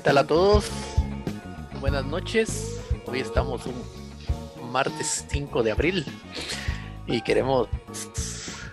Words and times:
¿Qué 0.00 0.04
tal 0.04 0.16
a 0.16 0.26
todos? 0.26 0.70
Buenas 1.78 2.06
noches. 2.06 2.80
Hoy 3.04 3.20
estamos 3.20 3.66
un 3.66 4.72
martes 4.72 5.26
5 5.28 5.62
de 5.62 5.72
abril 5.72 6.06
y 7.06 7.20
queremos 7.20 7.68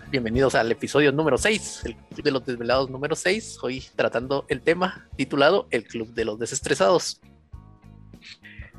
bienvenidos 0.09 0.55
al 0.55 0.71
episodio 0.71 1.11
número 1.11 1.37
6, 1.37 1.81
el 1.83 1.97
Club 1.97 2.23
de 2.23 2.31
los 2.31 2.45
Desvelados 2.45 2.89
número 2.89 3.13
6. 3.13 3.57
Hoy 3.61 3.83
tratando 3.97 4.45
el 4.47 4.61
tema 4.61 5.09
titulado 5.17 5.67
El 5.69 5.83
Club 5.83 6.13
de 6.13 6.23
los 6.23 6.39
Desestresados. 6.39 7.19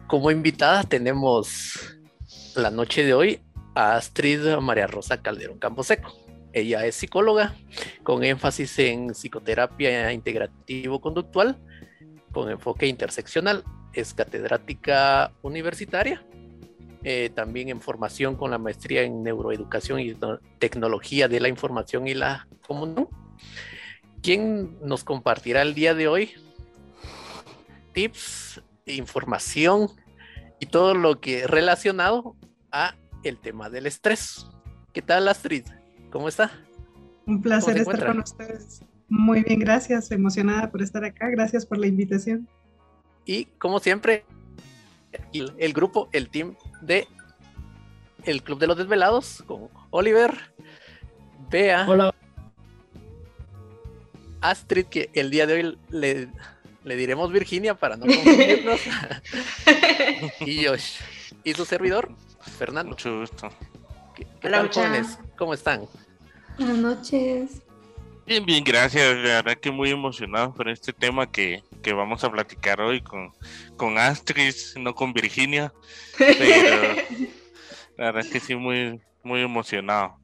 Como 0.07 0.31
invitada 0.31 0.85
tenemos 0.85 1.99
la 2.57 2.71
noche 2.71 3.05
de 3.05 3.13
hoy 3.13 3.43
a 3.75 3.97
Astrid 3.97 4.57
María 4.63 4.87
Rosa 4.87 5.21
Calderón 5.21 5.59
Camposeco. 5.59 6.15
Ella 6.55 6.87
es 6.87 6.95
psicóloga 6.95 7.55
con 8.05 8.25
énfasis 8.25 8.79
en 8.79 9.11
psicoterapia 9.11 10.15
integrativo-conductual 10.15 11.59
con 12.33 12.51
enfoque 12.51 12.87
interseccional. 12.87 13.65
Es 13.93 14.15
catedrática 14.15 15.33
universitaria, 15.43 16.25
eh, 17.03 17.31
también 17.35 17.69
en 17.69 17.81
formación 17.81 18.37
con 18.37 18.51
la 18.51 18.59
maestría 18.59 19.03
en 19.03 19.23
neuroeducación 19.23 20.01
y 20.01 20.17
tecnología 20.59 21.29
de 21.29 21.41
la 21.41 21.49
información 21.49 22.07
y 22.07 22.15
la 22.15 22.47
comunicación. 22.67 23.09
¿Quién 24.23 24.79
nos 24.83 25.05
compartirá 25.05 25.63
el 25.63 25.75
día 25.75 25.95
de 25.95 26.09
hoy 26.09 26.33
tips, 27.93 28.63
información 28.87 29.89
y 30.61 30.67
todo 30.67 30.95
lo 30.95 31.21
que 31.21 31.47
relacionado 31.47 32.37
a 32.73 32.95
el 33.23 33.39
tema 33.39 33.71
del 33.71 33.87
estrés? 33.87 34.47
¿Qué 34.93 35.03
tal 35.03 35.29
Astrid? 35.29 35.65
¿Cómo 36.11 36.29
está? 36.29 36.51
Un 37.27 37.43
placer 37.43 37.77
estar 37.77 38.07
con 38.07 38.21
ustedes. 38.21 38.83
Muy 39.09 39.43
bien, 39.43 39.61
gracias. 39.61 40.11
Emocionada 40.11 40.71
por 40.71 40.83
estar 40.83 41.05
acá. 41.05 41.29
Gracias 41.31 41.65
por 41.65 41.79
la 41.79 41.87
invitación. 41.87 42.49
Y 43.25 43.47
como 43.59 43.79
siempre, 43.81 44.25
el, 45.33 45.73
grupo, 45.73 46.09
el 46.13 46.29
team 46.29 46.55
de 46.83 47.07
el 48.25 48.43
Club 48.43 48.59
de 48.59 48.67
los 48.67 48.77
Desvelados 48.77 49.43
con 49.47 49.69
Oliver, 49.91 50.35
Bea, 51.51 51.87
Hola. 51.89 52.15
Astrid, 54.41 54.87
que 54.87 55.11
el 55.15 55.31
día 55.31 55.47
de 55.47 55.55
hoy 55.55 55.79
le, 55.91 56.29
le 56.85 56.97
diremos 56.97 57.33
Virginia 57.33 57.75
para 57.75 57.97
no 57.97 58.07
confundirnos, 58.07 58.81
y 60.41 60.65
Josh, 60.65 61.01
y 61.45 61.55
su 61.55 61.65
servidor, 61.65 62.11
Fernando. 62.59 62.91
Mucho 62.91 63.21
gusto. 63.21 63.51
Hola, 64.43 64.69
jóvenes? 64.73 65.19
¿Cómo 65.37 65.55
están? 65.55 65.83
Buenas 66.59 66.79
noches. 66.79 67.63
Bien, 68.29 68.45
bien, 68.45 68.63
gracias. 68.63 69.17
La 69.17 69.43
verdad 69.43 69.57
que 69.57 69.71
muy 69.71 69.89
emocionado 69.89 70.53
por 70.53 70.69
este 70.69 70.93
tema 70.93 71.31
que, 71.31 71.63
que 71.81 71.95
vamos 71.95 72.23
a 72.25 72.31
platicar 72.31 72.79
hoy 72.79 73.01
con, 73.01 73.33
con 73.79 73.97
Astrid, 73.97 74.55
no 74.79 74.95
con 74.95 75.15
Virginia. 75.15 75.73
Pero 76.19 76.37
la 77.97 78.13
verdad 78.13 78.31
que 78.31 78.39
sí, 78.39 78.55
muy, 78.55 79.01
muy 79.23 79.41
emocionado. 79.41 80.19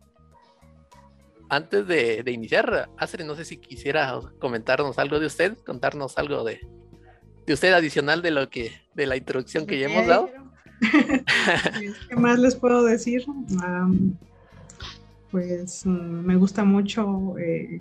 Antes 1.48 1.86
de, 1.86 2.22
de, 2.22 2.30
iniciar, 2.30 2.90
Astrid, 2.98 3.24
no 3.24 3.36
sé 3.36 3.46
si 3.46 3.56
quisiera 3.56 4.20
comentarnos 4.38 4.98
algo 4.98 5.18
de 5.18 5.26
usted, 5.26 5.56
contarnos 5.64 6.18
algo 6.18 6.44
de, 6.44 6.60
de 7.46 7.54
usted 7.54 7.72
adicional 7.72 8.20
de 8.20 8.32
lo 8.32 8.50
que, 8.50 8.82
de 8.92 9.06
la 9.06 9.16
introducción 9.16 9.66
que 9.66 9.78
ya 9.78 9.86
hemos 9.86 10.06
dado. 10.06 10.30
¿Qué 12.10 12.16
más 12.16 12.38
les 12.38 12.54
puedo 12.54 12.84
decir? 12.84 13.24
Um, 13.26 14.14
pues 15.30 15.86
mm, 15.86 15.90
me 15.90 16.36
gusta 16.36 16.64
mucho 16.64 17.38
eh, 17.38 17.80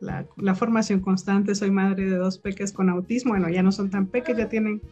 la, 0.00 0.54
formación 0.54 1.00
constante. 1.00 1.54
Soy 1.54 1.70
madre 1.70 2.04
de 2.04 2.16
dos 2.16 2.38
peques 2.38 2.72
con 2.72 2.88
autismo. 2.88 3.32
Bueno, 3.32 3.48
ya 3.48 3.62
no 3.62 3.72
son 3.72 3.90
tan 3.90 4.06
peques, 4.06 4.36
ya 4.36 4.48
tienen 4.48 4.82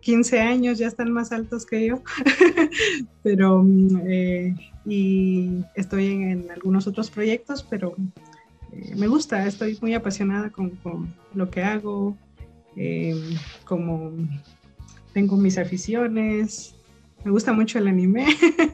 15 0.00 0.40
años, 0.40 0.78
ya 0.78 0.86
están 0.86 1.12
más 1.12 1.32
altos 1.32 1.66
que 1.66 1.86
yo. 1.86 2.02
pero, 3.22 3.64
eh, 4.06 4.54
y 4.84 5.64
estoy 5.74 6.06
en, 6.06 6.50
algunos 6.50 6.86
otros 6.86 7.10
proyectos, 7.10 7.62
pero 7.68 7.94
eh, 8.72 8.94
me 8.96 9.08
gusta, 9.08 9.46
estoy 9.46 9.78
muy 9.80 9.94
apasionada 9.94 10.50
con, 10.50 10.70
con 10.70 11.14
lo 11.34 11.50
que 11.50 11.62
hago, 11.62 12.16
eh, 12.76 13.14
como 13.64 14.12
tengo 15.12 15.36
mis 15.36 15.58
aficiones. 15.58 16.74
Me 17.24 17.30
gusta 17.30 17.52
mucho 17.52 17.78
el 17.78 17.88
anime, 17.88 18.26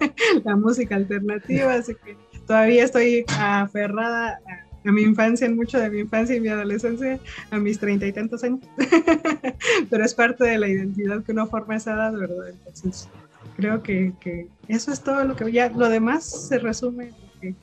la 0.44 0.54
música 0.54 0.94
alternativa, 0.94 1.74
así 1.74 1.94
que 2.04 2.16
todavía 2.46 2.84
estoy 2.84 3.24
aferrada 3.28 4.38
a, 4.46 4.65
a, 4.86 4.92
mi 4.92 5.02
infancia, 5.02 5.46
en 5.46 5.56
mucho 5.56 5.78
de 5.78 5.90
mi 5.90 6.00
infancia 6.00 6.36
y 6.36 6.40
mi 6.40 6.48
adolescencia, 6.48 7.18
a 7.50 7.58
mis 7.58 7.78
treinta 7.78 8.06
y 8.06 8.12
tantos 8.12 8.44
años. 8.44 8.60
Pero 9.90 10.04
es 10.04 10.14
parte 10.14 10.44
de 10.44 10.58
la 10.58 10.68
identidad 10.68 11.22
que 11.22 11.32
uno 11.32 11.46
forma 11.46 11.74
a 11.74 11.76
esa 11.76 11.94
edad, 11.94 12.12
¿verdad? 12.12 12.48
Entonces, 12.50 13.08
creo 13.56 13.82
que, 13.82 14.12
que, 14.20 14.48
eso 14.68 14.92
es 14.92 15.02
todo 15.02 15.24
lo 15.24 15.36
que 15.36 15.50
ya, 15.50 15.68
lo 15.70 15.88
demás 15.88 16.48
se 16.48 16.58
resume 16.58 17.04
en 17.04 17.10
lo 17.10 17.40
que, 17.40 17.54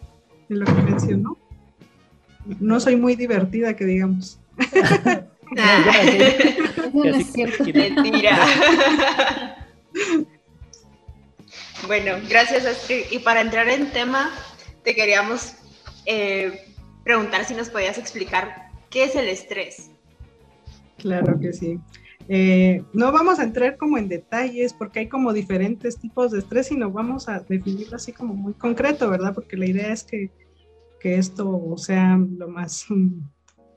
en 0.50 0.60
lo 0.60 0.66
que 0.66 0.82
mencionó. 0.92 1.38
No 2.60 2.80
soy 2.80 2.96
muy 2.96 3.16
divertida, 3.16 3.76
que 3.76 3.86
digamos. 3.86 4.40
no, 6.94 7.04
es 7.06 7.32
cierto. 7.32 7.64
Mentira. 7.64 8.38
bueno, 11.88 12.14
gracias 12.30 12.66
Astrid. 12.66 13.06
Y 13.12 13.20
para 13.20 13.42
entrar 13.42 13.70
en 13.70 13.92
tema, 13.92 14.32
te 14.84 14.94
queríamos 14.94 15.54
eh, 16.06 16.73
preguntar 17.04 17.46
si 17.46 17.54
nos 17.54 17.70
podías 17.70 17.98
explicar 17.98 18.70
qué 18.90 19.06
es 19.06 19.16
el 19.16 19.28
estrés. 19.28 19.92
Claro 20.98 21.40
que 21.40 21.54
sí. 21.54 21.80
Eh, 22.30 22.84
no 22.94 23.12
vamos 23.12 23.40
a 23.40 23.44
entrar 23.44 23.76
como 23.76 23.98
en 23.98 24.08
detalles 24.08 24.74
porque 24.74 25.00
hay 25.00 25.10
como 25.10 25.34
diferentes 25.34 26.00
tipos 26.00 26.32
de 26.32 26.40
estrés 26.40 26.72
nos 26.72 26.94
vamos 26.94 27.28
a 27.28 27.40
definirlo 27.42 27.98
así 27.98 28.14
como 28.14 28.34
muy 28.34 28.54
concreto, 28.54 29.10
¿verdad? 29.10 29.34
Porque 29.34 29.58
la 29.58 29.66
idea 29.66 29.92
es 29.92 30.04
que, 30.04 30.32
que 31.02 31.16
esto 31.16 31.76
sea 31.78 32.18
lo 32.18 32.48
más 32.48 32.90
um, 32.90 33.22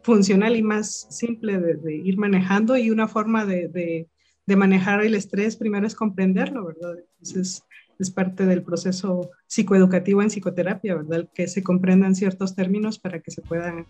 funcional 0.02 0.54
y 0.54 0.62
más 0.62 1.08
simple 1.10 1.58
de, 1.58 1.74
de, 1.74 1.96
ir 1.96 2.18
manejando 2.18 2.76
y 2.76 2.90
una 2.90 3.08
forma 3.08 3.44
de, 3.44 3.66
de, 3.68 4.08
de 4.46 4.56
manejar 4.56 5.02
el 5.02 5.16
estrés 5.16 5.56
primero 5.56 5.86
es 5.86 5.96
comprenderlo, 5.96 6.66
¿verdad? 6.66 6.94
Entonces, 7.18 7.64
es 7.98 8.10
parte 8.10 8.46
del 8.46 8.62
proceso 8.62 9.30
psicoeducativo 9.46 10.22
en 10.22 10.28
psicoterapia, 10.28 10.96
¿verdad? 10.96 11.28
Que 11.34 11.48
se 11.48 11.62
comprendan 11.62 12.14
ciertos 12.14 12.54
términos 12.54 12.98
para 12.98 13.20
que 13.20 13.30
se 13.30 13.42
puedan 13.42 13.86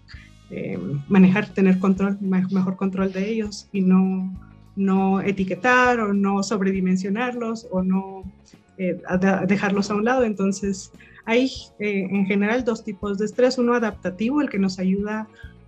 eh, 0.50 0.78
manejar, 1.08 1.48
tener 1.48 1.78
control, 1.78 2.18
mejor 2.20 2.76
control 2.76 3.12
de 3.12 3.28
ellos 3.28 3.68
y 3.72 3.80
no, 3.80 4.32
no 4.76 5.20
etiquetar 5.20 6.00
o 6.00 6.12
no 6.12 6.42
sobredimensionarlos 6.42 7.66
o 7.70 7.82
no 7.82 8.22
eh, 8.78 9.00
dejarlos 9.48 9.90
a 9.90 9.94
un 9.94 10.04
lado. 10.04 10.24
Entonces, 10.24 10.92
hay 11.24 11.50
eh, 11.80 12.06
en 12.10 12.26
general 12.26 12.64
dos 12.64 12.84
tipos 12.84 13.18
de 13.18 13.24
estrés, 13.24 13.58
uno 13.58 13.74
adaptativo, 13.74 14.40
el 14.40 14.48
que 14.48 14.58
nos 14.58 14.78
ayuda 14.78 15.26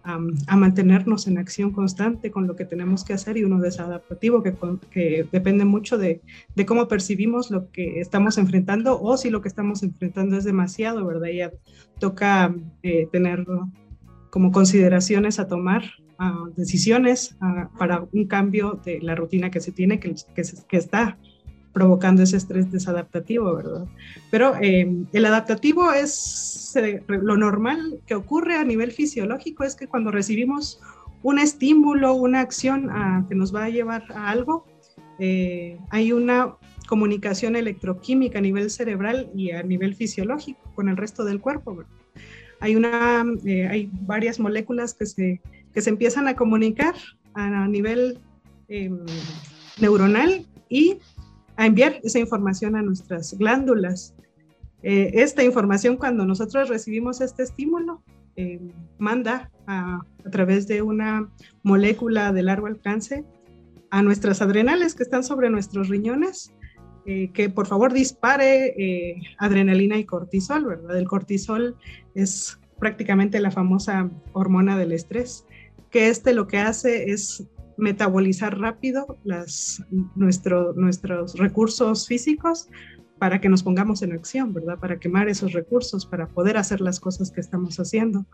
a, 0.09 0.57
mantenernos 0.57 1.27
en 1.27 1.39
acción 1.39 1.71
constante 1.71 2.31
con 2.31 2.47
lo 2.47 2.57
que 2.57 2.65
tenemos 2.65 3.05
que 3.05 3.13
hacer 3.13 3.37
y 3.37 3.45
uno 3.45 3.61
desadaptativo 3.61 4.43
que, 4.43 4.55
que 4.91 5.29
depende 5.31 5.65
mucho 5.65 5.99
de, 5.99 6.23
de, 6.55 6.67
cómo 6.67 6.89
percibimos 6.89 7.51
lo 7.51 7.71
que 7.71 8.01
estamos 8.01 8.39
enfrentando 8.39 9.01
o 9.01 9.17
si 9.17 9.29
lo 9.29 9.43
que 9.43 9.49
estamos 9.49 9.83
enfrentando 9.83 10.37
es 10.39 10.45
demasiado, 10.45 11.05
¿verdad? 11.05 11.29
Ya 11.29 11.53
toca 11.99 12.55
eh, 12.83 13.07
tener 13.13 13.45
como 14.31 14.51
consideraciones 14.51 15.39
a 15.39 15.47
tomar 15.47 15.85
uh, 16.19 16.51
decisiones 16.57 17.37
uh, 17.43 17.77
para 17.79 18.07
un 18.13 18.27
cambio 18.27 18.81
de 18.85 19.01
la 19.01 19.15
rutina 19.15 19.51
que 19.51 19.61
se 19.61 19.73
tiene, 19.73 20.01
que, 20.01 20.15
que, 20.35 20.43
que 20.69 20.77
está 20.77 21.19
provocando 21.79 22.25
ese 22.25 22.37
estrés 22.37 22.73
desadaptativo, 22.73 23.55
¿verdad? 23.55 23.87
Pero 24.33 24.57
eh, 24.61 24.91
el 25.13 25.25
adaptativo 25.25 25.93
es 25.93 26.75
eh, 26.75 27.05
lo 27.07 27.37
normal 27.37 28.01
que 28.05 28.17
ocurre 28.17 28.57
a 28.57 28.65
nivel 28.65 28.91
fisiológico, 28.91 29.63
es 29.63 29.77
que 29.77 29.87
cuando 29.87 30.11
recibimos 30.11 30.81
un 31.23 31.39
estímulo, 31.39 32.15
una 32.15 32.41
acción 32.41 32.91
a, 32.91 33.25
que 33.29 33.37
nos 33.37 33.55
va 33.55 33.67
a 33.67 33.69
llevar 33.69 34.03
a 34.13 34.29
algo, 34.29 34.67
eh, 35.21 35.79
hay 35.91 36.11
una 36.11 36.57
comunicación 36.89 37.55
electroquímica 37.55 38.39
a 38.39 38.43
nivel 38.43 38.71
cerebral 38.71 39.31
y 39.37 39.53
a 39.53 39.63
nivel 39.63 39.95
fisiológico 39.95 40.61
con 40.75 40.89
el 40.89 40.97
resto 40.97 41.25
del 41.25 41.41
cuerpo. 41.41 41.85
Hay, 42.59 42.75
una, 42.75 43.25
eh, 43.45 43.69
hay 43.69 43.89
varias 43.93 44.41
moléculas 44.41 44.95
que 44.95 45.07
se, 45.07 45.41
que 45.73 45.81
se 45.81 45.91
empiezan 45.91 46.27
a 46.27 46.35
comunicar 46.35 46.97
a, 47.35 47.63
a 47.63 47.69
nivel 47.69 48.19
neuronal 49.81 50.45
y 50.69 50.99
a 51.59 51.67
enviar 51.67 52.01
esa 52.05 52.21
información 52.21 52.77
a 52.77 52.83
nuestras 52.83 53.37
glándulas. 53.37 54.15
Eh, 54.85 55.11
esta 55.15 55.43
información, 55.43 55.97
cuando 55.97 56.25
nosotros 56.25 56.69
recibimos 56.69 57.21
este 57.21 57.43
estímulo, 57.43 58.01
eh, 58.37 58.61
manda 58.97 59.51
a, 59.67 60.07
través 60.31 60.69
de 60.69 60.83
una 60.83 61.29
molécula 61.65 62.33
de 62.33 62.45
largo 62.45 62.69
alcance 62.69 63.25
a 63.91 64.03
nuestras 64.03 64.41
adrenales 64.41 64.95
que 64.95 65.03
están 65.03 65.25
sobre 65.25 65.51
nuestros 65.51 65.89
riñones, 65.89 66.53
eh, 67.07 67.31
que 67.33 67.51
por 67.51 67.67
favor 67.67 67.93
dispare 67.93 69.17
adrenalina 69.39 69.97
y 69.97 70.05
cortisol, 70.05 70.65
¿verdad? 70.65 70.97
El 70.97 71.09
cortisol 71.09 71.77
es 72.15 72.61
prácticamente 72.79 73.41
la 73.41 73.51
famosa 73.51 74.09
hormona 74.33 74.79
del 74.79 74.93
estrés, 74.93 75.45
que 75.91 76.09
este 76.09 76.35
lo 76.35 76.47
que 76.47 76.59
hace 76.59 77.11
es 77.11 77.49
metabolizar 77.79 78.59
rápido 78.59 79.19
las, 79.25 79.83
nuestro, 80.15 80.75
nuestros 80.75 81.39
recursos 81.39 82.07
físicos 82.07 82.69
para 83.19 83.41
que 83.41 83.49
nos 83.49 83.63
pongamos 83.63 84.03
en 84.03 84.13
acción, 84.13 84.53
¿verdad? 84.53 84.79
Para 84.79 84.99
quemar 84.99 85.29
esos 85.29 85.53
recursos, 85.53 86.07
para 86.07 86.29
poder 86.29 86.57
hacer 86.57 86.81
las 86.81 87.01
cosas 87.01 87.31
que 87.31 87.41
estamos 87.41 87.79
haciendo. 87.81 88.27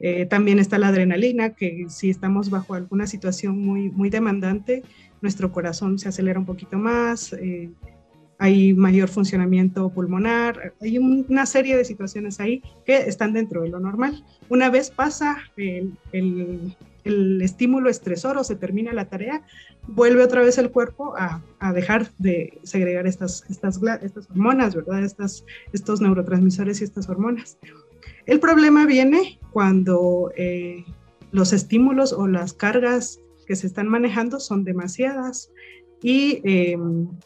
Eh, 0.00 0.26
también 0.26 0.58
está 0.58 0.78
la 0.78 0.88
adrenalina, 0.88 1.50
que 1.54 1.86
si 1.88 2.10
estamos 2.10 2.50
bajo 2.50 2.74
alguna 2.74 3.06
situación 3.06 3.58
muy, 3.58 3.90
muy 3.90 4.10
demandante, 4.10 4.82
nuestro 5.22 5.52
corazón 5.52 5.98
se 5.98 6.08
acelera 6.08 6.38
un 6.38 6.46
poquito 6.46 6.78
más, 6.78 7.32
eh, 7.34 7.70
hay 8.38 8.74
mayor 8.74 9.08
funcionamiento 9.08 9.88
pulmonar, 9.90 10.74
hay 10.80 10.98
una 10.98 11.46
serie 11.46 11.76
de 11.76 11.84
situaciones 11.84 12.40
ahí 12.40 12.62
que 12.84 12.96
están 12.96 13.32
dentro 13.32 13.62
de 13.62 13.68
lo 13.68 13.80
normal. 13.80 14.24
Una 14.48 14.70
vez 14.70 14.90
pasa 14.90 15.38
el, 15.56 15.96
el 17.04 17.40
estímulo 17.42 17.90
estresor 17.90 18.36
o 18.38 18.44
se 18.44 18.56
termina 18.56 18.92
la 18.92 19.08
tarea, 19.08 19.42
vuelve 19.86 20.22
otra 20.22 20.42
vez 20.42 20.58
el 20.58 20.70
cuerpo 20.70 21.14
a, 21.16 21.42
dejar 21.72 22.10
de 22.18 22.58
segregar 22.62 23.06
estas, 23.06 23.44
estas, 23.48 23.80
estas 24.02 24.30
hormonas, 24.30 24.74
¿verdad? 24.74 25.04
Estas, 25.04 25.44
estos 25.72 26.00
neurotransmisores 26.00 26.80
y 26.80 26.84
estas 26.84 27.08
hormonas. 27.08 27.58
El 28.26 28.40
problema 28.40 28.86
viene 28.86 29.38
cuando 29.52 30.32
eh, 30.36 30.84
los 31.30 31.52
estímulos 31.52 32.12
o 32.12 32.26
las 32.26 32.52
cargas 32.52 33.20
que 33.46 33.56
se 33.56 33.66
están 33.66 33.88
manejando 33.88 34.40
son 34.40 34.64
demasiadas 34.64 35.50
y 36.02 36.40
eh, 36.44 36.78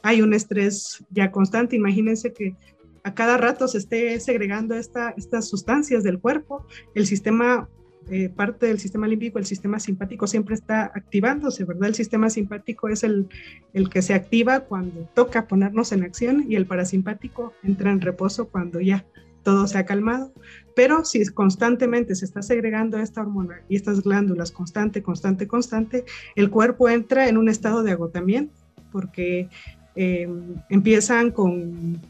hay 0.03 0.23
un 0.23 0.35
estrés 0.35 1.05
ya 1.11 1.31
constante. 1.31 1.77
Imagínense 1.77 2.33
que 2.33 2.57
a 3.03 3.15
cada 3.15 3.37
rato 3.37 3.69
se 3.69 3.79
esté 3.79 4.19
segregando 4.21 4.75
esta, 4.75 5.11
estas 5.17 5.49
sustancias 5.49 6.03
del 6.03 6.19
cuerpo, 6.19 6.67
el 6.95 7.07
sistema, 7.07 7.69
eh, 8.11 8.29
parte 8.29 8.67
del 8.67 8.79
sistema 8.79 9.07
límbico, 9.07 9.39
el 9.39 9.47
sistema 9.47 9.79
simpático 9.79 10.27
siempre 10.27 10.55
está 10.55 10.85
activándose, 10.95 11.65
¿verdad? 11.65 11.89
El 11.89 11.95
sistema 11.95 12.31
simpático 12.31 12.89
es 12.89 13.05
el, 13.05 13.29
el 13.75 13.91
que 13.91 14.03
se 14.03 14.15
activa 14.15 14.61
cuando 14.61 15.09
toca 15.15 15.47
ponernos 15.47 15.93
en 15.93 16.03
acción 16.03 16.45
y 16.49 16.57
el 16.57 16.67
parasimpático 16.67 17.53
entra 17.63 17.91
en 17.91 18.01
reposo 18.01 18.49
cuando 18.49 18.81
ya 18.81 19.05
todo 19.43 19.67
se 19.67 19.79
ha 19.79 19.87
calmado, 19.87 20.33
pero 20.75 21.05
si 21.05 21.25
constantemente 21.29 22.15
se 22.15 22.25
está 22.25 22.43
segregando 22.43 22.99
esta 22.99 23.23
hormona 23.23 23.63
y 23.69 23.77
estas 23.77 24.03
glándulas 24.03 24.53
constante, 24.53 25.03
constante, 25.03 25.47
constante, 25.47 26.05
el 26.37 26.51
cuerpo 26.51 26.89
entra 26.89 27.29
en 27.29 27.39
un 27.39 27.49
estado 27.49 27.83
de 27.83 27.93
agotamiento 27.93 28.55
porque 28.93 29.49
em, 29.95 30.55
empiezan 30.69 31.31
con, 31.31 32.01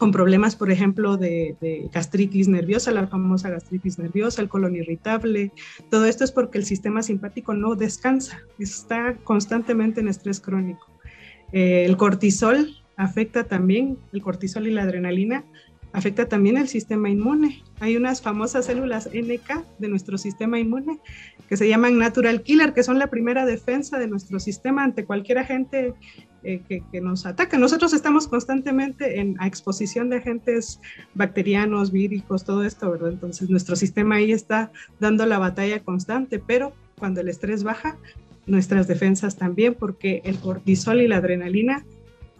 con, 0.00 0.10
problemas, 0.10 0.56
por 0.56 0.70
ejemplo, 0.70 1.16
de, 1.16 1.56
de, 1.60 1.88
gastritis 1.92 2.48
nerviosa, 2.48 2.90
la 2.90 3.06
famosa 3.06 3.50
gastritis 3.50 3.98
nerviosa, 3.98 4.42
el 4.42 4.48
colon 4.48 4.74
irritable. 4.74 5.52
Todo 5.90 6.06
esto 6.06 6.24
es 6.24 6.32
porque 6.32 6.58
el 6.58 6.64
sistema 6.64 7.02
simpático 7.02 7.54
no 7.54 7.74
descansa, 7.74 8.40
está 8.58 9.16
constantemente 9.24 10.00
en 10.00 10.08
estrés 10.08 10.40
crónico. 10.40 10.86
Eh, 11.52 11.84
el 11.84 11.96
cortisol 11.96 12.76
afecta 12.96 13.44
también, 13.44 13.98
el 14.12 14.22
cortisol 14.22 14.66
y 14.66 14.70
la 14.70 14.82
adrenalina 14.82 15.44
afecta 15.92 16.28
también 16.28 16.56
el 16.56 16.68
sistema 16.68 17.10
inmune. 17.10 17.62
Hay 17.80 17.96
unas 17.96 18.22
famosas 18.22 18.66
células 18.66 19.08
NK 19.12 19.64
de 19.78 19.88
nuestro 19.88 20.18
sistema 20.18 20.58
inmune 20.58 21.00
que 21.48 21.56
se 21.56 21.68
llaman 21.68 21.98
natural 21.98 22.42
killer, 22.42 22.72
que 22.72 22.82
son 22.82 22.98
la 22.98 23.08
primera 23.08 23.44
defensa 23.44 23.98
de 23.98 24.06
nuestro 24.06 24.38
sistema 24.38 24.84
ante 24.84 25.04
cualquier 25.04 25.38
agente 25.38 25.94
eh, 26.42 26.62
que, 26.68 27.00
nos 27.00 27.26
ataca. 27.26 27.58
Nosotros 27.58 27.92
estamos 27.92 28.26
constantemente 28.26 29.20
en 29.20 29.36
exposición 29.42 30.08
de 30.08 30.16
agentes 30.16 30.80
bacterianos, 31.14 31.92
víricos, 31.92 32.44
todo 32.44 32.64
esto, 32.64 32.90
¿verdad? 32.90 33.10
Entonces 33.10 33.50
nuestro 33.50 33.76
sistema 33.76 34.16
ahí 34.16 34.32
está 34.32 34.72
dando 34.98 35.26
la 35.26 35.38
batalla 35.38 35.80
constante, 35.80 36.38
pero 36.38 36.72
cuando 36.98 37.20
el 37.20 37.28
estrés 37.28 37.62
baja, 37.62 37.98
nuestras 38.46 38.88
defensas 38.88 39.36
también, 39.36 39.74
porque 39.74 40.22
el 40.24 40.38
cortisol 40.38 41.00
y 41.00 41.08
la 41.08 41.16
adrenalina 41.16 41.84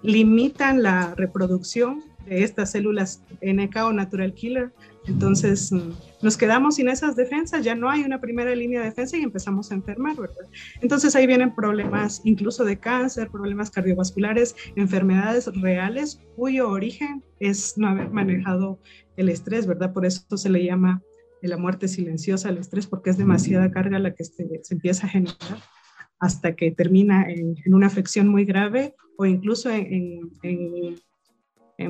limitan 0.02 0.82
la 0.82 1.14
reproducción 1.14 2.02
de 2.26 2.42
estas 2.42 2.72
células 2.72 3.22
NK 3.42 3.76
o 3.84 3.92
natural 3.92 4.34
killer. 4.34 4.72
Entonces 5.06 5.72
mm, 5.72 5.92
nos 6.22 6.36
quedamos 6.36 6.76
sin 6.76 6.88
esas 6.88 7.16
defensas, 7.16 7.64
ya 7.64 7.74
no 7.74 7.88
hay 7.88 8.02
una 8.02 8.20
primera 8.20 8.54
línea 8.54 8.80
de 8.80 8.86
defensa 8.86 9.16
y 9.16 9.22
empezamos 9.22 9.70
a 9.70 9.74
enfermar, 9.74 10.16
¿verdad? 10.16 10.46
Entonces 10.80 11.16
ahí 11.16 11.26
vienen 11.26 11.54
problemas 11.54 12.20
incluso 12.24 12.64
de 12.64 12.78
cáncer, 12.78 13.30
problemas 13.30 13.70
cardiovasculares, 13.70 14.54
enfermedades 14.76 15.50
reales 15.60 16.20
cuyo 16.36 16.68
origen 16.68 17.24
es 17.38 17.78
no 17.78 17.88
haber 17.88 18.10
manejado 18.10 18.78
el 19.16 19.28
estrés, 19.28 19.66
¿verdad? 19.66 19.92
Por 19.92 20.04
eso 20.04 20.36
se 20.36 20.50
le 20.50 20.64
llama 20.64 21.02
la 21.42 21.56
muerte 21.56 21.88
silenciosa 21.88 22.50
al 22.50 22.58
estrés, 22.58 22.86
porque 22.86 23.10
es 23.10 23.16
demasiada 23.16 23.70
carga 23.70 23.98
la 23.98 24.14
que 24.14 24.24
se, 24.24 24.46
empieza 24.70 25.06
a 25.06 25.10
generar 25.10 25.58
hasta 26.18 26.54
que 26.54 26.70
termina 26.70 27.24
en, 27.30 27.56
una 27.72 27.86
afección 27.86 28.28
muy 28.28 28.44
grave 28.44 28.94
o 29.16 29.24
incluso 29.24 29.70
en 29.70 30.30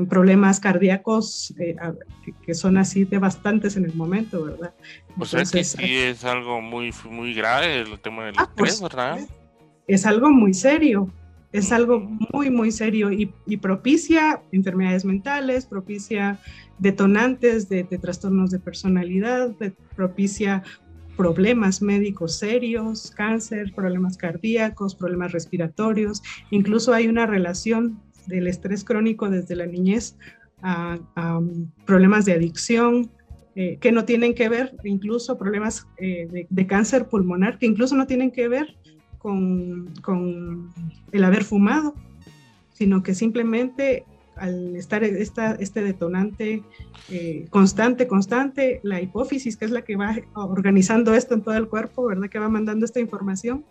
problemas 0.09 0.61
cardíacos 0.61 1.53
eh, 1.59 1.77
que, 2.45 2.55
son 2.55 2.77
así 2.77 3.05
devastantes 3.05 3.77
en 3.77 3.85
el 3.85 3.95
momento, 3.95 4.45
¿verdad? 4.45 4.73
O 5.19 5.25
sea 5.25 5.45
que 5.45 5.65
sí 5.65 5.97
es 5.97 6.25
algo 6.25 6.61
muy, 6.61 6.93
muy 7.11 7.35
grave 7.35 7.81
el 7.81 7.99
tema 8.01 8.27
del 8.27 8.35
ah, 8.39 8.43
estrés, 8.43 8.79
pues, 8.79 8.83
¿verdad? 8.83 9.19
Es 9.87 10.07
algo 10.07 10.31
muy 10.31 10.55
serio, 10.55 11.13
es 11.53 11.73
algo 11.73 12.01
muy, 12.33 12.51
muy 12.51 12.71
serio 12.71 13.11
y, 13.11 13.27
propicia 13.57 14.41
enfermedades 14.53 15.05
mentales, 15.05 15.67
propicia 15.67 16.39
detonantes 16.79 17.69
de, 17.69 17.85
trastornos 17.85 18.51
de 18.51 18.61
personalidad, 18.61 19.51
propicia 19.97 20.63
problemas 21.17 21.83
médicos 21.83 22.39
serios, 22.39 23.11
cáncer, 23.11 23.73
problemas 23.75 24.17
cardíacos, 24.17 24.95
problemas 24.95 25.33
respiratorios, 25.33 26.23
incluso 26.51 26.95
hay 26.95 27.09
una 27.09 27.27
relación 27.27 28.01
del 28.27 28.47
estrés 28.47 28.85
crónico 28.85 29.29
desde 29.29 29.57
la 29.57 29.67
niñez 29.67 30.17
a, 30.63 30.99
um, 31.17 31.71
problemas 31.85 32.25
de 32.25 32.33
adicción, 32.33 33.11
eh, 33.57 33.79
que 33.81 33.91
no 33.91 34.05
tienen 34.05 34.35
que 34.35 34.49
ver, 34.49 34.77
incluso 34.85 35.37
problemas 35.37 35.87
eh, 35.99 36.47
de, 36.49 36.67
cáncer 36.67 37.09
pulmonar, 37.09 37.59
que 37.59 37.67
incluso 37.67 37.97
no 37.97 38.07
tienen 38.07 38.31
que 38.31 38.49
ver 38.49 38.77
con, 39.19 39.93
con 40.03 40.73
el 41.13 41.25
haber 41.25 41.45
fumado, 41.45 41.95
sino 42.73 43.03
que 43.03 43.15
simplemente 43.15 44.05
al 44.37 44.77
estar 44.77 45.05
esta, 45.05 45.53
este 45.57 45.83
detonante 45.83 46.63
eh, 47.11 47.47
constante, 47.51 48.07
constante, 48.07 48.81
la 48.83 49.03
hipófisis, 49.03 49.57
que 49.57 49.65
es 49.67 49.71
la 49.73 49.83
que 49.83 49.97
va 49.97 50.17
organizando 50.35 51.15
esto 51.15 51.35
en 51.35 51.43
todo 51.43 51.57
el 51.57 51.69
cuerpo, 51.69 52.07
¿verdad? 52.07 52.31
Que 52.31 52.39
va 52.39 52.49
mandando 52.49 52.87
esta 52.87 53.01
información, 53.01 53.65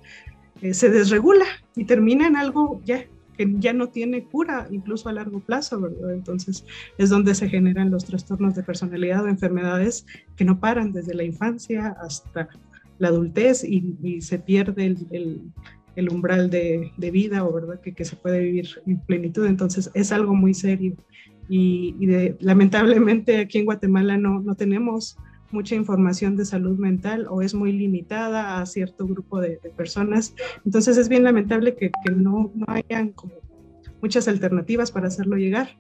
se 0.74 0.89
desregula 0.89 1.46
y 1.75 1.86
termina 1.86 2.27
en 2.27 2.36
algo 2.36 2.82
ya 2.84 3.06
que 3.39 3.55
ya 3.58 3.72
no 3.72 3.88
tiene 3.88 4.25
cura, 4.25 4.67
incluso 4.69 5.08
a 5.08 5.13
largo 5.13 5.39
plazo, 5.39 5.79
¿verdad? 5.79 6.13
Entonces 6.13 6.65
es 6.98 7.10
donde 7.10 7.34
se 7.34 7.48
generan 7.48 7.89
los 7.89 8.03
trastornos 8.03 8.53
de 8.53 8.63
personalidad 8.63 9.24
o 9.24 9.29
enfermedades 9.29 10.05
que 10.36 10.43
no 10.43 10.60
paran 10.60 10.91
desde 10.91 11.13
la 11.13 11.24
infancia 11.24 11.96
hasta 12.01 12.50
la 12.98 13.08
adultez 13.08 13.63
y, 13.63 14.19
se 14.19 14.39
pierde 14.39 14.93
el, 15.12 16.10
umbral 16.12 16.50
de, 16.50 16.91
vida 16.98 17.46
o 17.46 17.53
verdad 17.53 17.79
que, 17.79 18.03
se 18.03 18.17
puede 18.17 18.41
vivir 18.41 18.67
en 18.86 19.00
plenitud. 19.00 19.46
Entonces 19.46 19.89
es 19.93 20.12
algo 20.12 20.36
muy 20.36 20.53
serio 20.53 20.98
y, 21.48 21.96
y 21.98 22.36
lamentablemente 22.41 23.38
aquí 23.38 23.60
en 23.60 23.65
Guatemala 23.65 24.17
no, 24.17 24.41
no 24.41 24.55
tenemos 24.55 25.17
mucha 25.51 25.75
información 25.75 26.36
de 26.36 26.46
salud 26.46 26.77
mental 26.77 27.27
o 27.29 27.41
es 27.41 27.53
muy 27.53 27.72
limitada 27.72 28.60
a 28.60 28.65
cierto 28.65 29.08
grupo 29.08 29.39
de, 29.39 29.60
personas. 29.75 30.36
Entonces 30.65 30.98
es 30.98 31.10
bien 31.10 31.24
lamentable 31.24 31.75
que, 31.75 31.91
que 32.03 32.12
no, 32.12 32.51
no, 32.53 32.65
hayan 32.68 33.12
como 33.12 33.34
muchas 34.01 34.27
alternativas 34.27 34.91
para 34.91 35.08
hacerlo 35.08 35.38
llegar. 35.38 35.77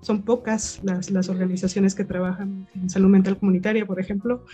Son 0.00 0.22
pocas 0.22 0.80
las, 0.82 1.10
las 1.10 1.28
organizaciones 1.28 1.94
que 1.94 2.04
trabajan 2.04 2.66
en 2.74 2.90
salud 2.90 3.08
mental 3.08 3.38
comunitaria, 3.38 3.86
por 3.86 3.98
ejemplo, 3.98 4.44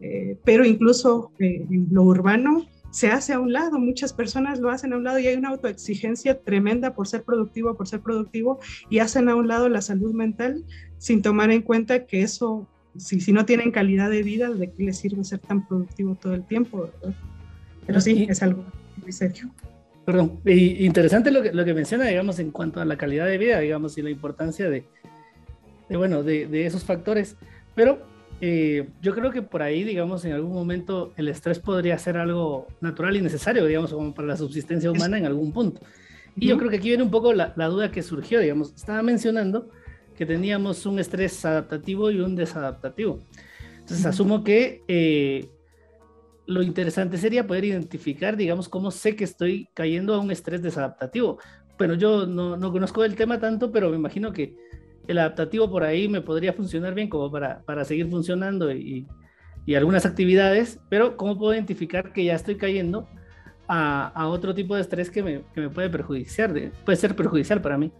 eh, 0.00 0.36
pero 0.44 0.64
incluso 0.64 1.32
eh, 1.38 1.64
en 1.70 1.88
lo 1.90 2.02
urbano 2.02 2.66
se 2.90 3.08
hace 3.08 3.34
a 3.34 3.40
un 3.40 3.52
lado, 3.52 3.78
muchas 3.78 4.12
personas 4.12 4.58
lo 4.58 4.70
hacen 4.70 4.92
a 4.92 4.96
un 4.96 5.04
lado 5.04 5.18
y 5.18 5.26
hay 5.26 5.36
una 5.36 5.50
autoexigencia 5.50 6.40
tremenda 6.40 6.94
por 6.94 7.06
ser 7.06 7.24
productivo, 7.24 7.76
por 7.76 7.86
ser 7.86 8.00
productivo 8.00 8.58
y 8.88 9.00
hacen 9.00 9.28
a 9.28 9.36
un 9.36 9.48
lado 9.48 9.68
la 9.68 9.82
salud 9.82 10.14
mental 10.14 10.64
sin 10.96 11.20
tomar 11.20 11.50
en 11.50 11.62
cuenta 11.62 12.06
que 12.06 12.22
eso 12.22 12.66
si, 12.98 13.20
si 13.20 13.32
no 13.32 13.44
tienen 13.44 13.70
calidad 13.70 14.10
de 14.10 14.22
vida, 14.22 14.50
¿de 14.50 14.70
qué 14.70 14.84
les 14.84 14.98
sirve 14.98 15.24
ser 15.24 15.38
tan 15.38 15.66
productivo 15.66 16.14
todo 16.14 16.34
el 16.34 16.44
tiempo? 16.44 16.90
Pero 17.86 18.00
sí, 18.00 18.26
es 18.28 18.42
algo 18.42 18.64
muy 19.00 19.12
serio. 19.12 19.50
Perdón, 20.04 20.40
y 20.44 20.86
interesante 20.86 21.30
lo 21.30 21.42
que, 21.42 21.52
lo 21.52 21.64
que 21.64 21.74
menciona, 21.74 22.06
digamos, 22.06 22.38
en 22.38 22.52
cuanto 22.52 22.80
a 22.80 22.84
la 22.84 22.96
calidad 22.96 23.26
de 23.26 23.38
vida, 23.38 23.58
digamos, 23.58 23.98
y 23.98 24.02
la 24.02 24.10
importancia 24.10 24.70
de, 24.70 24.84
de 25.88 25.96
bueno, 25.96 26.22
de, 26.22 26.46
de, 26.46 26.66
esos 26.66 26.84
factores. 26.84 27.36
Pero 27.74 28.06
eh, 28.40 28.88
yo 29.02 29.14
creo 29.14 29.32
que 29.32 29.42
por 29.42 29.62
ahí, 29.62 29.82
digamos, 29.82 30.24
en 30.24 30.32
algún 30.32 30.52
momento 30.52 31.12
el 31.16 31.28
estrés 31.28 31.58
podría 31.58 31.98
ser 31.98 32.18
algo 32.18 32.68
natural 32.80 33.16
y 33.16 33.20
necesario, 33.20 33.66
digamos, 33.66 33.92
como 33.92 34.14
para 34.14 34.28
la 34.28 34.36
subsistencia 34.36 34.90
humana 34.92 35.18
en 35.18 35.26
algún 35.26 35.52
punto. 35.52 35.80
Y 36.36 36.46
yo 36.46 36.58
creo 36.58 36.70
que 36.70 36.76
aquí 36.76 36.88
viene 36.88 37.02
un 37.02 37.10
poco 37.10 37.32
la, 37.32 37.52
la 37.56 37.66
duda 37.66 37.90
que 37.90 38.02
surgió, 38.02 38.38
digamos, 38.38 38.74
estaba 38.76 39.02
mencionando 39.02 39.70
que 40.16 40.26
teníamos 40.26 40.86
un 40.86 40.98
estrés 40.98 41.44
adaptativo 41.44 42.10
y 42.10 42.20
un 42.20 42.34
desadaptativo. 42.34 43.20
Entonces 43.80 44.04
asumo 44.06 44.42
que 44.42 44.82
eh, 44.88 45.48
lo 46.46 46.62
interesante 46.62 47.18
sería 47.18 47.46
poder 47.46 47.64
identificar, 47.64 48.36
digamos, 48.36 48.68
cómo 48.68 48.90
sé 48.90 49.14
que 49.14 49.24
estoy 49.24 49.68
cayendo 49.74 50.14
a 50.14 50.20
un 50.20 50.30
estrés 50.30 50.62
desadaptativo. 50.62 51.38
Bueno, 51.78 51.94
yo 51.94 52.26
no, 52.26 52.56
no 52.56 52.72
conozco 52.72 53.04
el 53.04 53.14
tema 53.14 53.38
tanto, 53.38 53.70
pero 53.70 53.90
me 53.90 53.96
imagino 53.96 54.32
que 54.32 54.56
el 55.06 55.18
adaptativo 55.18 55.70
por 55.70 55.84
ahí 55.84 56.08
me 56.08 56.20
podría 56.20 56.52
funcionar 56.52 56.94
bien 56.94 57.08
como 57.08 57.30
para, 57.30 57.62
para 57.62 57.84
seguir 57.84 58.08
funcionando 58.08 58.72
y, 58.72 59.06
y, 59.66 59.74
algunas 59.74 60.06
actividades, 60.06 60.80
pero 60.88 61.16
¿cómo 61.16 61.38
puedo 61.38 61.54
identificar 61.54 62.12
que 62.12 62.24
ya 62.24 62.34
estoy 62.34 62.56
cayendo 62.56 63.08
a, 63.68 64.08
a 64.08 64.28
otro 64.28 64.54
tipo 64.54 64.74
de 64.74 64.80
estrés 64.80 65.10
que 65.10 65.22
me, 65.22 65.42
que 65.54 65.60
me 65.60 65.68
puede 65.68 65.90
perjudiciar, 65.90 66.52
puede 66.84 66.96
ser 66.96 67.14
perjudicial 67.14 67.60
para 67.60 67.78
mí? 67.78 67.92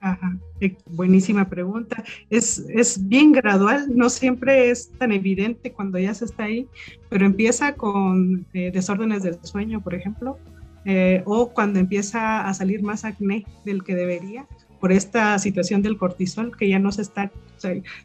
Ajá, 0.00 0.38
buenísima 0.86 1.48
pregunta. 1.48 2.02
Es, 2.30 2.64
es, 2.70 3.06
bien 3.06 3.32
gradual, 3.32 3.86
no 3.94 4.08
siempre 4.08 4.70
es 4.70 4.90
tan 4.92 5.12
evidente 5.12 5.72
cuando 5.72 5.98
ya 5.98 6.14
se 6.14 6.24
está 6.24 6.44
ahí, 6.44 6.66
pero 7.10 7.26
empieza 7.26 7.74
con 7.74 8.46
eh, 8.54 8.70
desórdenes 8.72 9.22
del 9.22 9.38
sueño, 9.42 9.82
por 9.82 9.94
ejemplo, 9.94 10.38
eh, 10.86 11.22
o 11.26 11.50
cuando 11.50 11.78
empieza 11.78 12.48
a 12.48 12.54
salir 12.54 12.82
más 12.82 13.04
acné 13.04 13.44
del 13.66 13.84
que 13.84 13.94
debería, 13.94 14.46
por 14.80 14.92
esta 14.92 15.38
situación 15.38 15.82
del 15.82 15.98
cortisol 15.98 16.56
que 16.56 16.68
ya 16.68 16.78
no 16.78 16.90
se 16.90 17.02
está, 17.02 17.30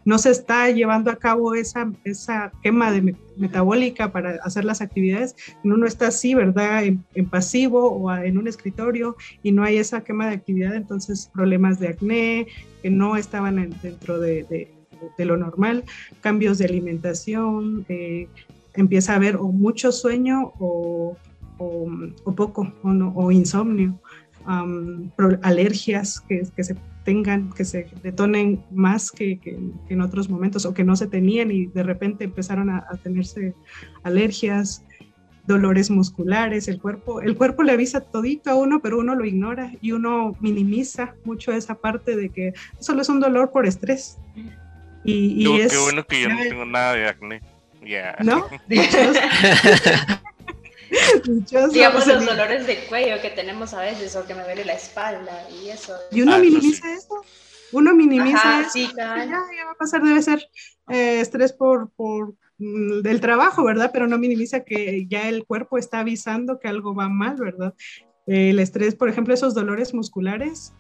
no 0.04 0.18
se 0.18 0.32
está 0.32 0.70
llevando 0.70 1.10
a 1.10 1.16
cabo 1.16 1.56
esa, 1.56 1.90
esa 2.04 2.52
quema 2.62 2.92
de 2.92 3.16
metabólica 3.38 4.12
para 4.12 4.32
hacer 4.44 4.66
las 4.66 4.82
actividades. 4.82 5.36
Uno 5.64 5.86
está 5.86 6.08
así, 6.08 6.36
¿verdad? 6.36 6.84
En, 6.84 7.04
pasivo 7.30 7.90
o 7.90 8.14
en 8.14 8.38
un 8.38 8.48
escritorio 8.48 9.16
y 9.42 9.52
no 9.52 9.64
hay 9.64 9.78
esa 9.78 10.04
quema 10.04 10.28
de 10.28 10.36
actividad, 10.36 10.76
entonces 10.76 11.30
problemas 11.34 11.80
de 11.80 11.88
acné 11.88 12.48
que 12.82 12.90
no 12.90 13.16
estaban 13.16 13.76
dentro 13.82 14.20
de, 14.20 14.70
de, 15.18 15.26
lo 15.26 15.38
normal, 15.38 15.84
cambios 16.22 16.58
de 16.58 16.66
alimentación, 16.66 17.86
eh, 17.90 18.28
empieza 18.76 19.14
a 19.14 19.16
haber 19.16 19.38
o 19.38 19.48
mucho 19.48 19.92
sueño 19.92 20.54
o, 20.60 21.18
o, 21.58 22.36
poco 22.36 22.72
o, 22.84 22.90
no, 22.90 23.14
o 23.16 23.32
insomnio 23.32 24.00
alergias 25.42 26.22
que, 26.22 26.44
que, 26.56 26.64
se 26.64 26.76
tengan, 27.04 27.52
que 27.54 27.66
se 27.66 27.88
detonen 28.04 28.64
más 28.72 29.12
que, 29.12 29.40
que, 29.40 29.58
en 29.90 30.02
otros 30.02 30.30
momentos 30.30 30.66
o 30.66 30.74
que 30.74 30.84
no 30.84 30.96
se 30.96 31.08
tenían 31.08 31.52
y 31.52 31.68
de 31.68 31.84
repente 31.84 32.26
empezaron 32.26 32.70
a, 32.70 32.86
tenerse 33.04 33.54
alergias, 34.04 34.84
dolores 35.48 35.92
musculares, 35.92 36.68
el 36.68 36.80
cuerpo, 36.80 37.22
el 37.22 37.36
cuerpo 37.36 37.64
le 37.64 37.72
avisa 37.72 38.02
todito 38.02 38.50
a 38.50 38.56
uno, 38.56 38.82
pero 38.82 39.00
uno 39.00 39.16
lo 39.16 39.26
ignora 39.26 39.72
y 39.82 39.92
uno 39.92 40.36
minimiza 40.40 41.16
mucho 41.24 41.52
esa 41.52 41.76
parte 41.76 42.16
de 42.16 42.30
que 42.30 42.54
solo 42.80 43.02
es 43.02 43.10
un 43.10 43.20
dolor 43.20 43.52
por 43.52 43.66
estrés. 43.66 44.18
Y, 45.04 45.44
y 45.44 45.62
es, 45.62 45.72
qué 45.72 45.78
bueno 45.78 46.04
que 46.06 46.22
yo 46.22 46.30
no 46.30 46.40
tengo 46.42 46.66
nada 46.66 46.94
de 46.94 47.08
acné. 47.08 47.42
Yeah. 47.84 48.18
¿No? 48.24 48.48
Digamos 51.72 52.08
los 52.08 52.26
dolores 52.26 52.68
de 52.68 52.86
cuello 52.86 53.22
que 53.22 53.30
tenemos 53.30 53.74
a 53.74 53.82
veces 53.82 54.16
o 54.16 54.26
que 54.26 54.36
me 54.36 54.44
duele 54.44 54.66
la 54.66 54.74
espalda 54.74 55.48
y 55.50 55.70
eso. 55.70 55.96
Y 56.12 56.22
uno 56.22 56.36
ah, 56.36 56.40
minimiza 56.40 56.94
eso. 56.94 57.22
Uno 57.72 57.96
minimiza 57.96 58.62
eso. 58.62 58.94
ya, 58.96 59.26
ya, 59.26 59.66
va 59.66 59.72
a 59.72 59.78
pasar, 59.78 60.02
debe 60.04 60.22
ser 60.22 60.48
eh, 60.90 61.20
estrés 61.20 61.54
por, 61.54 61.90
por 61.92 62.36
mm, 62.58 63.02
del 63.02 63.20
trabajo, 63.22 63.64
¿verdad? 63.64 63.92
Pero 63.92 64.08
no 64.08 64.18
minimiza 64.18 64.64
que 64.64 65.06
ya 65.08 65.28
el 65.28 65.46
cuerpo 65.46 65.78
está 65.78 66.00
avisando 66.00 66.60
que 66.60 66.68
algo 66.68 66.96
va 66.96 67.10
mal, 67.10 67.36
¿verdad? 67.38 67.74
El 68.28 68.60
estrés, 68.60 68.96
por 68.96 69.10
ejemplo, 69.10 69.34
esos 69.34 69.54
dolores 69.54 69.94
musculares, 69.94 70.74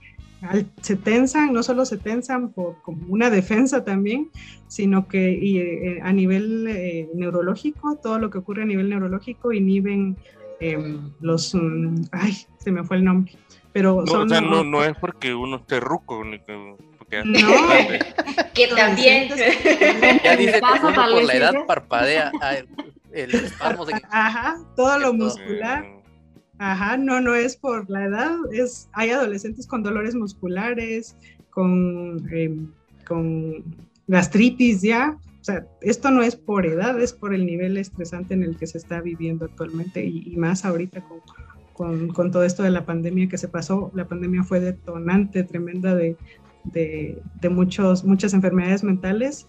se 0.81 0.95
tensan, 0.95 1.53
no 1.53 1.63
solo 1.63 1.85
se 1.85 1.97
tensan 1.97 2.51
por 2.51 2.81
como 2.81 3.05
una 3.07 3.29
defensa 3.29 3.83
también, 3.83 4.29
sino 4.67 5.07
que 5.07 5.33
eh, 5.33 5.99
a 6.01 6.11
nivel 6.11 6.67
eh, 6.67 7.09
neurológico, 7.13 7.97
todo 8.01 8.19
lo 8.19 8.29
que 8.29 8.39
ocurre 8.39 8.63
a 8.63 8.65
nivel 8.65 8.89
neurológico 8.89 9.51
inhiben 9.51 10.17
em, 10.59 11.11
los, 11.19 11.53
mm, 11.55 12.03
ay, 12.11 12.33
se 12.57 12.71
me 12.71 12.83
fue 12.83 12.97
el 12.97 13.05
nombre, 13.05 13.33
pero 13.73 14.03
no, 14.05 14.21
o 14.21 14.29
sea, 14.29 14.41
no, 14.41 14.63
no 14.63 14.83
es 14.83 14.97
porque 14.97 15.33
uno 15.33 15.57
esté 15.57 15.79
ruco, 15.79 16.23
porque 16.97 17.23
no. 17.25 17.47
que 18.53 18.67
también. 18.67 19.29
ya 20.23 20.35
dice 20.35 20.61
que 20.61 20.91
por 20.93 21.23
la 21.23 21.33
edad 21.33 21.53
parpadea 21.67 22.31
ah, 22.41 22.55
el 23.11 23.33
espasmo 23.33 23.85
Ajá, 24.11 24.57
todo 24.75 24.99
lo 24.99 25.13
muscular 25.13 25.94
Ajá, 26.57 26.97
no, 26.97 27.19
no 27.19 27.35
es 27.35 27.57
por 27.57 27.89
la 27.89 28.05
edad, 28.05 28.37
es, 28.51 28.89
hay 28.93 29.09
adolescentes 29.09 29.67
con 29.67 29.83
dolores 29.83 30.15
musculares, 30.15 31.17
con, 31.49 32.25
em, 32.31 32.67
con 33.05 33.63
gastritis 34.07 34.81
ya, 34.81 35.17
o 35.41 35.43
sea, 35.43 35.67
esto 35.81 36.11
no 36.11 36.23
es 36.23 36.35
por 36.35 36.65
edad, 36.65 36.99
es 36.99 37.13
por 37.13 37.33
el 37.33 37.45
nivel 37.45 37.77
estresante 37.77 38.33
en 38.33 38.43
el 38.43 38.57
que 38.57 38.67
se 38.67 38.77
está 38.77 39.01
viviendo 39.01 39.45
actualmente 39.45 40.03
y, 40.03 40.35
más 40.37 40.65
ahorita 40.65 41.03
con, 41.73 42.07
con, 42.07 42.31
todo 42.31 42.43
esto 42.43 42.63
de 42.63 42.71
la 42.71 42.85
pandemia 42.85 43.29
que 43.29 43.37
se 43.37 43.47
pasó. 43.47 43.91
La 43.93 44.07
pandemia 44.07 44.43
fue 44.43 44.59
detonante 44.59 45.43
tremenda 45.43 45.93
de, 45.93 46.17
de, 46.63 47.21
de 47.41 47.49
muchos, 47.49 48.03
muchas 48.03 48.33
enfermedades 48.33 48.83
mentales 48.83 49.47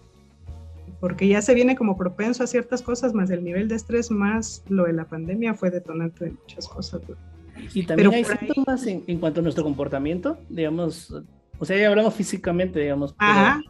porque 0.99 1.27
ya 1.27 1.41
se 1.41 1.53
viene 1.53 1.75
como 1.75 1.97
propenso 1.97 2.43
a 2.43 2.47
ciertas 2.47 2.81
cosas, 2.81 3.13
más 3.13 3.29
el 3.29 3.43
nivel 3.43 3.67
de 3.67 3.75
estrés, 3.75 4.09
más 4.09 4.63
lo 4.67 4.85
de 4.85 4.93
la 4.93 5.05
pandemia 5.05 5.53
fue 5.53 5.69
detonante 5.69 6.25
de 6.25 6.31
muchas 6.31 6.67
cosas. 6.67 7.01
Y 7.73 7.83
también 7.83 8.13
hay 8.13 8.23
síntomas 8.23 8.85
en, 8.85 9.19
cuanto 9.19 9.39
a 9.39 9.43
nuestro 9.43 9.63
comportamiento, 9.63 10.37
digamos, 10.49 11.13
o 11.59 11.65
sea, 11.65 11.77
ya 11.77 11.89
hablamos 11.89 12.13
físicamente, 12.13 12.79
digamos. 12.79 13.15
Ajá, 13.17 13.61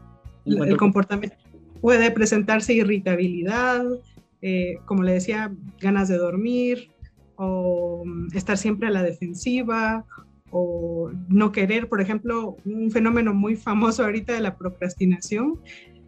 el, 0.46 0.78
comportamiento 0.78 1.36
puede 1.82 2.12
presentarse 2.12 2.74
irritabilidad, 2.74 3.86
eh, 4.42 4.78
como 4.86 5.04
le 5.04 5.14
decía, 5.14 5.52
ganas 5.80 6.08
de 6.08 6.18
dormir, 6.18 6.90
o 7.36 8.04
mm, 8.06 8.36
estar 8.36 8.58
siempre 8.58 8.88
a 8.88 8.92
la 8.92 9.04
defensiva, 9.04 10.06
o 10.50 11.12
no 11.28 11.52
querer, 11.52 11.90
por 11.90 12.02
ejemplo, 12.02 12.58
un 12.66 12.90
fenómeno 12.92 13.34
muy 13.34 13.56
famoso 13.56 14.04
ahorita 14.04 14.34
de 14.34 14.42
la 14.42 14.58
procrastinación 14.58 15.60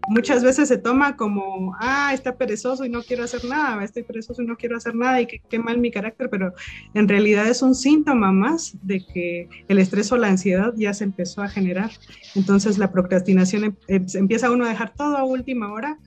muchas 0.09 0.43
veces 0.43 0.67
se 0.67 0.77
toma 0.77 1.15
como, 1.15 1.75
ah, 1.79 2.11
está 2.13 2.35
perezoso 2.35 2.83
y 2.83 2.89
no 2.89 3.03
quiero 3.03 3.23
hacer 3.23 3.45
nada, 3.45 3.83
estoy 3.83 4.03
perezoso 4.03 4.41
y 4.41 4.45
no 4.45 4.57
quiero 4.57 4.75
hacer 4.75 4.95
nada 4.95 5.21
y 5.21 5.27
qué, 5.27 5.59
mal 5.59 5.77
mi 5.77 5.91
carácter, 5.91 6.29
pero 6.31 6.53
en 6.95 7.07
realidad 7.07 7.47
es 7.47 7.61
un 7.61 7.75
síntoma 7.75 8.31
más 8.31 8.75
de 8.81 9.05
que 9.05 9.47
el 9.67 9.77
estrés 9.77 10.11
o 10.11 10.17
la 10.17 10.27
ansiedad 10.27 10.73
ya 10.75 10.93
se 10.95 11.03
empezó 11.03 11.43
a 11.43 11.47
generar. 11.47 11.91
Entonces 12.35 12.79
la 12.79 12.91
procrastinación 12.91 13.63
em, 13.65 13.75
em, 13.87 14.05
empieza 14.15 14.51
uno 14.51 14.65
a 14.65 14.69
dejar 14.69 14.93
todo 14.95 15.15
a 15.15 15.23
última 15.23 15.71
hora 15.71 15.99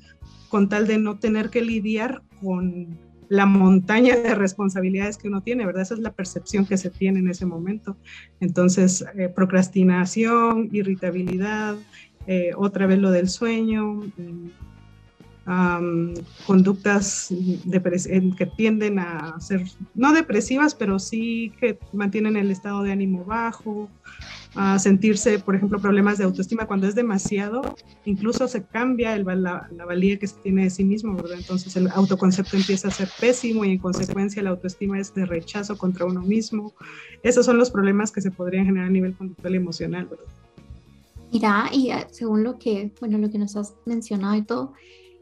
con 0.48 0.68
tal 0.68 0.86
de 0.88 0.98
no 0.98 1.18
tener 1.18 1.48
que 1.48 1.62
lidiar 1.62 2.22
con 2.42 2.98
la 3.28 3.46
montaña 3.46 4.16
de 4.16 4.34
responsabilidades 4.34 5.16
que 5.16 5.28
uno 5.28 5.42
tiene, 5.42 5.64
¿verdad? 5.64 5.82
Esa 5.82 5.94
es 5.94 6.00
la 6.00 6.12
percepción 6.12 6.66
que 6.66 6.76
se 6.76 6.90
tiene 6.90 7.20
en 7.20 7.28
ese 7.28 7.46
momento. 7.46 7.96
Entonces, 8.40 9.06
eh, 9.16 9.30
procrastinación, 9.30 10.68
irritabilidad, 10.70 11.76
eh, 12.26 12.50
otra 12.56 12.86
vez 12.86 12.98
lo 12.98 13.10
del 13.10 13.28
sueño, 13.28 13.94
mm, 14.16 14.48
conductas 16.46 17.28
que 18.38 18.46
tienden 18.56 18.98
a 19.00 19.40
ser, 19.40 19.64
no 19.94 20.12
depresivas, 20.12 20.74
pero 20.74 20.98
sí 20.98 21.52
que 21.58 21.78
mantienen 21.92 22.36
el 22.36 22.50
estado 22.50 22.82
de 22.82 22.92
ánimo 22.92 23.24
bajo, 23.24 23.90
a 24.54 24.78
sentirse, 24.78 25.38
por 25.38 25.54
ejemplo, 25.54 25.80
problemas 25.80 26.18
de 26.18 26.24
autoestima 26.24 26.66
cuando 26.66 26.86
es 26.86 26.94
demasiado, 26.94 27.74
incluso 28.04 28.46
se 28.48 28.64
cambia 28.64 29.16
el, 29.16 29.24
la, 29.24 29.68
la, 29.74 29.84
valía 29.86 30.18
que 30.18 30.26
se 30.26 30.36
tiene 30.42 30.64
de 30.64 30.70
sí 30.70 30.84
mismo, 30.84 31.16
¿verdad? 31.16 31.38
Entonces 31.38 31.74
el 31.76 31.88
autoconcepto 31.88 32.56
empieza 32.56 32.88
a 32.88 32.90
ser 32.90 33.08
pésimo 33.18 33.64
y 33.64 33.72
en 33.72 33.78
consecuencia 33.78 34.42
la 34.42 34.50
autoestima 34.50 34.98
es 34.98 35.14
de 35.14 35.24
rechazo 35.24 35.78
contra 35.78 36.04
uno 36.04 36.20
mismo. 36.20 36.74
Esos 37.22 37.46
son 37.46 37.56
los 37.56 37.70
problemas 37.70 38.12
que 38.12 38.20
se 38.20 38.30
podrían 38.30 38.66
generar 38.66 38.88
a 38.88 38.92
nivel 38.92 39.16
conductual 39.16 39.54
y 39.54 39.56
emocional, 39.56 40.06
¿verdad? 40.06 40.26
Mira, 41.32 41.70
y 41.72 41.90
eh, 41.90 42.06
según 42.10 42.44
lo 42.44 42.58
que, 42.58 42.92
bueno, 43.00 43.16
lo 43.16 43.30
que 43.30 43.38
nos 43.38 43.56
has 43.56 43.74
mencionado 43.86 44.34
y 44.34 44.42
todo, 44.42 44.74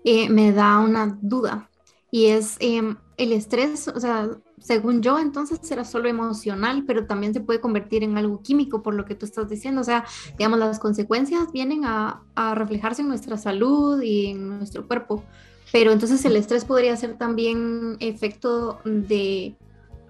eh, 0.05 0.29
me 0.29 0.53
da 0.53 0.81
una 0.81 1.19
duda. 1.23 1.71
Y 2.11 2.27
es 2.27 2.57
em, 2.59 2.97
el 3.17 3.33
estrés, 3.33 3.87
o 3.87 4.01
sea, 4.01 4.29
según 4.59 5.03
yo, 5.03 5.21
entonces 5.21 5.61
será 5.63 5.85
solo 5.85 6.09
emocional, 6.09 6.85
pero 6.85 7.07
también 7.07 7.33
se 7.33 7.41
puede 7.41 7.61
convertir 7.61 8.03
en 8.03 8.19
algo 8.19 8.43
químico, 8.43 8.83
por 8.83 8.95
lo 8.95 9.05
que 9.05 9.15
tú 9.15 9.25
estás 9.25 9.49
diciendo. 9.49 9.83
O 9.83 9.85
sea, 9.85 10.05
digamos, 10.37 10.59
las 10.59 10.81
consecuencias 10.81 11.53
vienen 11.53 11.85
a, 11.85 12.25
a 12.35 12.57
reflejarse 12.57 13.03
en 13.03 13.09
nuestra 13.09 13.37
salud 13.37 14.03
y 14.03 14.27
en 14.27 14.49
nuestro 14.49 14.89
cuerpo. 14.89 15.23
Pero 15.71 15.93
entonces 15.93 16.25
el 16.25 16.35
estrés 16.35 16.65
podría 16.65 16.97
ser 16.97 17.17
también 17.19 17.97
efecto 18.01 18.81
de 18.85 19.57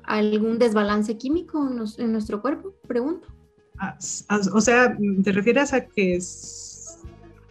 algún 0.05 0.59
desbalance 0.59 1.19
químico 1.19 1.69
en 1.99 2.13
nuestro 2.13 2.41
cuerpo, 2.41 2.73
pregunto 2.89 3.29
o 4.53 4.61
sea, 4.61 4.97
¿te 5.23 5.33
refieres 5.33 5.73
a 5.73 5.87
que 5.87 6.19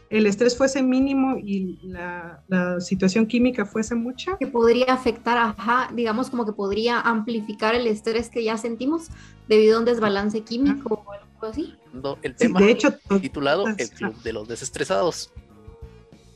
el 0.10 0.26
estrés 0.26 0.58
fuese 0.58 0.82
mínimo 0.82 1.38
y 1.38 1.80
la, 1.84 2.80
situación 2.80 3.26
química 3.26 3.66
fuese 3.66 3.96
mucha? 3.96 4.38
Que 4.38 4.48
podría 4.48 4.94
afectar, 4.94 5.38
ajá, 5.38 5.92
digamos 5.94 6.30
como 6.30 6.46
que 6.46 6.54
podría 6.54 7.00
amplificar 7.00 7.76
el 7.76 7.88
estrés 7.88 8.30
que 8.30 8.44
ya 8.44 8.58
sentimos 8.58 9.08
debido 9.48 9.78
a 9.78 9.80
un 9.80 9.86
desbalance 9.86 10.42
químico 10.42 11.04
o 11.06 11.12
algo 11.12 11.48
así. 11.48 11.76
el 12.22 12.36
tema 12.36 12.60
de 12.60 12.72
hecho, 12.72 12.94
titulado 13.22 13.66
El 13.68 13.90
Club 13.90 14.16
de 14.22 14.34
los 14.34 14.48
Desestresados. 14.48 15.32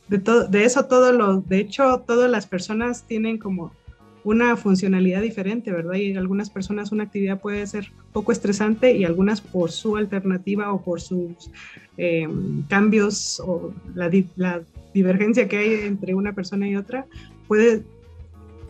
De, 0.07 0.19
todo, 0.19 0.47
de 0.47 0.65
eso 0.65 0.85
todo 0.85 1.13
lo, 1.13 1.38
de 1.41 1.59
hecho, 1.59 2.03
todas 2.05 2.29
las 2.29 2.45
personas 2.45 3.03
tienen 3.03 3.38
como 3.38 3.71
una 4.23 4.55
funcionalidad 4.55 5.21
diferente, 5.21 5.71
¿verdad? 5.71 5.95
Y 5.95 6.15
algunas 6.15 6.49
personas 6.49 6.91
una 6.91 7.03
actividad 7.03 7.41
puede 7.41 7.65
ser 7.67 7.91
poco 8.11 8.31
estresante 8.31 8.95
y 8.95 9.03
algunas 9.03 9.41
por 9.41 9.71
su 9.71 9.97
alternativa 9.97 10.71
o 10.71 10.81
por 10.81 11.01
sus 11.01 11.51
eh, 11.97 12.27
cambios 12.69 13.41
o 13.45 13.73
la, 13.95 14.09
divergencia 14.93 15.47
que 15.47 15.57
hay 15.57 15.73
entre 15.87 16.13
una 16.13 16.33
persona 16.33 16.67
y 16.67 16.75
otra, 16.75 17.07
puede 17.47 17.83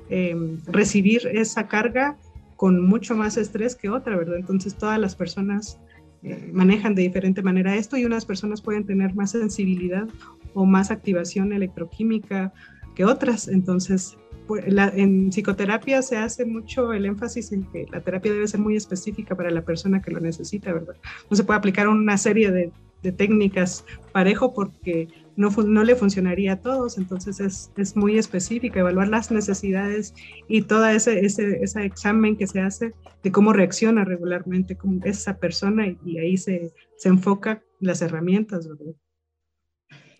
eh, 0.10 0.36
recibir 0.68 1.28
esa 1.28 1.68
carga 1.68 2.18
con 2.56 2.82
mucho 2.82 3.16
más 3.16 3.36
estrés 3.36 3.76
que 3.76 3.90
otra, 3.90 4.16
¿verdad? 4.16 4.38
Entonces 4.38 4.76
todas 4.76 4.98
las 5.00 5.16
personas 5.16 5.80
eh, 6.24 6.50
manejan 6.54 6.96
de 6.96 7.02
diferente 7.02 7.42
manera 7.42 7.76
esto 7.76 7.98
y 7.98 8.06
unas 8.06 8.26
personas 8.26 8.62
pueden 8.62 8.86
tener 8.86 9.14
más 9.14 9.32
sensibilidad 9.32 10.08
o 10.54 10.66
más 10.66 10.90
activación 10.90 11.52
electroquímica 11.52 12.54
que 12.96 13.04
otras. 13.04 13.50
Entonces, 13.50 14.18
pues, 14.48 14.66
en 14.68 15.30
psicoterapia 15.30 16.02
se 16.02 16.18
hace 16.18 16.46
mucho 16.46 16.94
el 16.94 17.06
énfasis 17.06 17.52
en 17.52 17.64
que 17.72 17.86
la 17.92 18.02
terapia 18.02 18.34
debe 18.34 18.48
ser 18.48 18.60
muy 18.60 18.76
específica 18.76 19.36
para 19.36 19.52
la 19.52 19.64
persona 19.64 20.02
que 20.02 20.12
lo 20.12 20.20
necesita, 20.20 20.74
¿verdad? 20.74 20.96
No 21.30 21.38
se 21.38 21.44
puede 21.44 21.58
aplicar 21.58 21.88
una 21.88 22.18
serie 22.18 22.52
de, 22.52 22.72
técnicas 23.18 23.84
parejo 24.14 24.54
porque 24.54 25.10
no, 25.36 25.50
no 25.50 25.84
le 25.84 25.94
funcionaría 25.94 26.54
a 26.54 26.62
todos, 26.62 26.98
entonces 26.98 27.42
es, 27.42 27.70
es 27.76 27.98
muy 27.98 28.18
específica, 28.18 28.80
evaluar 28.80 29.10
las 29.10 29.30
necesidades 29.30 30.14
y 30.48 30.62
todo 30.62 30.88
ese, 30.88 31.26
ese, 31.26 31.62
ese, 31.62 31.84
examen 31.84 32.38
que 32.38 32.48
se 32.48 32.62
hace 32.62 32.94
de 33.22 33.32
cómo 33.34 33.52
reacciona 33.52 34.06
regularmente 34.06 34.78
como 34.78 35.04
esa 35.04 35.38
persona 35.38 35.86
y, 36.06 36.18
ahí 36.18 36.38
se, 36.38 36.72
se 36.96 37.10
enfoca 37.10 37.62
las 37.82 38.02
herramientas, 38.02 38.70
¿verdad? 38.70 38.96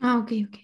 Ah, 0.02 0.18
ok, 0.18 0.32
ok. 0.50 0.58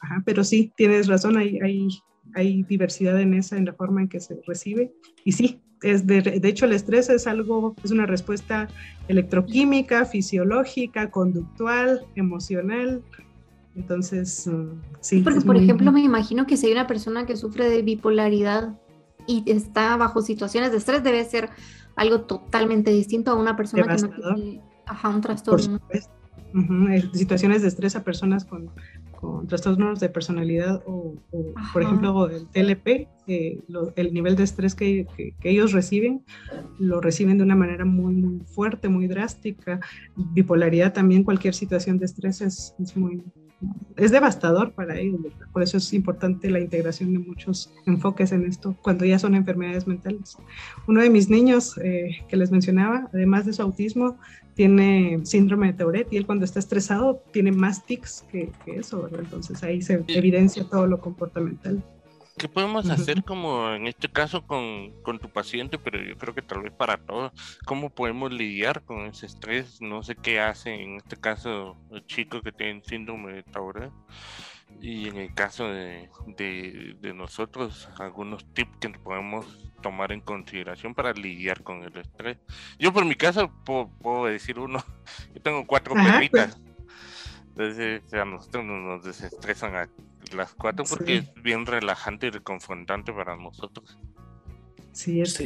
Ajá, 0.00 0.22
pero 0.26 0.44
sí, 0.44 0.72
tienes 0.76 1.06
razón, 1.06 1.38
hay, 1.38 1.58
hay, 1.60 1.88
hay 2.34 2.62
diversidad 2.64 3.20
en 3.20 3.34
esa, 3.34 3.56
en 3.56 3.66
la 3.66 3.72
forma 3.72 4.02
en 4.02 4.08
que 4.08 4.20
se 4.20 4.38
recibe. 4.46 4.92
Y 5.24 5.32
sí, 5.32 5.60
es 5.82 6.06
de, 6.06 6.22
de, 6.22 6.48
hecho 6.48 6.64
el 6.64 6.72
estrés 6.72 7.08
es 7.08 7.26
algo, 7.26 7.74
es 7.84 7.90
una 7.90 8.06
respuesta 8.06 8.68
electroquímica, 9.08 10.04
fisiológica, 10.04 11.10
conductual, 11.10 12.02
emocional. 12.14 13.02
Entonces, 13.74 14.48
sí. 15.00 15.20
Porque, 15.20 15.40
por 15.42 15.56
ejemplo, 15.56 15.92
me 15.92 16.00
imagino 16.00 16.46
que 16.46 16.56
si 16.56 16.66
hay 16.66 16.72
una 16.72 16.86
persona 16.86 17.26
que 17.26 17.36
sufre 17.36 17.68
de 17.68 17.82
bipolaridad 17.82 18.78
y 19.26 19.42
está 19.50 19.96
bajo 19.96 20.22
situaciones 20.22 20.70
de 20.70 20.78
estrés, 20.78 21.02
debe 21.02 21.24
ser 21.24 21.50
algo 21.94 22.22
totalmente 22.22 22.90
distinto 22.90 23.32
a 23.32 23.34
una 23.34 23.56
persona 23.56 23.82
que 23.96 24.02
no 24.02 24.08
tiene 24.08 24.60
ajá, 24.86 25.08
un 25.10 25.20
trastorno. 25.20 25.80
Situaciones 27.12 27.62
de 27.62 27.68
estrés 27.68 27.96
a 27.96 28.04
personas 28.04 28.44
con 28.46 28.70
trastornos 29.48 30.00
de 30.00 30.08
personalidad 30.08 30.82
o, 30.86 31.14
por 31.72 31.82
ejemplo, 31.82 32.28
el 32.28 32.46
TLP, 32.48 33.08
eh, 33.26 33.60
el 33.96 34.12
nivel 34.12 34.36
de 34.36 34.44
estrés 34.44 34.74
que, 34.74 35.06
ellos 35.42 35.72
reciben, 35.72 36.24
lo 36.78 37.00
reciben 37.00 37.38
de 37.38 37.44
una 37.44 37.56
manera 37.56 37.84
muy, 37.84 38.14
muy 38.14 38.40
fuerte, 38.46 38.88
muy 38.88 39.06
drástica. 39.06 39.80
Bipolaridad 40.16 40.92
también, 40.92 41.24
cualquier 41.24 41.54
situación 41.54 41.98
de 41.98 42.06
estrés 42.06 42.40
es, 42.40 42.74
es 42.78 42.96
muy, 42.96 43.22
es 43.96 44.10
devastador 44.10 44.72
para 44.72 44.98
ellos. 44.98 45.20
Por 45.52 45.62
eso 45.62 45.78
es 45.78 45.92
importante 45.92 46.50
la 46.50 46.60
integración 46.60 47.12
de 47.12 47.18
muchos 47.18 47.72
enfoques 47.86 48.32
en 48.32 48.44
esto 48.46 48.76
cuando 48.82 49.04
ya 49.04 49.18
son 49.18 49.34
enfermedades 49.34 49.86
mentales. 49.86 50.36
Uno 50.86 51.00
de 51.00 51.10
mis 51.10 51.30
niños 51.30 51.78
eh, 51.82 52.18
que 52.28 52.36
les 52.36 52.50
mencionaba, 52.50 53.08
además 53.12 53.46
de 53.46 53.52
su 53.52 53.62
autismo, 53.62 54.18
tiene 54.54 55.20
síndrome 55.24 55.68
de 55.68 55.72
Tourette 55.74 56.12
y 56.12 56.16
él 56.16 56.26
cuando 56.26 56.44
está 56.44 56.58
estresado 56.58 57.22
tiene 57.32 57.52
más 57.52 57.84
tics 57.84 58.24
que, 58.30 58.50
eso, 58.66 59.02
¿verdad? 59.02 59.20
Entonces 59.20 59.62
ahí 59.62 59.82
se 59.82 60.02
evidencia 60.08 60.64
todo 60.64 60.86
lo 60.86 60.98
comportamental. 61.00 61.82
¿Qué 62.38 62.48
podemos 62.48 62.90
hacer 62.90 63.24
como 63.24 63.70
en 63.72 63.86
este 63.86 64.10
caso 64.10 64.46
con, 64.46 64.92
con, 65.02 65.18
tu 65.18 65.30
paciente, 65.30 65.78
pero 65.78 66.02
yo 66.02 66.18
creo 66.18 66.34
que 66.34 66.42
tal 66.42 66.62
vez 66.62 66.72
para 66.72 66.98
todos? 66.98 67.32
¿Cómo 67.64 67.88
podemos 67.88 68.30
lidiar 68.30 68.84
con 68.84 69.06
ese 69.06 69.24
estrés? 69.24 69.80
No 69.80 70.02
sé 70.02 70.16
qué 70.16 70.38
hace 70.38 70.74
en 70.74 70.96
este 70.96 71.16
caso 71.16 71.78
el 71.90 72.04
chico 72.06 72.42
que 72.42 72.52
tiene 72.52 72.82
síndrome 72.84 73.32
de 73.32 73.42
Tourette 73.42 73.92
y 74.80 75.08
en 75.08 75.16
el 75.16 75.34
caso 75.34 75.68
de, 75.68 76.10
de, 76.36 77.14
nosotros, 77.14 77.88
algunos 77.98 78.44
tips 78.52 78.76
que 78.78 78.90
podemos 78.90 79.72
tomar 79.82 80.12
en 80.12 80.20
consideración 80.20 80.94
para 80.94 81.12
lidiar 81.12 81.62
con 81.62 81.84
el 81.84 81.96
estrés. 81.96 82.38
Yo 82.78 82.92
por 82.92 83.04
mi 83.06 83.14
caso 83.14 83.50
puedo, 83.64 84.26
decir 84.26 84.58
uno, 84.58 84.84
yo 85.34 85.40
tengo 85.40 85.66
cuatro 85.66 85.94
perritas, 85.94 86.60
pues. 87.54 87.78
entonces 87.78 88.12
a 88.12 88.24
nosotros 88.24 88.64
nos 88.64 89.04
desestresan 89.04 89.76
a 89.76 89.88
las 90.34 90.54
cuatro 90.54 90.84
porque 90.88 91.18
es 91.18 91.34
bien 91.42 91.66
relajante 91.66 92.28
y 92.28 92.30
reconfrontante 92.30 93.12
para 93.12 93.36
nosotros. 93.36 93.98
Sí, 94.96 95.20
es 95.20 95.38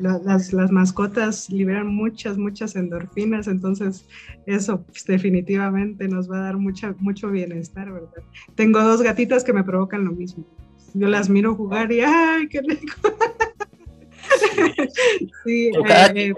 las, 0.00 0.52
las, 0.52 0.72
mascotas 0.72 1.48
liberan 1.48 1.86
muchas, 1.86 2.36
muchas 2.36 2.74
endorfinas, 2.74 3.46
entonces 3.46 4.04
eso 4.46 4.82
pues, 4.82 5.04
definitivamente 5.04 6.08
nos 6.08 6.28
va 6.28 6.38
a 6.38 6.40
dar 6.40 6.56
mucha, 6.56 6.92
mucho 6.98 7.30
bienestar, 7.30 7.92
¿verdad? 7.92 8.24
Tengo 8.56 8.82
dos 8.82 9.02
gatitas 9.02 9.44
que 9.44 9.52
me 9.52 9.62
provocan 9.62 10.04
lo 10.04 10.10
mismo. 10.10 10.44
Yo 10.92 11.06
las 11.06 11.28
miro 11.28 11.54
jugar 11.54 11.92
y 11.92 12.00
¡ay, 12.00 12.48
qué 12.48 12.62
rico! 12.62 13.16
Sí, 15.44 15.70
eh, 15.88 16.12
eh, 16.16 16.34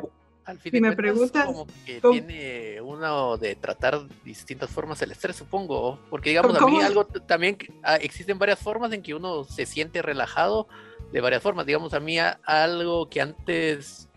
al 0.48 0.58
fin 0.58 0.80
me 0.82 0.96
preguntas 0.96 1.44
como 1.44 1.66
que 1.84 2.00
tiene 2.00 2.80
uno 2.80 3.36
de 3.36 3.54
tratar 3.54 4.00
distintas 4.24 4.70
formas 4.70 5.00
el 5.02 5.10
estrés, 5.10 5.36
supongo, 5.36 5.98
porque 6.08 6.30
digamos 6.30 6.56
a 6.56 6.66
mí 6.66 6.80
algo 6.80 7.04
también 7.04 7.58
ah, 7.82 7.96
existen 7.96 8.38
varias 8.38 8.58
formas 8.58 8.92
en 8.92 9.02
que 9.02 9.14
uno 9.14 9.44
se 9.44 9.66
siente 9.66 10.00
relajado 10.00 10.66
de 11.12 11.20
varias 11.20 11.42
formas. 11.42 11.66
Digamos, 11.66 11.94
a 11.94 12.00
mí 12.00 12.16
algo 12.18 13.08
que 13.08 13.20
antes 13.20 14.08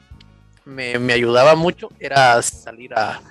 me, 0.65 0.93
ayudaba 1.11 1.55
mucho 1.55 1.89
era 1.99 2.41
salir 2.41 2.93
a, 2.93 3.21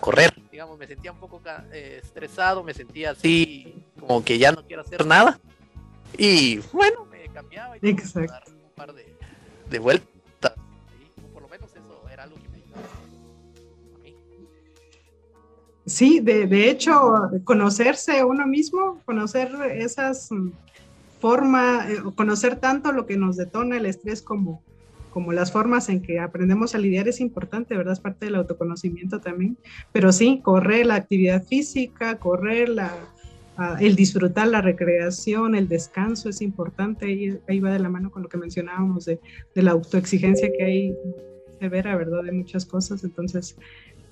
correr. 0.00 0.34
Digamos, 0.50 0.78
me 0.78 0.86
sentía 0.86 1.12
un 1.12 1.18
poco 1.18 1.40
eh, 1.72 2.00
estresado, 2.02 2.62
me 2.62 2.74
sentía 2.74 3.12
así, 3.12 3.82
como 3.98 4.24
que 4.24 4.38
ya 4.38 4.52
no 4.52 4.62
quiero 4.66 4.82
hacer 4.82 5.06
nada. 5.06 5.38
Y 6.18 6.58
bueno, 6.72 7.04
me 7.06 7.28
cambiaba 7.28 7.76
y 7.76 7.80
dar 7.82 8.44
un 8.48 8.70
par 8.74 8.92
de, 8.92 9.78
vueltas. 9.78 10.15
Sí, 15.86 16.20
de, 16.20 16.46
de 16.46 16.68
hecho, 16.68 17.30
conocerse 17.44 18.24
uno 18.24 18.46
mismo, 18.46 19.00
conocer 19.04 19.50
esas 19.76 20.30
forma, 21.20 21.86
eh, 21.88 21.98
conocer 22.14 22.56
tanto 22.56 22.92
lo 22.92 23.06
que 23.06 23.16
nos 23.16 23.36
detona 23.36 23.76
el 23.76 23.86
estrés 23.86 24.20
como, 24.20 24.62
como 25.10 25.32
las 25.32 25.52
formas 25.52 25.88
en 25.88 26.02
que 26.02 26.18
aprendemos 26.18 26.74
a 26.74 26.78
lidiar 26.78 27.08
es 27.08 27.20
importante, 27.20 27.76
¿verdad? 27.76 27.94
Es 27.94 28.00
parte 28.00 28.26
del 28.26 28.34
autoconocimiento 28.34 29.20
también. 29.20 29.56
Pero 29.92 30.12
sí, 30.12 30.40
correr 30.42 30.86
la 30.86 30.96
actividad 30.96 31.42
física, 31.44 32.18
correr 32.18 32.68
la, 32.68 32.92
el 33.80 33.96
disfrutar 33.96 34.48
la 34.48 34.60
recreación, 34.60 35.54
el 35.54 35.68
descanso 35.68 36.28
es 36.28 36.42
importante. 36.42 37.10
Y 37.10 37.38
ahí 37.48 37.60
va 37.60 37.70
de 37.70 37.78
la 37.78 37.88
mano 37.88 38.10
con 38.10 38.22
lo 38.22 38.28
que 38.28 38.38
mencionábamos 38.38 39.06
de, 39.06 39.18
de 39.54 39.62
la 39.62 39.70
autoexigencia 39.70 40.50
que 40.56 40.64
hay 40.64 40.94
severa, 41.58 41.96
¿verdad? 41.96 42.22
De 42.24 42.32
muchas 42.32 42.66
cosas. 42.66 43.02
Entonces, 43.02 43.56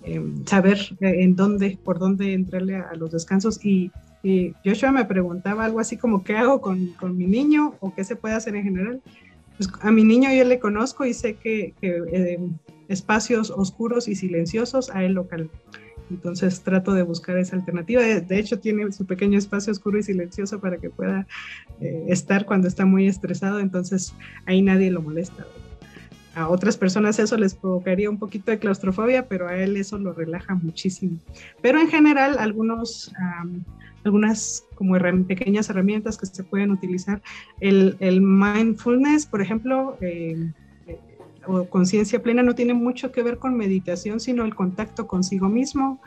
em, 0.04 0.44
saber 0.46 0.78
eh, 1.00 1.22
en 1.22 1.36
dónde, 1.36 1.78
por 1.82 1.98
dónde 1.98 2.32
entrarle 2.32 2.76
a, 2.76 2.90
a 2.90 2.94
los 2.94 3.10
descansos 3.12 3.64
y 3.64 3.90
y 4.24 4.54
Joshua 4.64 4.90
me 4.90 5.04
preguntaba 5.04 5.66
algo 5.66 5.80
así 5.80 5.98
como, 5.98 6.24
¿qué 6.24 6.34
hago 6.34 6.62
con, 6.62 6.86
con 6.98 7.14
mi 7.14 7.26
niño 7.26 7.74
o 7.80 7.94
qué 7.94 8.04
se 8.04 8.16
puede 8.16 8.34
hacer 8.34 8.56
en 8.56 8.64
general? 8.64 9.02
Pues 9.58 9.68
a 9.82 9.92
mi 9.92 10.02
niño 10.02 10.32
yo 10.32 10.44
le 10.44 10.58
conozco 10.58 11.04
y 11.04 11.12
sé 11.12 11.34
que, 11.34 11.74
que 11.78 12.02
eh, 12.10 12.38
espacios 12.88 13.50
oscuros 13.50 14.08
y 14.08 14.14
silenciosos 14.16 14.88
a 14.88 15.04
él 15.04 15.12
local. 15.12 15.50
Entonces 16.08 16.62
trato 16.62 16.94
de 16.94 17.02
buscar 17.02 17.36
esa 17.36 17.56
alternativa. 17.56 18.02
De, 18.02 18.38
hecho, 18.38 18.58
tiene 18.58 18.90
su 18.92 19.04
pequeño 19.04 19.38
espacio 19.38 19.70
oscuro 19.72 19.98
y 19.98 20.02
silencioso 20.02 20.58
para 20.58 20.78
que 20.78 20.88
pueda 20.88 21.26
eh, 21.82 22.04
estar 22.08 22.46
cuando 22.46 22.66
está 22.66 22.86
muy 22.86 23.06
estresado. 23.06 23.60
Entonces 23.60 24.14
ahí 24.46 24.62
nadie 24.62 24.90
lo 24.90 25.02
molesta. 25.02 25.46
A 26.34 26.48
otras 26.48 26.76
personas 26.76 27.18
eso 27.18 27.36
les 27.36 27.54
provocaría 27.54 28.10
un 28.10 28.18
poquito 28.18 28.50
de 28.50 28.58
claustrofobia, 28.58 29.28
pero 29.28 29.48
a 29.48 29.56
él 29.56 29.76
eso 29.76 29.98
lo 29.98 30.12
relaja 30.12 30.54
muchísimo. 30.54 31.18
Pero 31.62 31.78
en 31.80 31.88
general, 31.88 32.38
algunos 32.38 33.12
algunas 34.04 34.66
como 34.74 34.96
pequeñas 35.26 35.68
herramientas 35.70 36.18
que 36.18 36.26
se 36.26 36.44
pueden 36.44 36.70
utilizar. 36.70 37.22
El, 37.60 37.96
el 38.00 38.20
mindfulness, 38.20 39.26
por 39.26 39.40
ejemplo, 39.40 39.96
eh, 40.00 40.52
eh, 40.86 40.98
o 41.46 41.64
conciencia 41.64 42.22
plena 42.22 42.42
no 42.42 42.54
tiene 42.54 42.74
mucho 42.74 43.10
que 43.10 43.22
ver 43.22 43.38
con 43.38 43.56
meditación, 43.56 44.20
sino 44.20 44.44
el 44.44 44.54
contacto 44.54 45.06
consigo 45.06 45.48
mismo. 45.48 46.00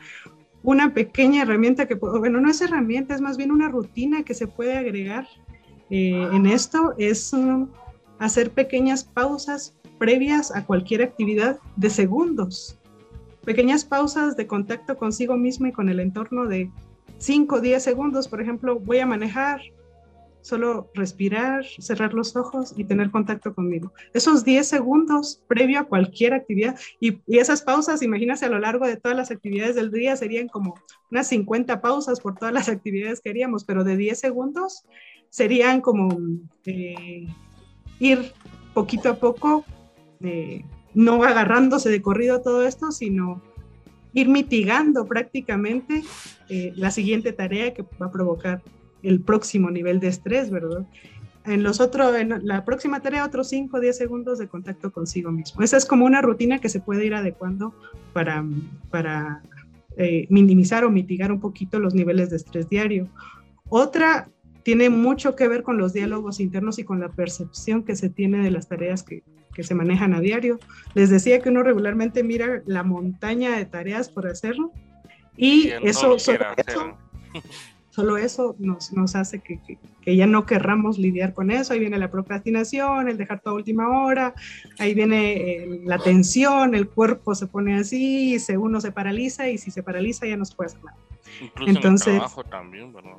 Una 0.62 0.94
pequeña 0.94 1.42
herramienta 1.42 1.86
que, 1.86 1.94
bueno, 1.94 2.40
no 2.40 2.50
es 2.50 2.60
herramienta, 2.60 3.14
es 3.14 3.20
más 3.20 3.36
bien 3.36 3.50
una 3.50 3.68
rutina 3.68 4.22
que 4.22 4.34
se 4.34 4.46
puede 4.46 4.76
agregar 4.76 5.26
eh, 5.90 6.28
en 6.32 6.46
esto, 6.46 6.94
es 6.98 7.32
um, 7.32 7.68
hacer 8.18 8.50
pequeñas 8.50 9.04
pausas 9.04 9.74
previas 9.98 10.54
a 10.54 10.64
cualquier 10.64 11.02
actividad 11.02 11.58
de 11.76 11.90
segundos. 11.90 12.78
Pequeñas 13.44 13.84
pausas 13.84 14.36
de 14.36 14.46
contacto 14.46 14.96
consigo 14.96 15.36
mismo 15.36 15.66
y 15.66 15.72
con 15.72 15.88
el 15.88 16.00
entorno 16.00 16.46
de 16.46 16.70
5 17.18 17.56
o 17.56 17.60
10 17.60 17.82
segundos, 17.82 18.28
por 18.28 18.40
ejemplo, 18.40 18.78
voy 18.78 18.98
a 18.98 19.06
manejar, 19.06 19.60
solo 20.40 20.88
respirar, 20.94 21.64
cerrar 21.78 22.14
los 22.14 22.36
ojos 22.36 22.72
y 22.76 22.84
tener 22.84 23.10
contacto 23.10 23.54
conmigo. 23.54 23.92
Esos 24.14 24.44
10 24.44 24.66
segundos 24.66 25.42
previo 25.48 25.80
a 25.80 25.84
cualquier 25.84 26.32
actividad 26.32 26.78
y, 27.00 27.20
esas 27.26 27.62
pausas, 27.62 28.02
imagínate 28.02 28.46
a 28.46 28.48
lo 28.48 28.58
largo 28.58 28.86
de 28.86 28.96
todas 28.96 29.16
las 29.16 29.30
actividades 29.30 29.74
del 29.74 29.90
día, 29.90 30.16
serían 30.16 30.48
como 30.48 30.74
unas 31.10 31.28
50 31.28 31.80
pausas 31.80 32.20
por 32.20 32.36
todas 32.36 32.54
las 32.54 32.68
actividades 32.68 33.20
que 33.20 33.30
haríamos, 33.30 33.64
pero 33.64 33.84
de 33.84 33.96
10 33.96 34.18
segundos 34.18 34.84
serían 35.30 35.80
como 35.80 36.16
eh, 36.64 37.26
ir 37.98 38.32
poquito 38.74 39.10
a 39.10 39.16
poco, 39.16 39.64
no 40.94 41.22
agarrándose 41.22 41.90
de 41.90 42.02
corrido 42.02 42.40
todo 42.40 42.66
esto, 42.66 42.90
sino 42.90 43.42
ir 44.12 44.28
mitigando 44.28 45.06
prácticamente 45.06 46.02
eh, 46.48 46.72
la 46.76 46.90
siguiente 46.90 47.32
tarea 47.32 47.74
que 47.74 47.84
va 48.00 48.06
a 48.06 48.12
provocar 48.12 48.62
el 49.02 49.20
próximo 49.20 49.70
nivel 49.70 50.00
de 50.00 50.08
estrés, 50.08 50.50
¿verdad? 50.50 50.86
En 51.44 51.62
los 51.62 51.80
otros, 51.80 52.14
en 52.16 52.46
la 52.46 52.64
próxima 52.64 53.00
tarea, 53.00 53.24
otros 53.24 53.48
5 53.48 53.76
o 53.76 53.80
10 53.80 53.96
segundos 53.96 54.38
de 54.38 54.48
contacto 54.48 54.92
consigo 54.92 55.30
mismo. 55.30 55.62
Esa 55.62 55.76
es 55.76 55.86
como 55.86 56.04
una 56.04 56.20
rutina 56.20 56.58
que 56.58 56.68
se 56.68 56.80
puede 56.80 57.06
ir 57.06 57.14
adecuando 57.14 57.74
para, 58.12 58.44
para 58.90 59.42
eh, 59.96 60.26
minimizar 60.30 60.84
o 60.84 60.90
mitigar 60.90 61.32
un 61.32 61.40
poquito 61.40 61.78
los 61.78 61.94
niveles 61.94 62.30
de 62.30 62.36
estrés 62.36 62.68
diario. 62.68 63.08
Otra 63.68 64.28
tiene 64.68 64.90
mucho 64.90 65.34
que 65.34 65.48
ver 65.48 65.62
con 65.62 65.78
los 65.78 65.94
diálogos 65.94 66.40
internos 66.40 66.78
y 66.78 66.84
con 66.84 67.00
la 67.00 67.08
percepción 67.08 67.84
que 67.84 67.96
se 67.96 68.10
tiene 68.10 68.42
de 68.42 68.50
las 68.50 68.68
tareas 68.68 69.02
que, 69.02 69.22
que 69.54 69.62
se 69.62 69.74
manejan 69.74 70.12
a 70.12 70.20
diario. 70.20 70.58
Les 70.92 71.08
decía 71.08 71.40
que 71.40 71.48
uno 71.48 71.62
regularmente 71.62 72.22
mira 72.22 72.60
la 72.66 72.82
montaña 72.82 73.56
de 73.56 73.64
tareas 73.64 74.10
por 74.10 74.26
hacerlo 74.26 74.70
y 75.38 75.70
eso, 75.82 76.18
solo 76.18 76.44
eso, 76.54 76.98
solo 77.88 78.18
eso 78.18 78.56
nos, 78.58 78.92
nos 78.92 79.16
hace 79.16 79.38
que, 79.38 79.58
que, 80.02 80.16
ya 80.16 80.26
no 80.26 80.44
querramos 80.44 80.98
lidiar 80.98 81.32
con 81.32 81.50
eso. 81.50 81.72
Ahí 81.72 81.78
viene 81.78 81.96
la 81.96 82.10
procrastinación, 82.10 83.08
el 83.08 83.16
dejar 83.16 83.40
toda 83.40 83.56
última 83.56 83.88
hora, 84.04 84.34
ahí 84.78 84.92
viene 84.92 85.62
eh, 85.62 85.80
la 85.86 85.96
tensión, 85.96 86.74
el 86.74 86.90
cuerpo 86.90 87.34
se 87.34 87.46
pone 87.46 87.78
así, 87.78 88.34
y 88.34 88.38
se, 88.38 88.58
uno 88.58 88.82
se 88.82 88.92
paraliza 88.92 89.48
y 89.48 89.56
si 89.56 89.70
se 89.70 89.82
paraliza 89.82 90.26
ya 90.26 90.36
no 90.36 90.44
se 90.44 90.54
puede 90.54 90.66
hacer 90.66 90.84
nada. 90.84 90.98
Incluso 91.40 91.70
Entonces, 91.70 92.06
en 92.08 92.12
el 92.12 92.18
trabajo 92.18 92.44
también, 92.44 92.92
¿verdad? 92.92 93.16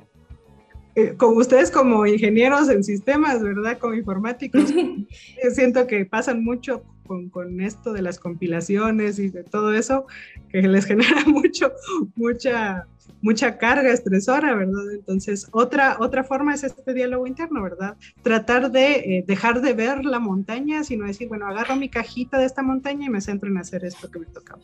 Eh, 0.99 1.15
con 1.15 1.37
ustedes 1.37 1.71
como 1.71 2.05
ingenieros 2.05 2.67
en 2.67 2.83
sistemas, 2.83 3.41
¿verdad? 3.41 3.77
Como 3.77 3.93
informáticos, 3.93 4.65
siento 5.53 5.87
que 5.87 6.03
pasan 6.05 6.43
mucho 6.43 6.83
con, 7.07 7.29
con, 7.29 7.61
esto 7.61 7.93
de 7.93 8.01
las 8.01 8.19
compilaciones 8.19 9.17
y 9.17 9.29
de 9.29 9.45
todo 9.45 9.73
eso, 9.73 10.07
que 10.49 10.61
les 10.61 10.85
genera 10.91 11.23
mucho, 11.25 11.71
mucha, 12.17 12.85
mucha 13.21 13.57
carga 13.57 13.93
estresora, 13.93 14.53
¿verdad? 14.55 14.91
Entonces, 14.91 15.47
otra, 15.51 15.95
otra 16.01 16.25
forma 16.25 16.53
es 16.53 16.65
este 16.65 16.93
diálogo 16.93 17.25
interno, 17.27 17.63
¿verdad? 17.63 17.95
Tratar 18.21 18.69
de 18.69 18.95
eh, 18.95 19.23
dejar 19.25 19.61
de 19.61 19.71
ver 19.71 20.03
la 20.03 20.19
montaña, 20.19 20.83
sino 20.83 21.05
decir, 21.05 21.29
bueno, 21.29 21.47
agarro 21.47 21.77
mi 21.77 21.87
cajita 21.87 22.37
de 22.37 22.45
esta 22.45 22.61
montaña 22.61 23.05
y 23.05 23.09
me 23.09 23.21
centro 23.21 23.49
en 23.49 23.57
hacer 23.57 23.85
esto 23.85 24.11
que 24.11 24.19
me 24.19 24.25
tocaba. 24.25 24.61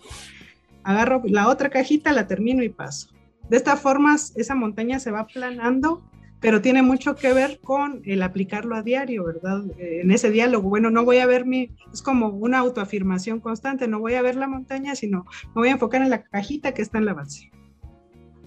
Agarro 0.84 1.22
la 1.24 1.48
otra 1.48 1.70
cajita, 1.70 2.12
la 2.12 2.28
termino 2.28 2.62
y 2.62 2.70
paso. 2.70 3.08
De 3.50 3.56
esta 3.56 3.78
forma, 3.78 4.16
esa 4.36 4.56
montaña 4.56 5.00
se 5.00 5.12
va 5.12 5.22
aplanando 5.22 6.04
pero 6.46 6.62
tiene 6.62 6.84
mucho 6.84 7.16
que 7.16 7.34
ver 7.34 7.60
con 7.60 8.04
el 8.06 8.22
aplicarlo 8.22 8.76
a 8.76 8.84
diario, 8.84 9.24
¿verdad? 9.24 9.64
Eh, 9.80 10.02
en 10.04 10.12
ese 10.12 10.30
diálogo, 10.30 10.70
bueno, 10.70 10.92
no 10.92 11.04
voy 11.04 11.18
a 11.18 11.26
ver 11.26 11.44
mi, 11.44 11.72
es 11.92 12.04
como 12.04 12.28
una 12.28 12.60
autoafirmación 12.60 13.40
constante, 13.40 13.88
no 13.88 14.00
voy 14.00 14.14
a 14.14 14.22
ver 14.22 14.36
la 14.36 14.48
montaña, 14.48 14.96
sino 14.96 15.26
me 15.48 15.54
voy 15.62 15.70
a 15.70 15.72
enfocar 15.72 16.04
en 16.04 16.12
la 16.12 16.22
cajita 16.22 16.72
que 16.72 16.84
está 16.84 17.00
en 17.00 17.06
la 17.06 17.16
base 17.16 17.50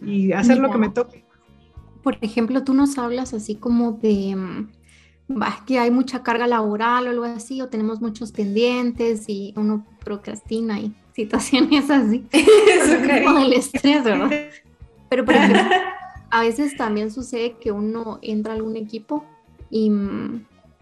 y 0.00 0.30
hacer 0.30 0.58
lo 0.58 0.70
que 0.70 0.78
me 0.78 0.90
toque. 0.90 1.24
Por 2.04 2.18
ejemplo, 2.20 2.62
tú 2.62 2.72
nos 2.72 2.98
hablas 2.98 3.34
así 3.34 3.56
como 3.56 3.90
de 3.94 4.36
mm, 4.36 4.68
que 5.66 5.80
hay 5.80 5.90
mucha 5.90 6.22
carga 6.22 6.46
laboral 6.46 7.08
o 7.08 7.10
algo 7.10 7.24
así, 7.24 7.60
o 7.62 7.68
tenemos 7.68 8.00
muchos 8.00 8.30
pendientes 8.30 9.24
y 9.26 9.54
uno 9.56 9.84
procrastina 10.04 10.78
y 10.78 10.94
situaciones 11.16 11.90
así. 11.90 12.24
Eso, 12.30 13.38
el 13.40 13.54
estrés, 13.54 14.04
¿verdad? 14.04 14.30
Pero 15.08 15.24
por 15.24 15.34
ejemplo, 15.34 15.62
a 16.30 16.42
veces 16.42 16.76
también 16.76 17.10
sucede 17.10 17.56
que 17.58 17.72
uno 17.72 18.18
entra 18.22 18.52
a 18.52 18.56
algún 18.56 18.76
equipo 18.76 19.24
y, 19.70 19.92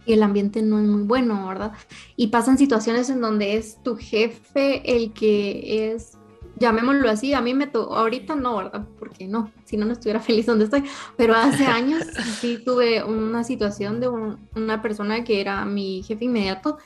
el 0.07 0.23
ambiente 0.23 0.63
no 0.63 0.79
es 0.79 0.87
muy 0.87 1.03
bueno, 1.03 1.49
¿verdad? 1.49 1.73
Y 2.15 2.29
pasan 2.29 2.59
situaciones 2.59 3.11
en 3.11 3.21
donde 3.21 3.57
es 3.57 3.83
tu 3.83 3.97
jefe 3.97 4.81
el 4.85 5.13
que 5.13 5.93
es, 5.93 6.17
llamémoslo 6.61 7.11
así, 7.11 7.35
a 7.35 7.41
mí 7.41 7.55
me 7.55 7.67
tocó, 7.67 7.97
ahorita 7.97 8.37
no, 8.37 8.57
¿verdad? 8.57 8.87
Porque 9.01 9.27
no, 9.27 9.51
si 9.65 9.77
no, 9.77 9.85
no 9.85 9.95
estuviera 9.95 10.21
feliz 10.21 10.47
donde 10.47 10.67
estoy, 10.67 10.85
pero 11.17 11.35
hace 11.35 11.67
años 11.67 12.05
sí 12.39 12.63
tuve 12.65 13.03
una 13.03 13.43
situación 13.43 13.99
de 13.99 14.09
una 14.09 14.81
persona 14.81 15.25
que 15.25 15.41
era 15.41 15.65
mi 15.65 16.05
jefe 16.05 16.27
inmediato 16.27 16.79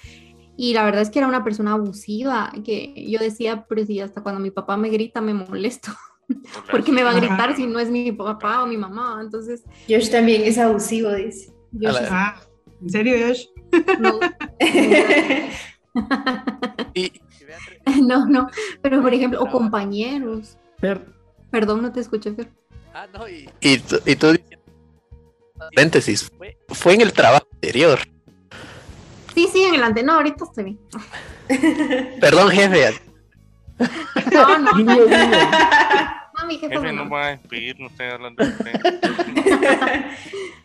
y 0.62 0.74
la 0.74 0.84
verdad 0.84 1.00
es 1.00 1.08
que 1.08 1.18
era 1.18 1.26
una 1.26 1.42
persona 1.42 1.72
abusiva, 1.72 2.52
que 2.64 3.06
yo 3.08 3.18
decía, 3.18 3.64
pero 3.66 3.82
si 3.86 3.98
hasta 4.00 4.22
cuando 4.22 4.42
mi 4.42 4.50
papá 4.50 4.76
me 4.76 4.90
grita 4.90 5.22
me 5.22 5.32
molesto. 5.32 5.90
porque 6.70 6.92
me 6.92 7.02
va 7.02 7.10
a 7.10 7.14
gritar 7.14 7.56
si 7.56 7.66
no 7.66 7.78
es 7.78 7.90
mi 7.90 8.12
papá 8.12 8.62
o 8.62 8.66
mi 8.66 8.76
mamá. 8.76 9.18
Entonces. 9.20 9.62
Josh 9.88 10.10
también 10.10 10.42
es 10.42 10.58
abusivo, 10.58 11.12
dice. 11.12 11.52
ah, 12.10 12.40
¿en 12.80 12.90
serio, 12.90 13.16
Josh? 13.26 13.46
No. 13.98 14.20
no, 18.02 18.26
no, 18.26 18.48
pero 18.82 19.02
por 19.02 19.12
ejemplo, 19.12 19.42
o 19.42 19.48
compañeros. 19.48 20.56
Perdón, 21.50 21.82
no 21.82 21.92
te 21.92 22.00
escuché, 22.00 22.32
Fer. 22.32 22.48
Ah, 22.94 23.06
no, 23.12 23.28
y, 23.28 23.48
y, 23.60 23.78
tú, 23.78 23.98
y 24.04 24.16
tú 24.16 24.34
paréntesis, 25.74 26.30
fue, 26.36 26.58
fue 26.68 26.94
en 26.94 27.02
el 27.02 27.12
trabajo 27.12 27.46
anterior. 27.52 28.00
Sí, 29.34 29.48
sí, 29.52 29.62
en 29.62 29.74
el 29.74 29.82
anterior, 29.82 30.12
no, 30.12 30.18
ahorita 30.18 30.44
estoy 30.44 30.64
bien. 30.64 30.78
Perdón, 32.20 32.50
jefe. 32.50 33.00
No, 34.32 34.58
no. 34.58 34.70
No, 36.40 36.46
mi 36.46 36.58
jefe, 36.58 36.74
jefe 36.74 36.92
no 36.92 37.08
va 37.08 37.26
a 37.26 37.30
despedir, 37.30 37.78
no 37.78 37.86
estoy 37.88 38.06
hablando 38.06 38.44
de 38.44 38.50
usted. 38.50 38.72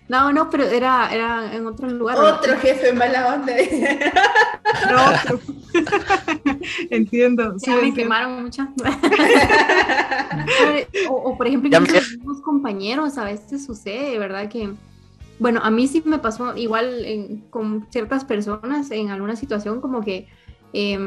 No, 0.07 0.31
no, 0.31 0.51
pero 0.51 0.65
era, 0.65 1.09
era 1.11 1.55
en 1.55 1.65
otro 1.65 1.89
lugar. 1.89 2.19
Otro 2.19 2.55
jefe 2.59 2.93
mala 2.93 3.33
onda. 3.33 3.55
otro. 5.23 5.39
entiendo. 6.91 7.57
Sí, 7.57 7.71
me 7.71 7.91
quemaron 7.91 8.43
mucho. 8.43 8.67
o, 11.09 11.15
o, 11.15 11.35
por 11.35 11.47
ejemplo, 11.47 11.71
los 12.23 12.39
compañeros 12.41 13.17
a 13.17 13.23
veces 13.23 13.65
sucede, 13.65 14.19
¿verdad? 14.19 14.47
Que, 14.47 14.75
bueno, 15.39 15.59
a 15.63 15.71
mí 15.71 15.87
sí 15.87 16.03
me 16.05 16.19
pasó 16.19 16.55
igual 16.55 17.41
con 17.49 17.87
ciertas 17.89 18.25
personas 18.25 18.91
en 18.91 19.09
alguna 19.09 19.35
situación 19.35 19.81
como 19.81 20.01
que... 20.01 20.27
Eh, 20.71 20.99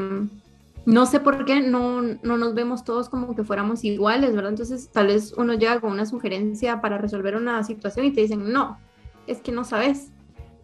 no 0.89 1.05
sé 1.05 1.19
por 1.19 1.45
qué 1.45 1.61
no, 1.61 2.01
no 2.01 2.37
nos 2.37 2.55
vemos 2.55 2.83
todos 2.83 3.09
como 3.09 3.35
que 3.35 3.43
fuéramos 3.43 3.83
iguales, 3.83 4.33
¿verdad? 4.33 4.49
Entonces 4.49 4.89
tal 4.91 5.07
vez 5.07 5.33
uno 5.37 5.53
llega 5.53 5.79
con 5.79 5.91
una 5.91 6.07
sugerencia 6.07 6.81
para 6.81 6.97
resolver 6.97 7.35
una 7.35 7.63
situación 7.63 8.07
y 8.07 8.11
te 8.11 8.21
dicen, 8.21 8.51
no, 8.51 8.79
es 9.27 9.39
que 9.39 9.51
no 9.51 9.63
sabes. 9.63 10.11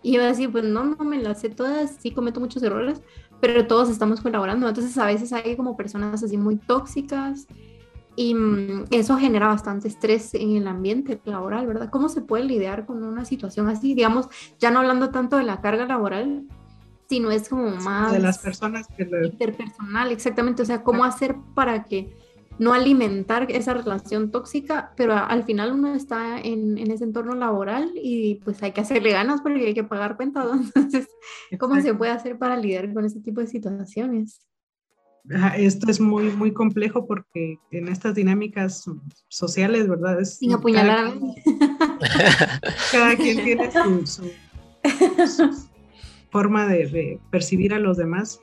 Y 0.02 0.14
yo 0.14 0.24
decir, 0.24 0.52
pues 0.52 0.64
no, 0.64 0.84
no 0.84 1.06
me 1.06 1.22
las 1.22 1.42
sé 1.42 1.50
todas, 1.50 1.98
sí 2.00 2.10
cometo 2.10 2.40
muchos 2.40 2.64
errores, 2.64 3.04
pero 3.40 3.68
todos 3.68 3.88
estamos 3.88 4.20
colaborando. 4.20 4.68
Entonces 4.68 4.98
a 4.98 5.06
veces 5.06 5.32
hay 5.32 5.56
como 5.56 5.78
personas 5.78 6.24
así 6.24 6.38
muy 6.38 6.56
tóxicas 6.56 7.46
y 8.16 8.34
mm, 8.34 8.86
eso 8.90 9.18
genera 9.18 9.48
bastante 9.48 9.88
estrés 9.88 10.34
en 10.34 10.56
el 10.56 10.68
ambiente 10.68 11.22
laboral, 11.26 11.68
¿verdad? 11.68 11.92
¿Cómo 11.92 12.10
se 12.10 12.22
puede 12.22 12.46
lidiar 12.46 12.88
con 12.88 13.04
una 13.04 13.26
situación 13.26 13.68
así? 13.68 13.94
Digamos, 13.94 14.28
ya 14.58 14.72
no 14.72 14.80
hablando 14.80 15.12
tanto 15.12 15.38
de 15.38 15.44
la 15.44 15.62
carga 15.62 15.86
laboral, 15.86 16.48
sino 17.08 17.32
es 17.32 17.50
como 17.50 17.70
más... 17.78 18.12
De 18.12 18.20
las 18.20 18.40
personas 18.40 18.88
que... 18.88 19.04
Interpersonal, 19.04 20.12
exactamente. 20.12 20.62
O 20.62 20.66
sea, 20.66 20.84
cómo 20.84 21.04
hacer 21.04 21.36
para 21.54 21.84
que 21.84 22.16
no 22.58 22.74
alimentar 22.74 23.52
esa 23.52 23.74
relación 23.74 24.32
tóxica, 24.32 24.94
pero 24.96 25.14
al 25.14 25.44
final 25.44 25.74
uno 25.74 25.94
está 25.94 26.40
en, 26.40 26.78
ese 26.78 27.04
entorno 27.04 27.36
laboral 27.36 27.92
y 27.96 28.36
pues 28.46 28.64
hay 28.64 28.72
que 28.72 28.82
hacerle 28.82 29.12
ganas 29.12 29.42
porque 29.42 29.68
hay 29.68 29.74
que 29.74 29.84
pagar 29.84 30.16
cuentas. 30.16 30.48
Entonces, 30.76 31.08
¿cómo 31.60 31.80
se 31.82 31.94
puede 31.94 32.12
hacer 32.12 32.38
para 32.38 32.58
lidiar 32.58 32.94
con 32.94 33.06
ese 33.06 33.20
tipo 33.20 33.42
de 33.42 33.48
situaciones? 33.48 34.42
Esto 35.58 35.90
es 35.90 36.00
muy, 36.00 36.26
muy 36.32 36.54
complejo 36.54 37.08
porque 37.08 37.58
en 37.72 37.88
estas 37.88 38.14
dinámicas 38.14 38.84
sociales, 39.28 39.88
¿verdad? 39.88 40.24
Sin 40.24 40.54
apuñalar 40.54 41.14
cada, 42.92 43.16
quien 43.16 43.44
tiene 43.44 43.72
su 44.06 44.32
forma 46.36 46.68
de, 46.68 47.18
percibir 47.32 47.74
a 47.74 47.80
los 47.80 47.96
demás, 47.96 48.42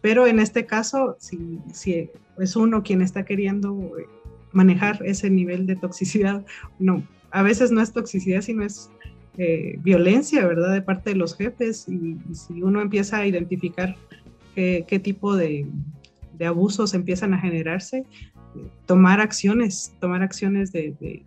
pero 0.00 0.26
en 0.26 0.40
este 0.40 0.66
caso, 0.66 1.16
si, 1.20 2.10
es 2.36 2.56
uno 2.56 2.82
quien 2.82 3.00
está 3.00 3.24
queriendo 3.24 3.92
eh, 3.96 4.06
manejar 4.50 5.00
ese 5.04 5.30
nivel 5.30 5.64
de 5.64 5.76
toxicidad, 5.76 6.44
no, 6.80 7.04
a 7.30 7.44
veces 7.44 7.70
no 7.70 7.80
es 7.80 7.92
toxicidad, 7.92 8.40
sino 8.40 8.64
es 8.64 8.90
eh, 9.36 9.76
violencia, 9.84 10.44
¿verdad?, 10.48 10.72
de 10.72 10.82
parte 10.82 11.10
de 11.10 11.16
los 11.16 11.36
jefes, 11.36 11.86
y, 11.88 12.16
si 12.34 12.60
uno 12.60 12.80
empieza 12.80 13.18
a 13.18 13.26
identificar 13.28 13.94
qué, 14.56 15.00
tipo 15.00 15.36
de, 15.36 15.64
abusos 16.44 16.92
empiezan 16.92 17.34
a 17.34 17.38
generarse, 17.38 18.04
tomar 18.84 19.20
acciones, 19.20 19.94
tomar 20.00 20.24
acciones 20.24 20.72
de 20.72 21.24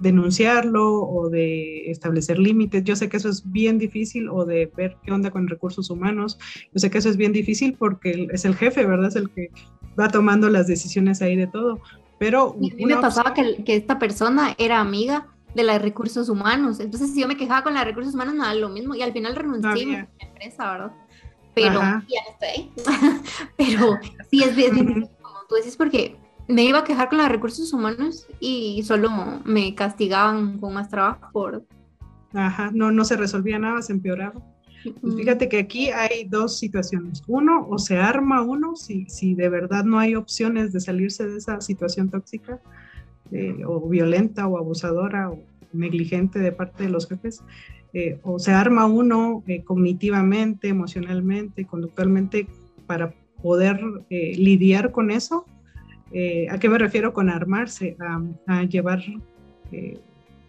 denunciarlo 0.00 1.02
o 1.02 1.28
de 1.28 1.90
establecer 1.90 2.38
límites. 2.38 2.84
Yo 2.84 2.96
sé 2.96 3.08
que 3.08 3.16
eso 3.16 3.28
es 3.28 3.50
bien 3.50 3.78
difícil 3.78 4.28
o 4.28 4.44
de 4.44 4.70
ver 4.76 4.96
qué 5.02 5.12
onda 5.12 5.30
con 5.30 5.48
recursos 5.48 5.90
humanos. 5.90 6.38
Yo 6.72 6.78
sé 6.78 6.90
que 6.90 6.98
eso 6.98 7.08
es 7.08 7.16
bien 7.16 7.32
difícil 7.32 7.74
porque 7.74 8.28
es 8.32 8.44
el 8.44 8.54
jefe, 8.54 8.86
¿verdad? 8.86 9.08
Es 9.08 9.16
el 9.16 9.30
que 9.30 9.50
va 9.98 10.08
tomando 10.08 10.48
las 10.48 10.66
decisiones 10.66 11.22
ahí 11.22 11.36
de 11.36 11.46
todo. 11.46 11.80
Pero 12.18 12.54
a 12.54 12.56
mí 12.56 12.72
me 12.84 12.96
pasaba 12.96 13.34
que, 13.34 13.62
que, 13.64 13.76
esta 13.76 13.98
persona 13.98 14.54
era 14.58 14.80
amiga 14.80 15.28
de 15.54 15.62
la 15.62 15.74
de 15.74 15.78
recursos 15.80 16.28
humanos. 16.28 16.80
Entonces, 16.80 17.12
si 17.12 17.20
yo 17.20 17.28
me 17.28 17.36
quejaba 17.36 17.62
con 17.62 17.74
la 17.74 17.80
de 17.80 17.86
recursos 17.86 18.14
humanos, 18.14 18.34
no 18.34 18.44
era 18.44 18.54
lo 18.54 18.68
mismo. 18.68 18.94
Y 18.94 19.02
al 19.02 19.12
final 19.12 19.34
renuncié 19.36 19.96
a 19.96 19.98
la 19.98 20.08
empresa, 20.20 20.72
¿verdad? 20.72 20.92
Pero 21.54 21.80
ya 21.80 22.22
no 22.22 22.30
estoy. 22.30 22.70
Pero 23.56 23.98
sí 24.30 24.42
es 24.42 24.54
bien 24.54 24.74
difícil, 24.74 25.08
como 25.20 25.38
tú 25.48 25.56
decís, 25.56 25.76
porque 25.76 26.16
me 26.48 26.64
iba 26.64 26.78
a 26.78 26.84
quejar 26.84 27.10
con 27.10 27.18
los 27.18 27.28
recursos 27.28 27.72
humanos 27.72 28.26
y 28.40 28.82
solo 28.82 29.10
me 29.44 29.74
castigaban 29.74 30.58
con 30.58 30.74
más 30.74 30.88
trabajo 30.88 31.28
por... 31.32 31.64
Ajá, 32.32 32.70
no, 32.72 32.90
no 32.90 33.04
se 33.04 33.16
resolvía 33.16 33.58
nada, 33.58 33.82
se 33.82 33.92
empeoraba. 33.92 34.42
Pues 35.00 35.14
fíjate 35.14 35.48
que 35.48 35.58
aquí 35.58 35.90
hay 35.90 36.24
dos 36.24 36.58
situaciones. 36.58 37.22
Uno, 37.26 37.66
o 37.68 37.78
se 37.78 37.98
arma 37.98 38.42
uno 38.42 38.76
si, 38.76 39.04
si 39.06 39.34
de 39.34 39.48
verdad 39.48 39.84
no 39.84 39.98
hay 39.98 40.14
opciones 40.14 40.72
de 40.72 40.80
salirse 40.80 41.26
de 41.26 41.36
esa 41.38 41.60
situación 41.60 42.08
tóxica 42.08 42.60
eh, 43.30 43.62
o 43.66 43.86
violenta 43.88 44.46
o 44.46 44.56
abusadora 44.56 45.30
o 45.30 45.40
negligente 45.72 46.38
de 46.38 46.52
parte 46.52 46.84
de 46.84 46.90
los 46.90 47.06
jefes. 47.06 47.42
Eh, 47.92 48.18
o 48.22 48.38
se 48.38 48.52
arma 48.52 48.86
uno 48.86 49.42
eh, 49.46 49.62
cognitivamente, 49.64 50.68
emocionalmente, 50.68 51.66
conductualmente 51.66 52.46
para 52.86 53.12
poder 53.42 53.80
lidiar 54.10 54.92
con 54.92 55.10
eso 55.10 55.44
eh, 56.12 56.46
¿A 56.50 56.58
qué 56.58 56.68
me 56.68 56.78
refiero 56.78 57.12
con 57.12 57.28
armarse? 57.28 57.96
A, 58.46 58.62
llevar 58.64 59.02
eh, 59.72 60.00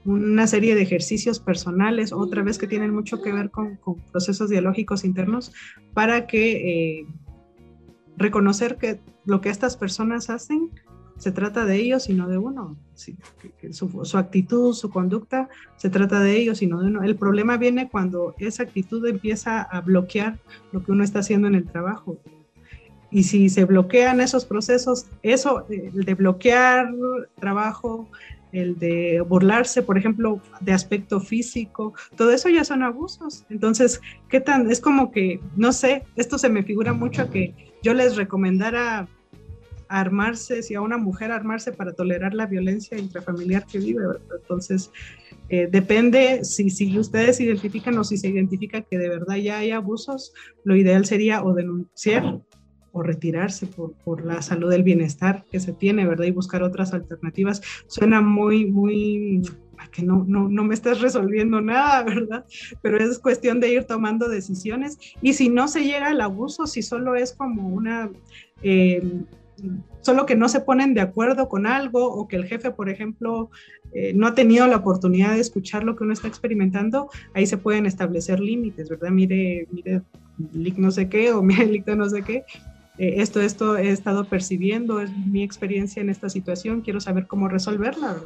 una 0.06 0.48
serie 0.48 0.76
de 0.76 0.82
ejercicios 0.82 1.39
personales, 1.39 2.13
otra 2.13 2.43
vez 2.43 2.58
que 2.58 2.67
tienen 2.67 2.93
mucho 2.93 3.22
que 3.22 3.34
ver 3.34 3.52
con, 3.52 3.80
procesos 4.12 4.50
dialógicos 4.50 5.04
internos, 5.04 5.52
para 5.93 6.28
que 6.28 7.00
eh, 7.00 7.08
reconocer 8.17 8.78
que 8.78 9.00
lo 9.26 9.41
que 9.41 9.50
estas 9.50 9.76
personas 9.76 10.30
hacen 10.30 10.69
se 11.17 11.34
trata 11.34 11.65
de 11.65 11.76
ellos 11.76 12.08
y 12.08 12.13
no 12.13 12.30
de 12.30 12.38
uno. 12.38 12.78
su, 12.95 14.06
su, 14.06 14.17
actitud, 14.17 14.74
su 14.74 14.89
conducta, 14.89 15.50
se 15.76 15.89
trata 15.89 16.22
de 16.22 16.38
ellos 16.38 16.62
y 16.62 16.67
no 16.67 16.80
de 16.80 16.88
uno. 16.88 17.04
El 17.04 17.17
problema 17.17 17.58
viene 17.58 17.89
cuando 17.89 18.36
esa 18.39 18.63
actitud 18.63 19.06
empieza 19.06 19.62
a 19.62 19.82
bloquear 19.82 20.39
lo 20.72 20.82
que 20.82 20.93
uno 20.93 21.04
está 21.04 21.19
haciendo 21.19 21.50
en 21.50 21.56
el 21.56 21.65
trabajo. 21.65 22.22
Y 23.12 23.24
si 23.24 23.50
se 23.50 23.65
bloquean 23.65 24.22
esos 24.22 24.45
procesos, 24.45 25.08
eso, 25.24 25.65
el 25.69 26.04
de 26.04 26.13
bloquear 26.13 26.91
trabajo, 27.39 28.08
el 28.52 28.78
de 28.78 29.22
burlarse, 29.22 29.84
por 29.84 29.98
ejemplo, 29.98 30.41
de 30.62 30.74
aspecto 30.74 31.19
físico, 31.19 31.93
todo 32.15 32.32
eso 32.32 32.50
ya 32.50 32.63
son 32.63 32.84
abusos. 32.84 33.45
Entonces, 33.50 34.02
¿qué 34.28 34.39
tan? 34.39 34.69
Es 34.72 34.80
como 34.80 35.12
que, 35.12 35.39
no 35.56 35.72
sé, 35.72 36.04
esto 36.15 36.38
se 36.38 36.50
me 36.50 36.63
figura 36.63 36.93
mucho 36.93 37.30
que 37.30 37.54
yo 37.84 37.93
les 37.93 38.15
recomendara 38.15 39.08
armarse, 39.88 40.62
si 40.62 40.76
a 40.76 40.82
una 40.82 40.98
mujer 40.98 41.32
armarse 41.32 41.72
para 41.72 41.93
tolerar 41.93 42.36
la 42.36 42.45
violencia 42.45 42.98
intrafamiliar 42.98 43.65
que 43.65 43.80
vive. 43.80 44.04
Entonces, 44.39 44.91
eh, 45.50 45.67
depende 45.69 46.45
si, 46.45 46.69
si 46.69 46.98
ustedes 46.98 47.39
identifican 47.39 47.98
o 47.98 48.04
si 48.04 48.17
se 48.17 48.28
identifica 48.28 48.82
que 48.82 49.00
de 49.00 49.10
verdad 49.10 49.36
ya 49.38 49.58
hay 49.58 49.72
abusos, 49.72 50.32
lo 50.63 50.76
ideal 50.76 51.06
sería 51.06 51.43
o 51.43 51.56
denunciar 51.56 52.39
o 52.91 53.04
retirarse 53.04 53.67
por, 53.67 53.93
por, 53.93 54.25
la 54.25 54.41
salud 54.41 54.69
del 54.69 54.84
bienestar 54.84 55.45
que 55.52 55.60
se 55.60 55.73
tiene, 55.73 56.06
¿verdad? 56.06 56.25
Y 56.25 56.32
buscar 56.32 56.63
otras 56.63 56.93
alternativas. 56.93 57.62
Suena 57.88 58.21
muy, 58.21 58.65
muy, 58.65 59.41
que 59.91 60.04
no, 60.04 60.25
no, 60.28 60.49
no 60.49 60.63
me 60.63 60.73
estás 60.73 61.02
resolviendo 61.02 61.62
nada, 61.62 62.04
¿verdad? 62.04 62.45
Pero 62.82 62.97
es 62.97 63.19
cuestión 63.19 63.60
de 63.60 63.73
ir 63.73 63.84
tomando 63.86 64.28
decisiones. 64.28 64.97
Y 65.21 65.34
si 65.34 65.49
no 65.49 65.67
se 65.67 65.84
llega 65.84 66.08
al 66.08 66.21
abuso, 66.21 66.67
si 66.67 66.82
solo 66.82 67.15
es 67.15 67.34
como 67.34 67.67
una... 67.69 68.10
Eh, 68.62 69.02
solo 70.02 70.25
que 70.25 70.36
no 70.36 70.47
se 70.47 70.62
ponen 70.62 70.93
de 70.93 71.02
acuerdo 71.02 71.49
con 71.49 71.67
algo 71.67 72.06
o 72.06 72.28
que 72.28 72.38
el 72.38 72.45
jefe, 72.45 72.71
por 72.71 72.89
ejemplo, 72.89 73.49
eh, 73.93 74.13
no 74.13 74.28
ha 74.28 74.34
tenido 74.34 74.65
la 74.67 74.78
oportunidad 74.78 75.34
de 75.34 75.41
escuchar 75.41 75.84
lo 75.84 75.95
que 75.95 76.04
uno 76.04 76.13
está 76.13 76.28
experimentando, 76.28 77.10
ahí 77.34 77.45
se 77.45 77.58
pueden 77.58 77.86
establecer 77.86 78.39
límites, 78.39 78.89
¿verdad? 78.89 79.10
Mire, 79.10 79.67
mire, 79.71 80.02
LIC 80.54 80.78
no 80.78 80.91
sé 80.91 81.10
qué 81.10 81.34
o 81.34 81.41
mire, 81.43 81.65
LIC 81.65 81.88
no 81.88 82.10
sé 82.10 82.21
qué, 82.21 82.43
eh, 82.99 83.21
esto, 83.21 83.41
esto 83.41 83.77
he 83.77 83.89
estado 83.91 84.25
percibiendo, 84.25 84.99
es 84.99 85.09
mi 85.17 85.41
experiencia 85.41 86.01
en 86.01 86.09
esta 86.09 86.29
situación, 86.29 86.81
quiero 86.81 86.99
saber 86.99 87.27
cómo 87.27 87.47
resolverla. 87.47 88.17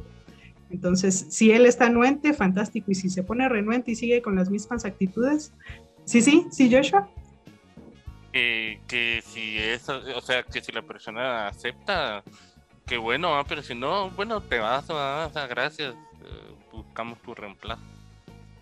Entonces, 0.72 1.28
si 1.30 1.52
él 1.52 1.68
está 1.68 1.86
anuente, 1.86 2.34
fantástico, 2.34 2.90
y 2.90 2.96
si 2.96 3.12
se 3.12 3.22
pone 3.22 3.48
renuente 3.48 3.92
y 3.92 3.96
sigue 3.96 4.24
con 4.24 4.36
las 4.36 4.50
mismas 4.50 4.84
actitudes, 4.84 5.54
sí, 6.06 6.22
sí, 6.22 6.48
sí, 6.50 6.74
Joshua. 6.74 7.08
que 8.32 9.24
si 9.24 9.58
o 10.16 10.22
sea, 10.22 10.42
que 10.42 10.62
si 10.62 10.72
la 10.72 10.82
persona 10.82 11.48
acepta, 11.48 12.24
que 12.88 12.98
bueno, 12.98 13.30
pero 13.48 13.62
si 13.62 13.76
no, 13.76 14.10
bueno, 14.10 14.42
te 14.42 14.58
vas, 14.58 14.88
gracias, 15.48 15.94
eh, 15.94 16.56
buscamos 16.72 17.22
tu 17.22 17.36
reemplazo. 17.36 17.93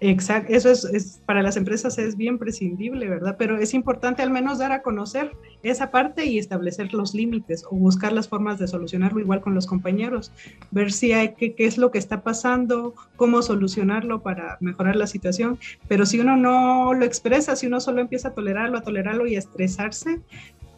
Exacto, 0.04 0.52
eso 0.52 0.72
es, 0.72 1.22
para 1.28 1.44
las 1.44 1.58
empresas 1.58 2.00
es 2.00 2.18
bien 2.18 2.40
prescindible, 2.40 3.08
¿verdad? 3.08 3.36
Pero 3.38 3.60
es 3.60 3.76
importante 3.76 4.24
al 4.24 4.32
menos 4.32 4.58
dar 4.58 4.72
a 4.72 4.82
conocer 4.82 5.32
esa 5.62 5.92
parte 5.92 6.26
y 6.26 6.40
establecer 6.40 6.92
los 6.92 7.14
límites 7.14 7.64
o 7.70 7.76
buscar 7.76 8.12
las 8.12 8.28
formas 8.28 8.58
de 8.58 8.68
solucionarlo 8.68 9.20
igual 9.20 9.42
con 9.42 9.54
los 9.54 9.68
compañeros, 9.68 10.32
ver 10.72 10.92
si 10.92 11.12
hay 11.12 11.36
qué, 11.36 11.54
qué 11.54 11.66
es 11.66 11.78
lo 11.78 11.92
que 11.92 12.00
está 12.00 12.24
pasando, 12.24 12.96
cómo 13.16 13.44
solucionarlo 13.44 14.24
para 14.24 14.58
mejorar 14.60 14.96
la 14.96 15.06
situación. 15.06 15.60
Pero 15.88 16.08
si 16.08 16.20
uno 16.20 16.36
no 16.36 16.96
lo 16.96 17.06
expresa, 17.06 17.56
si 17.56 17.68
uno 17.68 17.80
solo 17.80 18.02
empieza 18.02 18.30
a 18.30 18.34
tolerarlo, 18.34 18.80
a 18.80 18.82
tolerarlo 18.82 19.28
y 19.28 19.36
a 19.36 19.40
estresarse, 19.40 20.20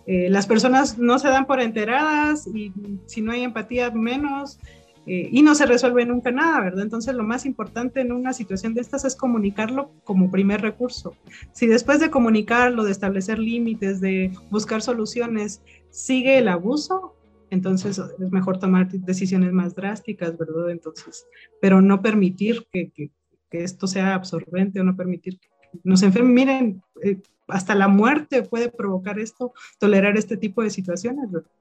eh, 0.06 0.30
las 0.30 0.48
personas 0.48 0.98
no 0.98 1.18
se 1.18 1.30
dan 1.30 1.46
por 1.46 1.62
enteradas 1.62 2.46
y 2.48 2.74
si 3.06 3.22
no 3.22 3.32
hay 3.32 3.44
empatía 3.44 3.90
menos. 3.92 4.60
Eh, 5.06 5.28
y 5.32 5.42
no 5.42 5.54
se 5.54 5.66
resuelve 5.66 6.06
nunca 6.06 6.32
nada, 6.32 6.62
¿verdad? 6.62 6.84
Entonces 6.84 7.14
lo 7.14 7.24
más 7.24 7.46
importante 7.46 8.00
en 8.00 8.14
una 8.14 8.32
situación 8.32 8.74
de 8.74 8.82
estas 8.82 9.04
es 9.04 9.16
comunicarlo 9.16 9.92
como 10.06 10.32
primer 10.32 10.62
recurso. 10.62 11.16
Si 11.52 11.68
después 11.68 12.00
de 12.00 12.10
comunicarlo, 12.10 12.86
de 12.86 12.92
establecer 12.92 13.38
límites, 13.38 14.00
de 14.00 14.32
buscar 14.50 14.82
soluciones, 14.82 15.62
sigue 15.90 16.38
el 16.38 16.48
abuso, 16.48 17.16
entonces 17.50 18.00
es 18.00 18.32
mejor 18.32 18.60
tomar 18.60 18.90
decisiones 18.90 19.52
más 19.52 19.76
drásticas, 19.76 20.38
¿verdad? 20.38 20.70
Entonces, 20.70 21.28
pero 21.60 21.82
no 21.82 22.02
permitir 22.02 22.66
que, 22.72 22.92
que, 22.92 23.12
esto 23.52 23.86
sea 23.86 24.16
absorbente 24.16 24.80
o 24.80 24.84
no 24.84 24.96
permitir 24.96 25.38
que 25.38 25.48
nos 25.84 26.02
enfermen. 26.02 26.34
Miren, 26.34 26.84
eh, 27.04 27.22
hasta 27.48 27.76
la 27.76 27.88
muerte 27.88 28.42
puede 28.42 28.72
provocar 28.72 29.20
esto, 29.20 29.54
tolerar 29.78 30.18
este 30.18 30.38
tipo 30.38 30.64
de 30.64 30.72
situaciones, 30.72 31.30
¿verdad? 31.30 31.52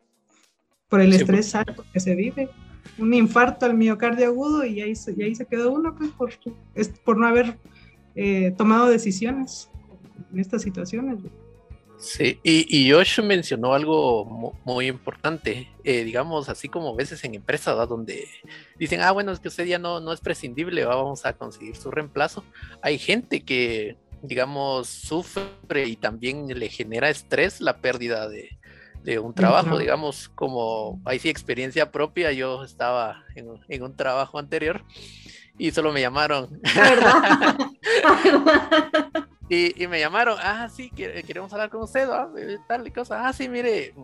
Por 0.88 1.02
el 1.02 1.12
estrés 1.12 1.54
alto 1.54 1.84
que 1.92 2.00
se 2.00 2.14
vive 2.14 2.48
un 2.98 3.14
infarto 3.14 3.66
al 3.66 3.74
miocardio 3.74 4.26
agudo 4.26 4.64
y 4.64 4.80
ahí, 4.80 4.94
ahí 5.22 5.34
se 5.34 5.46
quedó 5.46 5.72
uno, 5.72 5.94
pues, 5.96 6.10
por, 6.10 6.32
por 7.04 7.18
no 7.18 7.26
haber 7.26 7.56
eh, 8.14 8.52
tomado 8.56 8.88
decisiones 8.88 9.70
en 10.32 10.38
estas 10.38 10.62
situaciones. 10.62 11.18
Sí, 11.98 12.40
y, 12.42 12.66
y 12.68 12.90
Josh 12.90 13.20
mencionó 13.22 13.74
algo 13.74 14.56
muy 14.64 14.88
importante, 14.88 15.68
eh, 15.84 16.02
digamos, 16.02 16.48
así 16.48 16.68
como 16.68 16.96
veces 16.96 17.22
en 17.22 17.36
empresas 17.36 17.88
donde 17.88 18.26
dicen, 18.76 19.00
ah, 19.02 19.12
bueno, 19.12 19.30
es 19.30 19.38
que 19.38 19.46
usted 19.46 19.66
ya 19.66 19.78
no, 19.78 20.00
no 20.00 20.12
es 20.12 20.20
prescindible, 20.20 20.84
vamos 20.84 21.24
a 21.24 21.34
conseguir 21.34 21.76
su 21.76 21.92
reemplazo. 21.92 22.44
Hay 22.82 22.98
gente 22.98 23.42
que, 23.42 23.96
digamos, 24.20 24.88
sufre 24.88 25.86
y 25.86 25.94
también 25.94 26.48
le 26.48 26.68
genera 26.68 27.08
estrés 27.08 27.60
la 27.60 27.76
pérdida 27.76 28.28
de, 28.28 28.58
de 29.02 29.18
un 29.18 29.34
trabajo, 29.34 29.78
digamos, 29.78 30.28
como 30.28 31.00
ahí 31.04 31.18
sí 31.18 31.28
experiencia 31.28 31.90
propia, 31.90 32.32
yo 32.32 32.64
estaba 32.64 33.24
en, 33.34 33.82
un 33.82 33.96
trabajo 33.96 34.38
anterior 34.38 34.84
y 35.58 35.70
solo 35.72 35.92
me 35.92 36.00
llamaron. 36.00 36.60
y, 39.48 39.86
me 39.86 39.98
llamaron, 39.98 40.38
ah, 40.40 40.68
sí, 40.74 40.90
queremos 40.90 41.52
hablar 41.52 41.70
con 41.70 41.82
usted, 41.82 42.08
tal 42.68 42.86
y 42.86 42.90
cosa, 42.90 43.26
ah, 43.26 43.32
sí, 43.32 43.48
mire, 43.48 43.94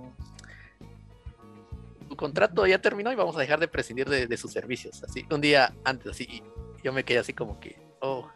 tu 2.08 2.16
contrato 2.16 2.66
ya 2.66 2.80
terminó 2.80 3.12
y 3.12 3.16
vamos 3.16 3.37
a 3.37 3.40
dejar 3.40 3.61
de 3.61 3.68
prescindir 3.68 4.08
de, 4.08 4.37
sus 4.37 4.52
servicios, 4.52 5.02
así, 5.04 5.24
un 5.30 5.40
día 5.40 5.72
antes, 5.84 6.11
así, 6.11 6.42
yo 6.82 6.92
me 6.92 7.04
quedé 7.04 7.18
así 7.18 7.32
como 7.32 7.61
que, 7.61 7.78
oh, 8.00 8.28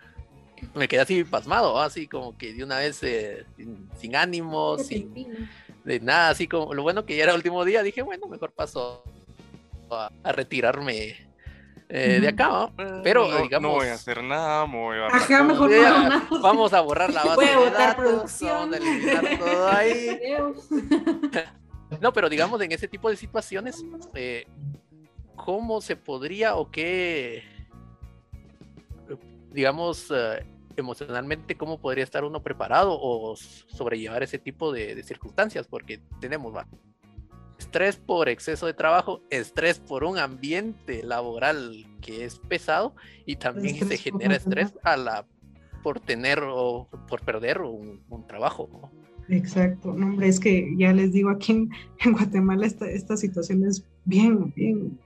me 0.75 0.87
quedé 0.87 1.01
así 1.01 1.25
pasmado, 1.25 1.81
así 1.81 2.07
como 2.07 2.39
que 2.39 2.55
de 2.55 2.63
una 2.63 2.79
vez 2.79 3.03
eh, 3.03 3.45
sin, 3.99 4.15
ánimo, 4.15 4.79
sin 4.79 5.13
de 5.85 6.01
nada, 6.01 6.31
así 6.31 6.47
como 6.47 6.75
lo 6.75 6.83
bueno 6.83 7.05
que 7.05 7.17
ya 7.17 7.25
era 7.25 7.33
el 7.33 7.39
último 7.39 7.65
día, 7.65 7.83
dije, 7.83 8.03
bueno, 8.03 8.27
mejor 8.29 8.53
paso 8.53 9.03
a, 9.91 10.11
retirarme 10.33 11.17
eh, 11.89 12.19
de 12.21 12.29
acá, 12.29 12.49
¿no? 12.49 12.73
Pero 13.03 13.29
no, 13.29 13.43
digamos. 13.43 13.71
No 13.71 13.79
voy 13.79 13.89
a 13.89 13.95
hacer 13.95 14.23
nada, 14.23 14.67
me 14.67 14.79
voy 14.79 14.99
a 14.99 15.07
Ajá, 15.09 15.43
mejor 15.43 15.71
no 15.71 16.41
Vamos 16.41 16.73
a 16.73 16.81
borrar 16.81 17.13
la 17.13 17.25
base 17.25 17.37
voy 17.37 17.47
a 17.47 17.51
de 17.51 17.57
botar 17.57 17.89
datos, 17.89 18.05
producción. 18.05 18.75
eliminar 18.75 19.39
todo 19.39 19.69
ahí. 19.69 20.19
no, 22.01 22.13
pero 22.13 22.29
digamos 22.29 22.61
en 22.61 22.73
ese 22.73 22.89
tipo 22.89 23.11
de 23.11 23.17
situaciones, 23.17 23.85
eh, 24.15 24.47
¿cómo 25.37 25.81
se 25.81 25.97
podría 25.97 26.55
o 26.57 26.71
qué, 26.71 27.45
digamos, 29.51 30.11
eh, 30.11 30.47
emocionalmente, 30.81 31.57
¿cómo 31.57 31.81
podría 31.81 32.05
estar 32.05 32.25
uno 32.25 32.43
preparado 32.43 32.99
o 33.01 33.37
sobrellevar 33.37 34.23
ese 34.23 34.39
tipo 34.39 34.73
de, 34.73 35.03
circunstancias? 35.03 35.67
Porque 35.67 36.01
tenemos 36.21 36.55
estrés 37.59 37.97
por 37.97 38.29
exceso 38.29 38.67
de 38.67 38.75
trabajo, 38.75 39.23
estrés 39.31 39.79
por 39.79 40.05
un 40.05 40.19
ambiente 40.19 41.03
laboral 41.03 41.87
que 42.01 42.25
es 42.25 42.39
pesado 42.39 42.95
y 43.25 43.37
también 43.37 43.77
se 43.89 43.97
genera 43.97 44.37
estrés 44.37 44.75
a 44.83 44.97
la 44.97 45.27
por 45.83 46.01
tener 46.01 46.41
o 46.43 46.89
por 47.09 47.23
perder 47.23 47.61
un, 47.61 48.01
trabajo. 48.27 48.91
Exacto, 49.29 49.93
no, 49.93 50.07
hombre, 50.07 50.29
es 50.29 50.39
que 50.39 50.75
ya 50.77 50.93
les 50.93 51.13
digo, 51.13 51.31
aquí 51.31 51.53
en, 51.53 52.13
Guatemala 52.13 52.67
esta, 52.67 52.89
esta 52.89 53.17
situación 53.17 53.65
es 53.65 53.85
bien, 54.05 54.53
bien, 54.55 54.99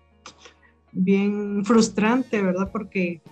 bien 0.93 1.65
frustrante, 1.65 2.43
¿verdad? 2.43 2.71
Porque 2.73 3.23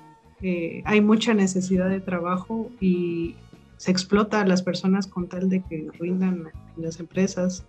eh, 0.43 0.83
hay 0.85 1.01
mucha 1.01 1.35
necesidad 1.35 1.89
de 1.89 2.01
trabajo 2.01 2.71
y 2.81 3.37
se 3.77 3.91
explota 3.91 4.41
a 4.41 4.47
las 4.47 4.63
personas 4.63 5.07
con 5.07 5.29
tal 5.29 5.49
de 5.49 5.63
que 5.63 5.89
rindan 5.99 6.49
las 6.77 7.01
empresas 7.01 7.67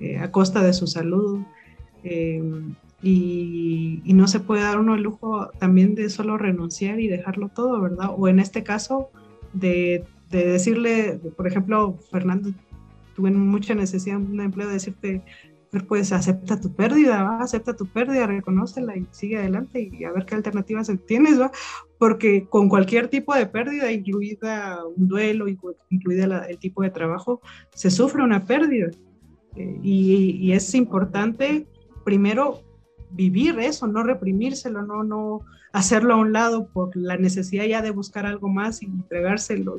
eh, 0.00 0.18
a 0.18 0.30
costa 0.30 0.62
de 0.62 0.72
su 0.72 0.86
salud. 0.86 1.40
Eh, 2.02 2.42
y, 3.02 4.02
no 4.14 4.28
se 4.28 4.40
puede 4.40 4.62
dar 4.62 4.78
uno 4.78 4.94
el 4.94 5.02
lujo 5.02 5.50
también 5.58 5.94
de 5.94 6.08
solo 6.08 6.38
renunciar 6.38 7.00
y 7.00 7.08
dejarlo 7.08 7.48
todo, 7.48 7.80
¿verdad? 7.80 8.10
O 8.16 8.28
en 8.28 8.38
este 8.38 8.62
caso, 8.62 9.10
de, 9.52 10.04
de 10.30 10.46
decirle, 10.46 11.20
por 11.36 11.46
ejemplo, 11.46 11.98
Fernando, 12.10 12.50
tuve 13.14 13.30
mucha 13.30 13.74
necesidad 13.74 14.16
en 14.16 14.30
un 14.30 14.40
empleo 14.40 14.68
de 14.68 14.74
decirte, 14.74 15.22
pues 15.82 16.12
acepta 16.12 16.60
tu 16.60 16.72
pérdida, 16.72 17.38
acepta 17.40 17.74
tu 17.74 17.86
pérdida, 17.86 18.26
reconócela 18.26 18.96
y 18.96 19.06
sigue 19.10 19.38
adelante 19.38 19.90
y 19.92 20.04
a 20.04 20.12
ver 20.12 20.24
qué 20.24 20.34
alternativas 20.34 20.90
tienes, 21.06 21.40
¿va? 21.40 21.50
porque 21.98 22.46
con 22.48 22.68
cualquier 22.68 23.08
tipo 23.08 23.34
de 23.34 23.46
pérdida, 23.46 23.90
incluida 23.90 24.78
un 24.96 25.08
duelo, 25.08 25.46
incluida 25.90 26.46
el 26.46 26.58
tipo 26.58 26.82
de 26.82 26.90
trabajo, 26.90 27.40
se 27.74 27.90
sufre 27.90 28.22
una 28.22 28.44
pérdida. 28.44 28.90
Eh, 29.56 29.78
y, 29.82 30.52
es 30.52 30.74
importante 30.74 31.66
primero 32.04 32.60
vivir 33.10 33.58
eso, 33.60 33.86
no 33.86 34.02
reprimírselo, 34.02 34.82
no, 34.82 35.04
no 35.04 35.40
hacerlo 35.72 36.14
a 36.14 36.16
un 36.18 36.32
lado 36.32 36.66
por 36.66 36.94
la 36.96 37.16
necesidad 37.16 37.64
ya 37.64 37.80
de 37.82 37.90
buscar 37.90 38.26
algo 38.26 38.48
más 38.48 38.82
y 38.82 38.86
entregárselo 38.86 39.76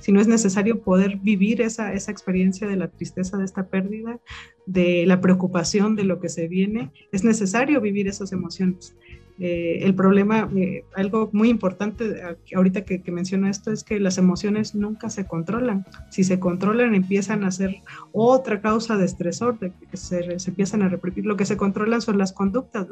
si 0.00 0.12
no 0.12 0.20
es 0.20 0.28
necesario 0.28 0.80
poder 0.80 1.16
vivir 1.18 1.60
esa, 1.60 1.92
esa 1.92 2.10
experiencia 2.10 2.66
de 2.66 2.76
la 2.76 2.88
tristeza 2.88 3.36
de 3.36 3.44
esta 3.44 3.68
pérdida, 3.68 4.18
de 4.66 5.04
la 5.06 5.20
preocupación 5.20 5.96
de 5.96 6.04
lo 6.04 6.20
que 6.20 6.28
se 6.28 6.48
viene, 6.48 6.90
es 7.12 7.24
necesario 7.24 7.80
vivir 7.80 8.08
esas 8.08 8.32
emociones. 8.32 8.94
Eh, 9.38 9.80
el 9.82 9.94
problema, 9.94 10.48
eh, 10.56 10.84
algo 10.94 11.28
muy 11.32 11.50
importante 11.50 12.22
ahorita 12.54 12.86
que, 12.86 13.02
que, 13.02 13.12
menciono 13.12 13.48
esto, 13.48 13.70
es 13.70 13.84
que 13.84 14.00
las 14.00 14.16
emociones 14.16 14.74
nunca 14.74 15.10
se 15.10 15.26
controlan. 15.26 15.84
Si 16.10 16.24
se 16.24 16.40
controlan, 16.40 16.94
empiezan 16.94 17.44
a 17.44 17.50
ser 17.50 17.76
otra 18.12 18.62
causa 18.62 18.96
de 18.96 19.04
estresor, 19.04 19.58
de 19.58 19.72
que 19.90 19.96
se, 19.96 20.38
se 20.38 20.50
empiezan 20.50 20.82
a 20.82 20.88
reprimir. 20.88 21.26
Lo 21.26 21.36
que 21.36 21.44
se 21.44 21.58
controlan 21.58 22.00
son 22.00 22.16
las 22.16 22.32
conductas. 22.32 22.86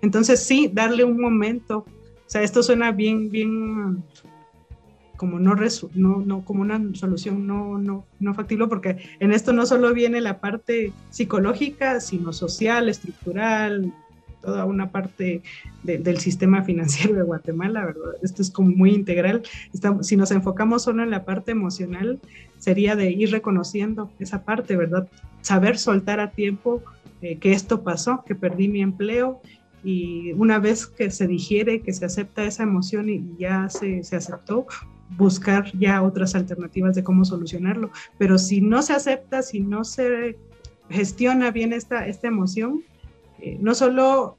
Entonces, 0.00 0.40
sí, 0.40 0.70
darle 0.72 1.04
un 1.04 1.20
momento. 1.20 1.78
O 1.80 2.28
sea, 2.28 2.42
esto 2.42 2.62
suena 2.62 2.90
bien, 2.92 3.30
bien 3.30 4.02
como 5.16 5.38
no, 5.38 5.54
no, 5.94 6.22
no, 6.24 6.44
como 6.44 6.62
una 6.62 6.80
solución 6.94 7.46
no, 7.46 7.78
no, 7.78 8.04
no 8.20 8.34
factible, 8.34 8.66
porque 8.68 8.96
en 9.20 9.32
esto 9.32 9.52
no 9.52 9.66
solo 9.66 9.92
viene 9.92 10.20
la 10.20 10.40
parte 10.40 10.92
psicológica, 11.10 12.00
sino 12.00 12.32
social, 12.32 12.88
estructural, 12.88 13.92
toda 14.46 14.64
una 14.64 14.92
parte 14.92 15.42
del 15.82 16.18
sistema 16.18 16.62
financiero 16.62 17.16
de 17.16 17.22
Guatemala, 17.22 17.84
¿verdad? 17.84 18.14
Esto 18.22 18.42
es 18.42 18.50
como 18.50 18.70
muy 18.70 18.92
integral. 18.92 19.42
si 20.02 20.16
nos 20.16 20.30
enfocamos 20.30 20.84
solo 20.84 21.02
en 21.02 21.10
la 21.10 21.24
parte 21.24 21.50
emocional, 21.50 22.20
sería 22.58 22.94
de 22.94 23.10
ir 23.10 23.32
reconociendo 23.32 24.10
esa 24.20 24.44
parte, 24.44 24.76
¿verdad? 24.76 25.08
Saber 25.40 25.78
soltar 25.78 26.20
a 26.20 26.30
tiempo 26.30 26.82
eh, 27.22 27.38
que 27.38 27.52
esto 27.52 27.82
pasó, 27.82 28.22
que 28.24 28.34
perdí 28.34 28.68
mi 28.68 28.82
empleo 28.82 29.40
y 29.82 30.32
una 30.32 30.58
vez 30.58 30.86
que 30.86 31.10
se 31.10 31.26
digiere, 31.26 31.80
que 31.80 31.92
se 31.92 32.04
acepta 32.04 32.44
esa 32.44 32.62
emoción 32.62 33.08
y 33.08 33.24
ya 33.38 33.68
se, 33.68 34.04
se 34.04 34.16
aceptó, 34.16 34.66
buscar 35.10 35.70
ya 35.78 36.02
otras 36.02 36.34
alternativas 36.34 36.94
de 36.94 37.04
cómo 37.04 37.24
solucionarlo. 37.24 37.90
Pero 38.18 38.38
si 38.38 38.60
no 38.60 38.82
se 38.82 38.92
acepta, 38.92 39.42
si 39.42 39.60
no 39.60 39.84
se 39.84 40.36
gestiona 40.90 41.50
bien 41.50 41.72
esta, 41.72 42.06
esta 42.06 42.28
emoción, 42.28 42.82
eh, 43.40 43.58
no 43.60 43.74
solo 43.74 44.38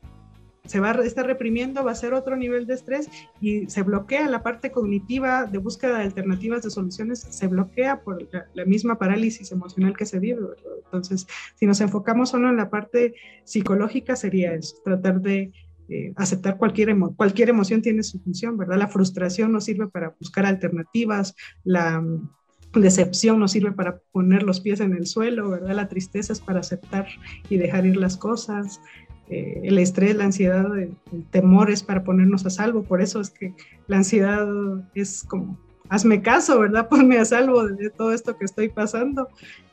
se 0.67 0.79
va 0.79 0.91
a 0.91 1.05
estar 1.05 1.25
reprimiendo, 1.25 1.83
va 1.83 1.91
a 1.91 1.95
ser 1.95 2.13
otro 2.13 2.35
nivel 2.35 2.67
de 2.67 2.73
estrés 2.73 3.09
y 3.39 3.67
se 3.67 3.83
bloquea 3.83 4.29
la 4.29 4.43
parte 4.43 4.71
cognitiva 4.71 5.45
de 5.45 5.57
búsqueda 5.57 5.97
de 5.97 6.03
alternativas 6.03 6.61
de 6.61 6.69
soluciones, 6.69 7.19
se 7.21 7.47
bloquea 7.47 8.01
por 8.01 8.27
la, 8.53 8.65
misma 8.65 8.97
parálisis 8.99 9.51
emocional 9.51 9.95
que 9.95 10.05
se 10.05 10.19
vive. 10.19 10.41
Entonces, 10.85 11.25
si 11.55 11.65
nos 11.65 11.79
enfocamos 11.81 12.29
solo 12.29 12.49
en 12.49 12.57
la 12.57 12.69
parte 12.69 13.15
psicológica, 13.45 14.15
sería 14.15 14.53
eso, 14.53 14.75
tratar 14.83 15.21
de 15.21 15.51
eh, 15.89 16.13
aceptar 16.17 16.57
cualquier, 16.57 16.93
cualquier 17.15 17.49
emoción 17.49 17.81
tiene 17.81 18.03
su 18.03 18.19
función, 18.19 18.57
¿verdad? 18.57 18.77
La 18.77 18.89
frustración 18.89 19.53
nos 19.53 19.63
sirve 19.63 19.87
para 19.87 20.15
buscar 20.19 20.45
alternativas, 20.45 21.33
la 21.63 22.01
mm, 22.01 22.29
decepción 22.73 23.39
nos 23.39 23.51
sirve 23.51 23.71
para 23.71 23.99
poner 24.11 24.43
los 24.43 24.59
pies 24.59 24.81
en 24.81 24.93
el 24.93 25.07
suelo, 25.07 25.49
¿verdad? 25.49 25.75
La 25.75 25.87
tristeza 25.87 26.33
es 26.33 26.41
para 26.41 26.59
aceptar 26.59 27.07
y 27.49 27.55
dejar 27.55 27.85
ir 27.85 27.95
las 27.95 28.17
cosas, 28.17 28.81
eh, 29.29 29.61
el 29.63 29.77
estrés, 29.77 30.15
la 30.15 30.25
ansiedad, 30.25 30.77
el, 30.77 30.93
temor 31.31 31.71
es 31.71 31.83
para 31.83 32.03
ponernos 32.03 32.45
a 32.45 32.49
salvo, 32.49 32.83
por 32.83 33.01
eso 33.01 33.19
es 33.19 33.29
que 33.29 33.53
la 33.87 33.97
ansiedad 33.97 34.47
es 34.93 35.23
como, 35.23 35.57
hazme 35.89 36.21
caso, 36.21 36.59
¿verdad? 36.59 36.87
Ponme 36.89 37.17
a 37.17 37.25
salvo 37.25 37.65
de 37.65 37.89
todo 37.89 38.11
esto 38.11 38.37
que 38.37 38.45
estoy 38.45 38.69
pasando. 38.69 39.29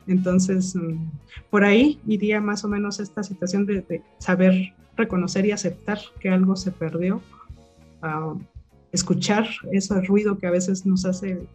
Entonces, 0.07 0.75
mm, 0.75 1.09
por 1.49 1.63
ahí 1.63 1.99
iría 2.07 2.39
más 2.39 2.63
o 2.63 2.67
menos 2.67 2.99
esta 2.99 3.23
situación 3.23 3.65
de, 3.65 3.81
de 3.81 4.01
saber 4.19 4.73
reconocer 4.95 5.45
y 5.45 5.51
aceptar 5.51 5.99
que 6.19 6.29
algo 6.29 6.55
se 6.55 6.71
perdió, 6.71 7.21
escuchar 8.91 9.47
ese 9.71 10.01
ruido 10.01 10.37
que 10.37 10.47
a 10.47 10.51
veces 10.51 10.85
nos 10.85 11.05
hace 11.05 11.47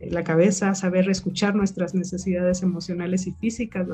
la 0.00 0.24
cabeza, 0.24 0.74
saber 0.74 1.08
escuchar 1.08 1.54
nuestras 1.54 1.94
necesidades 1.94 2.62
emocionales 2.62 3.26
y 3.26 3.32
físicas. 3.32 3.86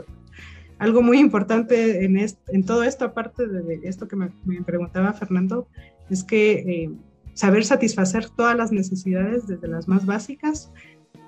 Algo 0.79 1.03
muy 1.03 1.19
importante 1.19 2.05
en, 2.05 2.17
en 2.19 2.65
todo 2.65 2.83
esto, 2.85 3.05
aparte 3.05 3.47
de, 3.47 3.81
esto 3.85 4.09
que 4.09 4.17
me, 4.17 4.31
preguntaba 4.65 5.13
Fernando, 5.13 5.69
es 6.09 6.25
que 6.25 6.53
eh, 6.53 6.91
saber 7.35 7.65
satisfacer 7.65 8.29
todas 8.31 8.57
las 8.57 8.73
necesidades, 8.73 9.47
desde 9.47 9.69
las 9.69 9.89
más 9.89 10.07
básicas, 10.07 10.73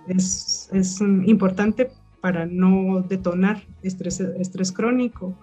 es, 0.09 0.71
es 0.73 1.01
importante 1.01 1.91
para 2.21 2.47
no 2.47 3.03
detonar 3.03 3.63
estrés, 3.83 4.21
estrés 4.21 4.73
crónico 4.73 5.37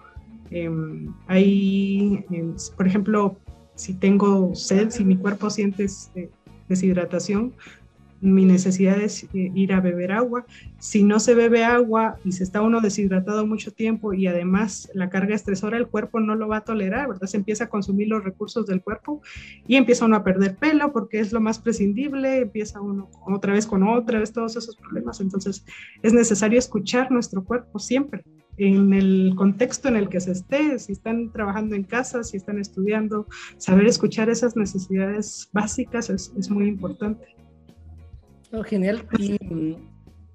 Em, 0.50 1.12
hay, 1.26 2.24
em, 2.30 2.54
por 2.76 2.86
ejemplo, 2.86 3.36
si 3.74 3.94
tengo 3.94 4.54
sed, 4.54 4.90
si 4.90 5.04
mi 5.04 5.16
cuerpo 5.16 5.48
siente 5.48 5.84
este, 5.84 6.30
deshidratación, 6.68 7.54
mi 8.20 8.44
necesidad 8.44 9.00
es 9.00 9.24
eh, 9.24 9.50
ir 9.54 9.72
a 9.72 9.80
beber 9.80 10.12
agua. 10.12 10.44
Si 10.78 11.02
no 11.02 11.20
se 11.20 11.34
bebe 11.34 11.64
agua 11.64 12.18
y 12.24 12.32
se 12.32 12.44
está 12.44 12.60
uno 12.60 12.80
deshidratado 12.80 13.46
mucho 13.46 13.72
tiempo 13.72 14.12
y 14.12 14.26
además 14.26 14.90
la 14.94 15.08
carga 15.08 15.34
estresora, 15.34 15.78
el 15.78 15.86
cuerpo 15.86 16.20
no 16.20 16.34
lo 16.34 16.48
va 16.48 16.58
a 16.58 16.64
tolerar, 16.64 17.08
¿verdad? 17.08 17.26
Se 17.26 17.38
empieza 17.38 17.64
a 17.64 17.68
consumir 17.68 18.08
los 18.08 18.22
recursos 18.22 18.66
del 18.66 18.82
cuerpo 18.82 19.22
y 19.66 19.76
empieza 19.76 20.04
uno 20.04 20.16
a 20.16 20.24
perder 20.24 20.56
pelo 20.56 20.92
porque 20.92 21.20
es 21.20 21.32
lo 21.32 21.40
más 21.40 21.58
prescindible, 21.58 22.42
empieza 22.42 22.80
uno 22.80 23.08
otra 23.26 23.54
vez 23.54 23.66
con 23.66 23.82
otra 23.82 24.18
vez 24.18 24.32
todos 24.32 24.54
esos 24.56 24.76
problemas. 24.76 25.20
Entonces 25.20 25.64
es 26.02 26.12
necesario 26.12 26.58
escuchar 26.58 27.10
nuestro 27.10 27.42
cuerpo 27.42 27.78
siempre 27.78 28.22
en 28.56 28.92
el 28.92 29.32
contexto 29.36 29.88
en 29.88 29.96
el 29.96 30.08
que 30.08 30.20
se 30.20 30.32
esté, 30.32 30.78
si 30.78 30.92
están 30.92 31.32
trabajando 31.32 31.74
en 31.74 31.84
casa, 31.84 32.22
si 32.24 32.36
están 32.36 32.58
estudiando, 32.58 33.26
saber 33.56 33.86
escuchar 33.86 34.28
esas 34.28 34.56
necesidades 34.56 35.48
básicas 35.52 36.10
es, 36.10 36.32
es 36.38 36.50
muy 36.50 36.68
importante. 36.68 37.34
Oh, 38.52 38.62
genial. 38.62 39.06
Y, 39.18 39.36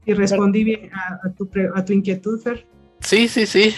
y 0.05 0.13
respondí 0.13 0.63
bien 0.63 0.89
a, 0.93 1.31
tu, 1.33 1.49
a 1.73 1.83
tu 1.83 1.93
inquietud, 1.93 2.41
Fer. 2.41 2.65
Sí, 3.01 3.27
sí, 3.27 3.45
sí. 3.45 3.75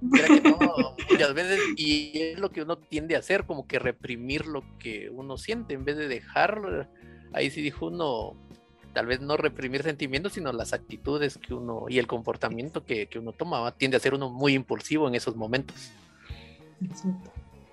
muchas 0.00 1.34
veces, 1.34 1.60
y 1.76 2.12
es 2.14 2.38
lo 2.38 2.50
que 2.50 2.62
uno 2.62 2.76
tiende 2.76 3.16
a 3.16 3.18
hacer, 3.18 3.44
como 3.44 3.66
que 3.66 3.78
reprimir 3.78 4.46
lo 4.46 4.62
que 4.78 5.10
uno 5.10 5.36
siente, 5.36 5.74
en 5.74 5.84
vez 5.84 5.96
de 5.96 6.08
dejar, 6.08 6.90
ahí 7.32 7.50
sí 7.50 7.62
dijo 7.62 7.86
uno, 7.86 8.36
tal 8.94 9.06
vez 9.06 9.20
no 9.20 9.36
reprimir 9.36 9.82
sentimientos, 9.82 10.32
sino 10.32 10.52
las 10.52 10.72
actitudes 10.72 11.36
que 11.36 11.52
uno 11.52 11.86
y 11.88 11.98
el 11.98 12.06
comportamiento 12.06 12.84
que, 12.84 13.08
uno 13.18 13.32
toma, 13.32 13.70
tiende 13.72 13.98
a 13.98 14.00
ser 14.00 14.14
uno 14.14 14.30
muy 14.30 14.54
impulsivo 14.54 15.08
en 15.08 15.16
esos 15.16 15.36
momentos. 15.36 15.92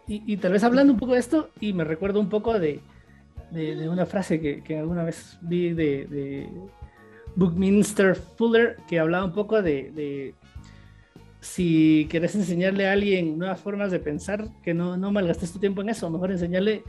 Y, 0.08 0.36
tal 0.38 0.52
vez 0.52 0.64
hablando 0.64 0.92
un 0.92 1.00
poco 1.00 1.14
de 1.14 1.20
esto, 1.20 1.50
y 1.62 1.72
me 1.72 1.86
recuerdo 1.86 2.20
un 2.20 2.28
poco 2.28 2.60
de, 2.60 2.82
una 3.88 4.06
frase 4.06 4.42
que, 4.42 4.78
alguna 4.78 5.04
vez 5.04 5.38
vi 5.42 5.70
de, 5.70 6.08
de, 6.08 6.50
Buckminster 7.36 8.16
Fuller, 8.16 8.78
que 8.90 9.00
hablaba 9.00 9.24
un 9.24 9.34
poco 9.34 9.62
de, 9.62 10.34
si 11.40 12.08
querés 12.10 12.36
enseñarle 12.36 12.90
a 12.90 12.92
alguien 12.92 13.38
nuevas 13.38 13.62
formas 13.62 13.92
de 13.92 14.00
pensar, 14.00 14.50
que 14.64 14.74
no, 14.74 14.98
no 14.98 15.12
malgastes 15.12 15.54
tu 15.54 15.60
tiempo 15.60 15.82
en 15.82 15.90
eso, 15.90 16.10
mejor 16.10 16.32
enseñarle 16.32 16.84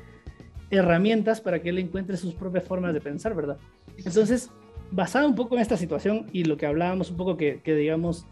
herramientas 0.73 1.41
para 1.41 1.61
que 1.61 1.68
él 1.68 1.79
encuentre 1.79 2.16
sus 2.16 2.35
propias 2.35 2.64
formas 2.64 2.95
de 2.95 3.01
pensar, 3.01 3.35
¿verdad? 3.35 3.59
Entonces, 3.99 4.51
basado 4.91 5.29
un 5.29 5.35
poco 5.35 5.55
en 5.55 5.61
esta 5.61 5.77
situación 5.77 6.27
y 6.33 6.45
lo 6.45 6.57
que 6.57 6.66
hablábamos 6.66 7.11
un 7.11 7.16
poco 7.16 7.37
que, 7.37 7.61
que 7.62 7.75
digamos, 7.75 8.27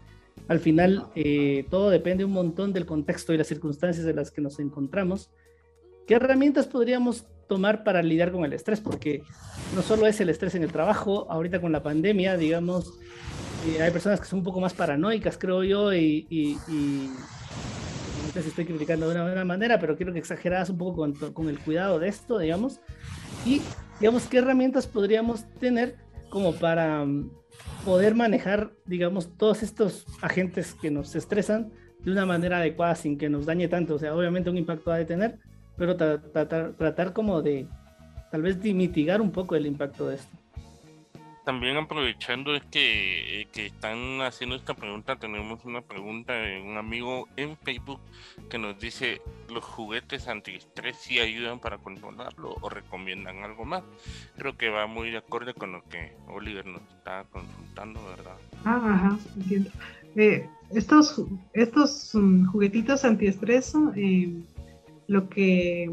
al 0.47 0.59
final 0.59 1.07
eh, 1.15 1.65
todo 1.69 1.89
depende 1.89 2.25
un 2.25 2.33
montón 2.33 2.73
del 2.73 2.85
contexto 2.85 3.33
y 3.33 3.37
las 3.37 3.47
circunstancias 3.47 4.05
de 4.05 4.13
las 4.13 4.31
que 4.31 4.41
nos 4.41 4.59
encontramos. 4.59 5.29
¿Qué 6.07 6.15
herramientas 6.15 6.67
podríamos 6.67 7.27
tomar 7.47 7.83
para 7.83 8.01
lidiar 8.01 8.31
con 8.31 8.43
el 8.43 8.53
estrés? 8.53 8.81
Porque 8.81 9.23
no 9.75 9.81
solo 9.81 10.07
es 10.07 10.19
el 10.19 10.29
estrés 10.29 10.55
en 10.55 10.63
el 10.63 10.71
trabajo, 10.71 11.27
ahorita 11.29 11.61
con 11.61 11.71
la 11.71 11.83
pandemia, 11.83 12.37
digamos, 12.37 12.97
eh, 13.67 13.81
hay 13.81 13.91
personas 13.91 14.19
que 14.19 14.25
son 14.25 14.39
un 14.39 14.45
poco 14.45 14.59
más 14.59 14.73
paranoicas, 14.73 15.37
creo 15.37 15.63
yo, 15.63 15.93
y, 15.93 16.25
y, 16.29 16.57
no 16.67 17.15
sé 18.31 18.41
si 18.41 18.49
estoy 18.49 18.65
criticando 18.65 19.07
de 19.07 19.15
una 19.15 19.23
buena 19.23 19.45
manera, 19.45 19.79
pero 19.79 19.95
quiero 19.95 20.13
que 20.13 20.19
exageradas 20.19 20.69
un 20.69 20.77
poco 20.77 20.97
con, 20.97 21.13
con 21.33 21.49
el 21.49 21.59
cuidado 21.59 21.99
de 21.99 22.07
esto, 22.07 22.39
digamos. 22.39 22.79
Y, 23.45 23.61
digamos, 23.99 24.27
¿qué 24.27 24.39
herramientas 24.39 24.87
podríamos 24.87 25.45
tener 25.59 25.97
como 26.29 26.53
para 26.55 27.05
mm, 27.05 27.29
poder 27.85 28.15
manejar, 28.15 28.71
digamos, 28.85 29.37
todos 29.37 29.63
estos 29.63 30.05
agentes 30.21 30.73
que 30.73 30.91
nos 30.91 31.15
estresan 31.15 31.71
de 32.03 32.11
una 32.11 32.25
manera 32.25 32.57
adecuada 32.57 32.95
sin 32.95 33.17
que 33.17 33.29
nos 33.29 33.45
dañe 33.45 33.67
tanto. 33.67 33.95
O 33.95 33.99
sea, 33.99 34.15
obviamente 34.15 34.49
un 34.49 34.57
impacto 34.57 34.91
ha 34.91 34.97
de 34.97 35.05
tener, 35.05 35.39
pero 35.77 35.95
tratar, 35.95 36.73
tratar 36.73 37.13
como 37.13 37.41
de 37.41 37.67
tal 38.31 38.41
vez 38.41 38.61
de 38.61 38.73
mitigar 38.73 39.21
un 39.21 39.31
poco 39.31 39.55
el 39.55 39.65
impacto 39.65 40.07
de 40.07 40.15
esto. 40.15 40.37
También 41.43 41.75
aprovechando 41.77 42.55
es 42.55 42.63
que, 42.65 43.41
eh, 43.41 43.47
que, 43.51 43.65
están 43.65 44.21
haciendo 44.21 44.55
esta 44.55 44.75
pregunta, 44.75 45.15
tenemos 45.15 45.65
una 45.65 45.81
pregunta 45.81 46.33
de 46.33 46.61
un 46.61 46.77
amigo 46.77 47.27
en 47.35 47.57
Facebook 47.57 47.99
que 48.49 48.59
nos 48.59 48.79
dice, 48.79 49.21
¿los 49.49 49.63
juguetes 49.63 50.27
antiestrés 50.27 50.97
sí 50.97 51.19
ayudan 51.19 51.59
para 51.59 51.79
controlarlo 51.79 52.55
o 52.61 52.69
recomiendan 52.69 53.43
algo 53.43 53.65
más? 53.65 53.83
Creo 54.37 54.55
que 54.55 54.69
va 54.69 54.85
muy 54.85 55.09
de 55.09 55.17
acuerdo 55.17 55.55
con 55.55 55.71
lo 55.71 55.83
que 55.89 56.13
Oliver 56.27 56.65
nos 56.67 56.83
está 56.95 57.23
consultando, 57.31 57.99
¿verdad? 58.05 58.37
Ah, 58.63 58.81
ajá, 58.85 59.17
entiendo. 59.35 59.71
Eh, 60.15 60.47
estos 60.69 61.23
estos 61.53 62.13
um, 62.13 62.45
juguetitos 62.45 63.03
antiestrés, 63.03 63.73
eh, 63.95 64.31
lo 65.07 65.27
que 65.27 65.89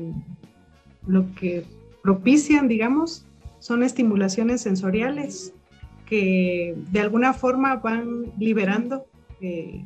lo 1.06 1.34
que 1.34 1.64
propician, 2.02 2.68
digamos, 2.68 3.24
son 3.68 3.82
estimulaciones 3.82 4.62
sensoriales 4.62 5.52
que 6.06 6.74
de 6.90 7.00
alguna 7.00 7.34
forma 7.34 7.76
van 7.76 8.32
liberando 8.38 9.04
eh, 9.42 9.84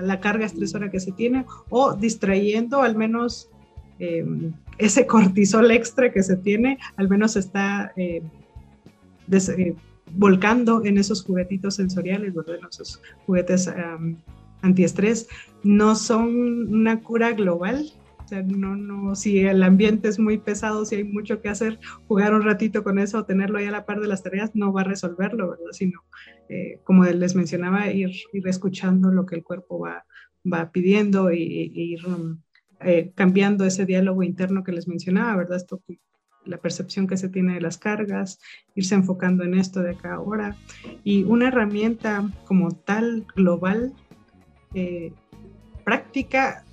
la 0.00 0.20
carga 0.20 0.46
estresora 0.46 0.92
que 0.92 1.00
se 1.00 1.10
tiene 1.10 1.44
o 1.70 1.94
distrayendo 1.94 2.82
al 2.82 2.94
menos 2.94 3.50
em, 3.98 4.52
ese 4.78 5.08
cortisol 5.08 5.72
extra 5.72 6.12
que 6.12 6.22
se 6.22 6.36
tiene, 6.36 6.78
al 6.94 7.08
menos 7.08 7.34
está 7.34 7.92
eh, 7.96 8.22
eh, 9.32 9.74
volcando 10.12 10.84
en 10.84 10.96
esos 10.96 11.24
juguetitos 11.24 11.74
sensoriales, 11.74 12.32
en 12.32 12.66
esos 12.70 13.02
juguetes 13.26 13.68
antiestrés. 14.62 15.26
No 15.64 15.96
son 15.96 16.72
una 16.72 17.00
cura 17.00 17.32
global, 17.32 17.90
o 18.32 18.42
no, 18.42 18.76
no, 18.76 19.14
si 19.14 19.40
el 19.40 19.62
ambiente 19.62 20.08
es 20.08 20.18
muy 20.18 20.38
pesado, 20.38 20.84
si 20.84 20.96
hay 20.96 21.04
mucho 21.04 21.40
que 21.40 21.48
hacer, 21.48 21.78
jugar 22.06 22.34
un 22.34 22.42
ratito 22.42 22.82
con 22.82 22.98
eso, 22.98 23.24
tenerlo 23.24 23.58
ahí 23.58 23.66
a 23.66 23.70
la 23.70 23.86
par 23.86 24.00
de 24.00 24.08
las 24.08 24.22
tareas, 24.22 24.52
no 24.54 24.72
va 24.72 24.82
a 24.82 24.84
resolverlo, 24.84 25.50
¿verdad? 25.50 25.72
Sino, 25.72 26.00
eh, 26.48 26.80
como 26.84 27.04
les 27.04 27.34
mencionaba, 27.34 27.90
ir, 27.90 28.10
ir 28.32 28.48
escuchando 28.48 29.10
lo 29.10 29.26
que 29.26 29.36
el 29.36 29.42
cuerpo 29.42 29.78
va, 29.78 30.04
va 30.50 30.70
pidiendo 30.70 31.32
y, 31.32 31.72
ir 31.74 32.00
eh, 32.80 33.12
cambiando 33.14 33.64
ese 33.64 33.86
diálogo 33.86 34.22
interno 34.22 34.64
que 34.64 34.72
les 34.72 34.88
mencionaba, 34.88 35.36
¿verdad? 35.36 35.56
Esto, 35.56 35.82
la 36.44 36.58
percepción 36.58 37.06
que 37.06 37.16
se 37.16 37.28
tiene 37.28 37.54
de 37.54 37.60
las 37.60 37.78
cargas, 37.78 38.38
irse 38.74 38.94
enfocando 38.94 39.44
en 39.44 39.54
esto 39.54 39.80
de 39.80 39.92
acá 39.92 40.14
ahora. 40.14 40.56
Y 41.02 41.24
una 41.24 41.48
herramienta 41.48 42.28
como 42.44 42.72
tal 42.72 43.26
global, 43.34 43.92
eh, 44.74 45.12
práctica, 45.84 46.64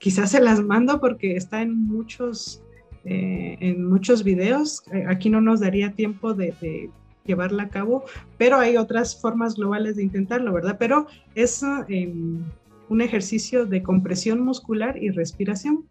quizás 0.00 0.32
se 0.32 0.40
las 0.40 0.60
mando 0.64 0.98
porque 0.98 1.36
está 1.36 1.62
en 1.62 1.86
muchos, 1.86 2.62
eh, 3.04 3.56
en 3.60 3.88
muchos 3.88 4.24
videos. 4.24 4.82
Eh, 4.92 5.04
aquí 5.06 5.30
no 5.30 5.40
nos 5.40 5.60
daría 5.60 5.92
tiempo 5.92 6.34
de, 6.34 6.90
llevarla 7.26 7.64
a 7.64 7.68
cabo, 7.68 8.04
pero 8.38 8.58
hay 8.58 8.76
otras 8.76 9.20
formas 9.20 9.54
globales 9.54 9.94
de 9.94 10.02
intentarlo, 10.02 10.52
¿verdad? 10.52 10.76
Pero 10.80 11.06
es 11.34 11.62
em, 11.88 12.42
un 12.88 13.00
ejercicio 13.02 13.66
de 13.66 13.82
compresión 13.82 14.40
muscular 14.40 15.00
y 15.00 15.10
respiración 15.10 15.84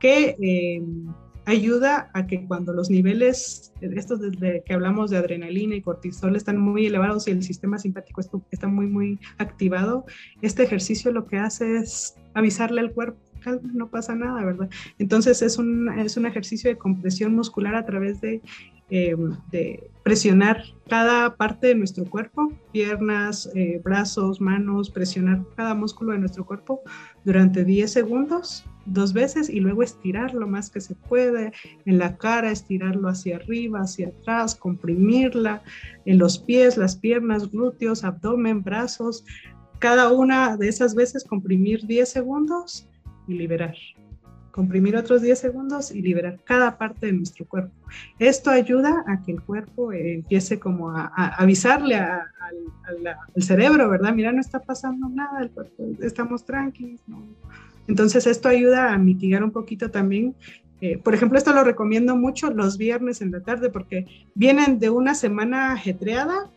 que 0.00 0.36
em, 0.40 1.12
ayuda 1.44 2.10
a 2.14 2.26
que 2.26 2.44
cuando 2.46 2.72
los 2.72 2.90
niveles, 2.90 3.72
estos 3.82 4.20
desde 4.20 4.62
que 4.64 4.72
hablamos 4.72 5.10
de 5.10 5.18
adrenalina 5.18 5.76
y 5.76 5.82
cortisol, 5.82 6.34
están 6.34 6.58
muy 6.58 6.86
elevados 6.86 7.28
y 7.28 7.32
el 7.32 7.42
sistema 7.42 7.78
simpático 7.78 8.22
está 8.50 8.66
muy, 8.66 8.86
muy 8.86 9.18
activado, 9.38 10.06
este 10.40 10.62
ejercicio 10.62 11.12
lo 11.12 11.26
que 11.26 11.36
hace 11.36 11.76
es 11.76 12.16
avisarle 12.34 12.80
al 12.80 12.92
cuerpo 12.92 13.29
no 13.72 13.88
pasa 13.88 14.14
nada, 14.14 14.44
¿verdad? 14.44 14.68
Entonces 14.98 15.42
es 15.42 15.58
un, 15.58 15.88
es 15.98 16.16
un 16.16 16.26
ejercicio 16.26 16.70
de 16.70 16.78
compresión 16.78 17.34
muscular 17.34 17.74
a 17.74 17.84
través 17.84 18.20
de, 18.20 18.42
eh, 18.90 19.16
de 19.52 19.88
presionar 20.02 20.64
cada 20.88 21.36
parte 21.36 21.68
de 21.68 21.76
nuestro 21.76 22.04
cuerpo, 22.04 22.52
piernas, 22.72 23.48
eh, 23.54 23.80
brazos, 23.84 24.40
manos, 24.40 24.90
presionar 24.90 25.44
cada 25.54 25.76
músculo 25.76 26.10
de 26.12 26.18
nuestro 26.18 26.44
cuerpo 26.44 26.80
durante 27.24 27.64
10 27.64 27.92
segundos, 27.92 28.64
dos 28.86 29.12
veces, 29.12 29.48
y 29.48 29.60
luego 29.60 29.84
estirar 29.84 30.34
lo 30.34 30.48
más 30.48 30.68
que 30.70 30.80
se 30.80 30.96
puede 30.96 31.52
en 31.84 31.98
la 31.98 32.16
cara, 32.16 32.50
estirarlo 32.50 33.08
hacia 33.08 33.36
arriba, 33.36 33.82
hacia 33.82 34.08
atrás, 34.08 34.56
comprimirla 34.56 35.62
en 36.04 36.18
los 36.18 36.40
pies, 36.40 36.76
las 36.76 36.96
piernas, 36.96 37.48
glúteos, 37.52 38.02
abdomen, 38.02 38.64
brazos. 38.64 39.24
Cada 39.78 40.10
una 40.10 40.56
de 40.56 40.66
esas 40.66 40.96
veces 40.96 41.22
comprimir 41.22 41.86
10 41.86 42.08
segundos 42.08 42.89
y 43.30 43.34
liberar. 43.34 43.74
Comprimir 44.50 44.96
otros 44.96 45.22
10 45.22 45.38
segundos 45.38 45.92
y 45.92 46.02
liberar 46.02 46.38
cada 46.44 46.76
parte 46.76 47.06
de 47.06 47.12
nuestro 47.12 47.46
cuerpo. 47.46 47.72
Esto 48.18 48.50
ayuda 48.50 49.04
a 49.06 49.22
que 49.22 49.32
el 49.32 49.40
cuerpo 49.40 49.92
eh, 49.92 50.14
empiece 50.14 50.58
como 50.58 50.90
a, 50.90 51.06
avisarle 51.38 51.94
al 51.94 52.22
cerebro, 53.36 53.88
¿verdad? 53.88 54.12
Mira, 54.12 54.32
no 54.32 54.40
está 54.40 54.58
pasando 54.60 55.08
nada, 55.08 55.48
estamos 56.00 56.44
tranquilos. 56.44 57.00
Entonces 57.86 58.26
esto 58.26 58.48
ayuda 58.48 58.92
a 58.92 58.98
mitigar 58.98 59.42
un 59.44 59.52
poquito 59.52 59.90
también 59.90 60.34
eh, 60.80 60.96
por 60.96 61.14
ejemplo, 61.14 61.36
esto 61.36 61.52
lo 61.52 61.62
recomiendo 61.62 62.16
mucho 62.16 62.50
los 62.50 62.78
viernes 62.78 63.20
en 63.20 63.32
la 63.32 63.40
tarde 63.40 63.68
porque 63.68 64.06
vienen 64.34 64.78
de 64.78 64.88
una 64.88 65.14
semana 65.14 65.72
ajetreada 65.72 66.50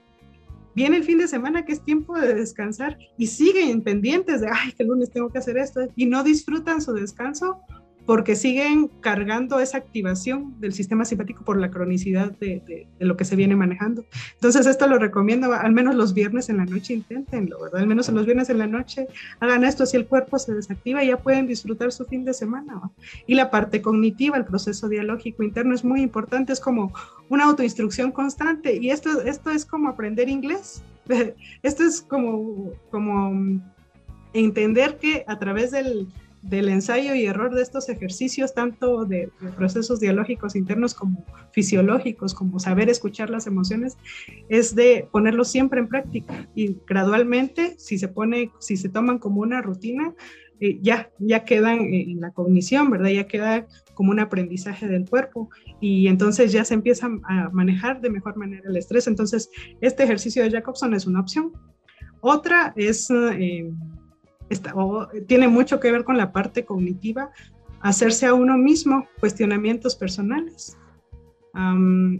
viene 0.76 0.97
el 0.97 1.03
fin 1.03 1.17
de 1.17 1.28
semana 1.28 1.65
que 1.65 1.74
es 1.74 1.84
tiempo 1.84 2.17
de 2.17 2.34
descansar 2.34 2.97
y 3.17 3.28
siguen 3.28 3.82
pendientes 3.82 4.41
de, 4.41 4.49
ay, 4.51 4.71
que 4.71 4.84
el 4.84 4.89
lunes 4.89 5.11
tengo 5.11 5.30
que 5.30 5.38
hacer 5.38 5.57
esto 5.57 5.82
y 5.95 6.05
no 6.05 6.24
disfrutan 6.24 6.82
su 6.82 6.93
descanso 6.93 7.61
porque 8.06 8.36
siguen 8.36 8.89
cargando 8.99 9.60
esa 9.60 9.78
activación 9.78 10.60
del 10.60 10.74
sistema 10.74 11.06
simpático 11.06 11.43
por 11.45 11.58
la 11.60 11.72
cronicidad 11.72 12.32
de, 12.32 12.88
lo 12.99 13.16
que 13.16 13.26
se 13.26 13.36
viene 13.36 13.56
manejando. 13.56 14.06
Entonces 14.34 14.66
esto 14.66 14.88
lo 14.88 14.99
recomiendo, 14.99 15.54
al 15.54 15.72
menos 15.72 15.95
los 15.95 16.14
viernes 16.14 16.49
en 16.49 16.58
la 16.58 16.66
noche 16.66 16.93
inténtenlo, 16.93 17.62
¿verdad? 17.62 17.82
Al 17.82 17.88
menos 17.88 18.10
en 18.10 18.16
los 18.16 18.26
viernes 18.26 18.49
en 18.49 18.58
la 18.58 18.68
noche 18.68 19.08
hagan 19.39 19.64
esto, 19.64 19.86
si 19.86 19.97
el 19.97 20.08
cuerpo 20.08 20.38
se 20.38 20.54
desactiva 20.54 21.04
ya 21.04 21.18
pueden 21.18 21.47
disfrutar 21.47 21.91
su 21.91 22.06
fin 22.06 22.26
de 22.26 22.34
semana. 22.34 22.82
Y 23.26 23.36
la 23.36 23.49
parte 23.49 23.82
cognitiva, 23.82 24.38
el 24.38 24.45
proceso 24.45 24.89
dialógico 24.89 25.43
interno 25.43 25.74
es 25.74 25.84
muy 25.84 26.01
importante, 26.01 26.54
es 26.54 26.60
como 26.60 26.93
una 27.30 27.45
autoinstrucción 27.45 28.12
constante 28.12 28.76
y 28.76 28.89
esto, 28.89 29.22
esto 29.22 29.51
es 29.51 29.66
como 29.66 29.89
aprender 29.89 30.30
inglés. 30.30 30.84
Esto 31.64 31.84
es 31.84 32.01
como, 32.01 32.72
como 32.89 33.62
entender 34.34 34.97
que 34.97 35.26
a 35.28 35.38
través 35.38 35.72
del, 35.72 36.08
del 36.43 36.67
ensayo 36.67 37.15
y 37.15 37.25
error 37.25 37.55
de 37.55 37.61
estos 37.61 37.87
ejercicios, 37.89 38.53
tanto 38.53 39.05
de, 39.05 39.29
procesos 39.55 39.99
dialógicos 39.99 40.55
internos 40.55 40.93
como 40.93 41.25
fisiológicos, 41.51 42.33
como 42.33 42.59
saber 42.59 42.89
escuchar 42.89 43.29
las 43.29 43.47
emociones, 43.47 43.97
es 44.49 44.75
de 44.75 45.07
ponerlos 45.11 45.47
siempre 45.47 45.79
en 45.79 45.87
práctica 45.87 46.47
y 46.53 46.77
gradualmente, 46.85 47.75
si 47.77 47.97
se 47.97 48.09
pone, 48.09 48.51
si 48.59 48.75
se 48.75 48.89
toman 48.89 49.19
como 49.19 49.41
una 49.41 49.61
rutina, 49.61 50.13
eh, 50.59 50.79
ya, 50.81 51.09
ya 51.17 51.45
quedan 51.45 51.79
en 51.93 52.19
la 52.19 52.31
cognición, 52.31 52.91
¿verdad? 52.91 53.09
Ya 53.09 53.27
queda 53.27 53.65
como 53.93 54.11
un 54.11 54.19
aprendizaje 54.19 54.87
del 54.87 55.09
cuerpo 55.09 55.49
y 55.79 56.07
entonces 56.07 56.51
ya 56.51 56.65
se 56.65 56.73
empieza 56.73 57.07
a 57.23 57.49
manejar 57.51 58.01
de 58.01 58.09
mejor 58.09 58.35
manera 58.35 58.69
el 58.69 58.77
estrés. 58.77 59.07
Entonces, 59.07 59.49
este 59.81 60.03
ejercicio 60.03 60.43
de 60.43 60.51
Jacobson 60.51 60.93
es 60.93 61.07
una 61.07 61.21
opción. 61.21 61.53
Otra 62.21 62.73
es... 62.75 63.09
Eh, 63.09 63.71
tiene 65.28 65.47
mucho 65.47 65.80
que 65.80 65.91
ver 65.91 66.04
con 66.04 66.18
la 66.18 66.32
parte 66.32 66.66
cognitiva, 66.66 67.32
hacerse 67.82 68.26
a 68.26 68.34
uno 68.34 68.58
mismo 68.58 69.08
cuestionamientos 69.20 69.95
personales. 69.95 70.78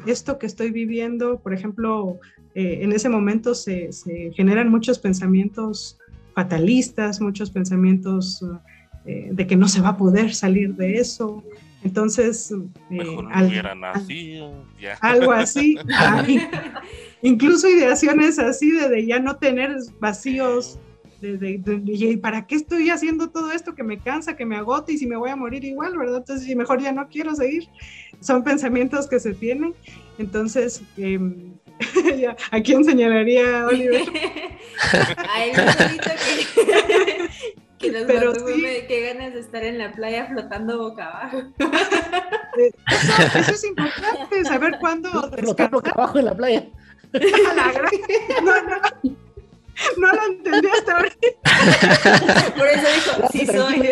esto 0.06 0.38
que 0.38 0.46
estoy 0.46 0.72
viviendo, 0.72 1.40
por 1.40 1.54
ejemplo, 1.54 2.20
eh, 2.56 2.80
en 2.82 2.92
ese 2.92 3.10
momento 3.10 3.56
se, 3.56 3.90
generan 4.36 4.70
muchos 4.70 5.00
pensamientos 5.00 5.98
fatalistas, 6.36 7.20
muchos 7.20 7.50
pensamientos 7.50 8.44
eh, 9.06 9.30
de 9.32 9.48
que 9.48 9.56
no 9.56 9.68
se 9.68 9.82
va 9.82 9.90
a 9.90 9.98
poder 9.98 10.34
salir 10.34 10.76
de 10.76 10.96
eso, 10.96 11.44
Entonces, 11.84 12.54
eh, 12.92 13.18
hubiera 13.46 13.76
nacido, 13.76 14.54
algo 15.02 15.34
así. 15.34 15.76
incluso 17.22 17.68
ideaciones 17.68 18.40
así 18.40 18.72
de, 18.72 19.06
ya 19.06 19.20
no 19.20 19.36
tener 19.38 19.76
vacíos. 20.00 20.80
De, 21.24 22.20
¿para 22.22 22.46
qué 22.46 22.56
estoy 22.56 22.90
haciendo 22.90 23.30
todo 23.30 23.54
esto 23.54 23.76
que 23.76 23.84
me 23.84 23.98
cansa, 23.98 24.36
que 24.36 24.46
me 24.46 24.58
agota 24.58 24.92
y 24.92 24.98
si 24.98 25.08
me 25.08 25.16
voy 25.16 25.30
a 25.30 25.38
morir 25.38 25.64
igual, 25.64 25.98
verdad? 25.98 26.18
Entonces, 26.18 26.54
mejor 26.54 26.82
ya 26.82 26.92
no 26.92 27.08
quiero 27.08 27.34
seguir. 27.34 27.70
Son 28.20 28.44
pensamientos 28.44 29.08
que 29.08 29.22
se 29.22 29.34
tienen. 29.34 29.74
Entonces, 30.18 30.82
em, 30.98 31.54
¿a 32.52 32.60
quién 32.60 32.84
señalaría 32.84 33.66
Oliver? 33.68 34.02
A 35.34 35.46
él 35.46 35.56
solito 35.56 36.10
que, 36.26 37.30
que 37.80 37.92
nos 37.92 38.04
Pero 38.04 38.36
sí. 38.36 38.64
qué 38.90 39.14
ganas 39.14 39.34
de 39.34 39.40
estar 39.40 39.64
en 39.64 39.78
la 39.78 39.94
playa 39.94 40.28
flotando 40.28 40.78
boca 40.78 41.08
abajo. 41.08 41.42
Eso, 42.58 43.40
eso 43.40 43.52
es 43.52 43.64
importante, 43.64 44.44
saber 44.44 44.78
cuándo 44.80 45.32
Flotar 45.38 45.72
boca 45.72 45.92
abajo 45.92 46.20
en 46.20 46.26
la 46.26 46.36
playa. 46.36 46.68
No, 48.44 48.62
no. 48.64 49.24
No 49.98 50.12
lo 50.12 50.26
entendí 50.26 50.68
hasta 50.68 50.94
ahora. 50.94 51.10
Por 52.58 52.68
eso 52.68 52.88
dijo, 52.96 53.28
sí 53.32 53.46
soy. 53.46 53.90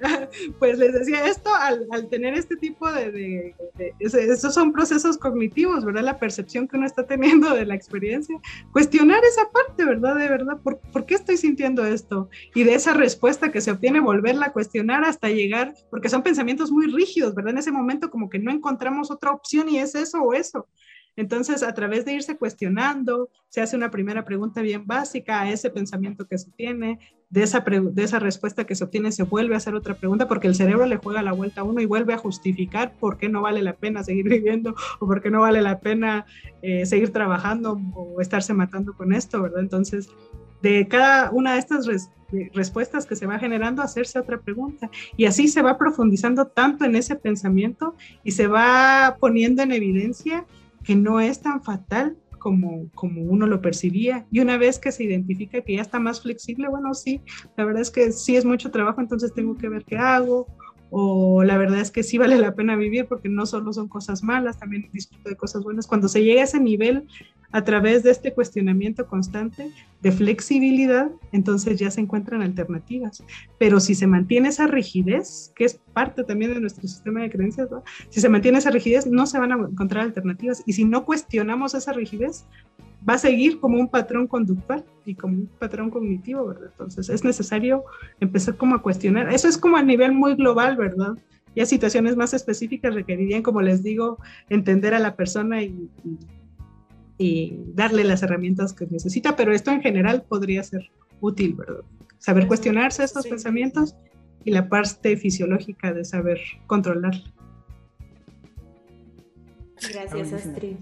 pues 0.58 0.78
les 0.78 0.92
decía 0.92 1.26
esto, 1.26 1.50
al, 1.54 2.08
tener 2.08 2.34
este 2.34 2.56
tipo 2.56 2.90
de, 2.90 3.54
esos 3.98 4.54
son 4.54 4.72
procesos 4.72 5.18
cognitivos, 5.18 5.84
¿verdad? 5.84 6.02
La 6.02 6.18
percepción 6.18 6.66
que 6.66 6.76
uno 6.76 6.86
está 6.86 7.06
teniendo 7.06 7.54
de 7.54 7.66
la 7.66 7.74
experiencia, 7.74 8.38
cuestionar 8.72 9.22
esa 9.24 9.50
parte, 9.50 9.84
¿verdad? 9.84 10.16
De 10.16 10.28
verdad, 10.28 10.58
¿por, 10.62 10.78
¿por 10.78 11.06
qué 11.06 11.14
estoy 11.14 11.36
sintiendo 11.36 11.84
esto? 11.84 12.30
Y 12.54 12.64
de 12.64 12.74
esa 12.74 12.94
respuesta 12.94 13.52
que 13.52 13.60
se 13.60 13.70
obtiene, 13.70 14.00
volverla 14.00 14.46
a 14.46 14.52
cuestionar 14.52 15.04
hasta 15.04 15.28
llegar, 15.28 15.74
porque 15.90 16.08
son 16.08 16.22
pensamientos 16.22 16.70
muy 16.70 16.86
rígidos, 16.86 17.34
¿verdad? 17.34 17.52
En 17.52 17.58
ese 17.58 17.72
momento 17.72 18.10
como 18.10 18.30
que 18.30 18.38
no 18.38 18.50
encontramos 18.50 19.10
otra 19.10 19.32
opción 19.32 19.68
y 19.68 19.78
es 19.78 19.94
eso 19.94 20.22
o 20.22 20.34
eso. 20.34 20.66
Entonces, 21.16 21.62
a 21.62 21.74
través 21.74 22.04
de 22.04 22.14
irse 22.14 22.36
cuestionando, 22.36 23.30
se 23.48 23.60
hace 23.60 23.76
una 23.76 23.90
primera 23.90 24.24
pregunta 24.24 24.62
bien 24.62 24.86
básica 24.86 25.40
a 25.40 25.50
ese 25.50 25.70
pensamiento 25.70 26.26
que 26.26 26.38
se 26.38 26.50
tiene, 26.52 26.98
de 27.30 27.42
esa, 27.44 28.18
respuesta 28.18 28.64
que 28.64 28.74
se 28.74 28.82
obtiene 28.82 29.12
se 29.12 29.22
vuelve 29.22 29.54
a 29.54 29.58
hacer 29.58 29.76
otra 29.76 29.94
pregunta 29.94 30.26
porque 30.26 30.48
el 30.48 30.56
cerebro 30.56 30.84
le 30.86 30.96
juega 30.96 31.22
la 31.22 31.32
vuelta 31.32 31.60
a 31.60 31.64
uno 31.64 31.80
y 31.80 31.86
vuelve 31.86 32.12
a 32.12 32.18
justificar 32.18 32.96
por 32.98 33.18
qué 33.18 33.28
no 33.28 33.40
vale 33.40 33.62
la 33.62 33.74
pena 33.74 34.02
seguir 34.02 34.24
viviendo 34.28 34.74
o 34.98 35.06
por 35.06 35.22
qué 35.22 35.30
no 35.30 35.40
vale 35.40 35.62
la 35.62 35.78
pena 35.78 36.26
eh, 36.60 36.84
seguir 36.86 37.12
trabajando 37.12 37.80
o 37.94 38.20
estarse 38.20 38.52
matando 38.52 38.94
con 38.94 39.12
esto, 39.12 39.40
¿verdad? 39.42 39.60
Entonces, 39.60 40.08
de 40.60 40.88
cada 40.88 41.30
una 41.30 41.54
de 41.54 41.60
estas 41.60 41.86
respuestas 42.52 43.06
que 43.06 43.16
se 43.16 43.26
va 43.26 43.38
generando, 43.38 43.80
hacerse 43.80 44.18
otra 44.18 44.40
pregunta. 44.40 44.90
Y 45.16 45.24
así 45.24 45.48
se 45.48 45.62
va 45.62 45.78
profundizando 45.78 46.46
tanto 46.48 46.84
en 46.84 46.96
ese 46.96 47.16
pensamiento 47.16 47.94
y 48.24 48.32
se 48.32 48.46
va 48.46 49.16
poniendo 49.20 49.62
en 49.62 49.72
evidencia 49.72 50.46
que 50.84 50.96
no 50.96 51.20
es 51.20 51.40
tan 51.40 51.62
fatal 51.62 52.16
como, 52.38 52.90
como 52.94 53.22
uno 53.22 53.46
lo 53.46 53.60
percibía. 53.60 54.26
Y 54.30 54.40
una 54.40 54.56
vez 54.56 54.78
que 54.78 54.90
se 54.90 55.04
identifica 55.04 55.60
que 55.60 55.76
ya 55.76 55.82
está 55.82 56.00
más 56.00 56.20
flexible, 56.22 56.68
bueno, 56.68 56.92
sí, 56.94 57.20
la 57.56 57.64
verdad 57.64 57.82
es 57.82 57.90
que 57.90 58.10
sí 58.12 58.36
es 58.36 58.44
mucho 58.44 58.70
trabajo, 58.70 59.00
entonces 59.00 59.32
tengo 59.32 59.56
que 59.56 59.68
ver 59.68 59.84
qué 59.84 59.96
hago, 59.96 60.46
o 60.90 61.44
la 61.44 61.56
verdad 61.56 61.80
es 61.80 61.90
que 61.90 62.02
sí 62.02 62.18
vale 62.18 62.36
la 62.36 62.54
pena 62.54 62.76
vivir 62.76 63.06
porque 63.06 63.28
no 63.28 63.46
solo 63.46 63.72
son 63.72 63.88
cosas 63.88 64.22
malas, 64.22 64.58
también 64.58 64.88
disfruto 64.92 65.28
de 65.28 65.36
cosas 65.36 65.62
buenas. 65.62 65.86
Cuando 65.86 66.08
se 66.08 66.22
llega 66.22 66.40
a 66.40 66.44
ese 66.44 66.60
nivel 66.60 67.06
a 67.52 67.64
través 67.64 68.02
de 68.02 68.10
este 68.10 68.32
cuestionamiento 68.32 69.06
constante 69.06 69.70
de 70.02 70.12
flexibilidad, 70.12 71.10
entonces 71.32 71.78
ya 71.78 71.90
se 71.90 72.00
encuentran 72.00 72.42
alternativas. 72.42 73.24
Pero 73.58 73.80
si 73.80 73.94
se 73.94 74.06
mantiene 74.06 74.48
esa 74.48 74.66
rigidez, 74.66 75.52
que 75.54 75.64
es 75.64 75.80
parte 75.92 76.24
también 76.24 76.54
de 76.54 76.60
nuestro 76.60 76.86
sistema 76.86 77.22
de 77.22 77.30
creencias, 77.30 77.68
si 78.08 78.20
se 78.20 78.28
mantiene 78.28 78.58
esa 78.58 78.70
rigidez, 78.70 79.06
no 79.06 79.26
se 79.26 79.38
van 79.38 79.52
a 79.52 79.56
encontrar 79.56 80.04
alternativas. 80.04 80.62
Y 80.66 80.72
si 80.74 80.84
no 80.84 81.04
cuestionamos 81.04 81.74
esa 81.74 81.92
rigidez, 81.92 82.46
va 83.08 83.14
a 83.14 83.18
seguir 83.18 83.60
como 83.60 83.78
un 83.78 83.88
patrón 83.88 84.26
conductual 84.26 84.84
y 85.04 85.14
como 85.14 85.34
un 85.34 85.46
patrón 85.58 85.90
cognitivo, 85.90 86.46
¿verdad? 86.46 86.70
Entonces 86.72 87.08
es 87.08 87.24
necesario 87.24 87.84
empezar 88.20 88.56
como 88.56 88.74
a 88.74 88.82
cuestionar. 88.82 89.32
Eso 89.32 89.48
es 89.48 89.56
como 89.56 89.76
a 89.76 89.82
nivel 89.82 90.12
muy 90.12 90.34
global, 90.34 90.76
¿verdad? 90.76 91.14
Ya 91.56 91.66
situaciones 91.66 92.16
más 92.16 92.34
específicas 92.34 92.94
requerirían, 92.94 93.42
como 93.42 93.60
les 93.62 93.82
digo, 93.82 94.18
entender 94.48 94.94
a 94.94 94.98
la 94.98 95.16
persona 95.16 95.62
y, 95.62 95.90
y, 97.18 97.58
darle 97.74 98.04
las 98.04 98.22
herramientas 98.22 98.72
que 98.72 98.86
necesita, 98.86 99.34
pero 99.34 99.52
esto 99.52 99.70
en 99.70 99.82
general 99.82 100.24
podría 100.28 100.62
ser 100.62 100.90
útil, 101.20 101.54
¿verdad? 101.54 101.82
Saber 102.18 102.46
cuestionarse 102.46 103.02
estos 103.02 103.26
pensamientos 103.26 103.96
y 104.44 104.52
la 104.52 104.68
parte 104.68 105.16
fisiológica 105.16 105.92
de 105.92 106.04
saber 106.04 106.38
controlarla. 106.66 107.32
Gracias, 109.92 110.32
Astrid. 110.32 110.76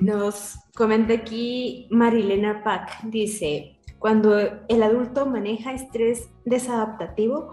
Nos 0.00 0.58
comenta 0.74 1.14
aquí 1.14 1.88
Marilena 1.90 2.62
Pack, 2.62 3.04
dice, 3.04 3.78
cuando 3.98 4.38
el 4.38 4.82
adulto 4.82 5.26
maneja 5.26 5.72
estrés 5.72 6.30
desadaptativo, 6.44 7.52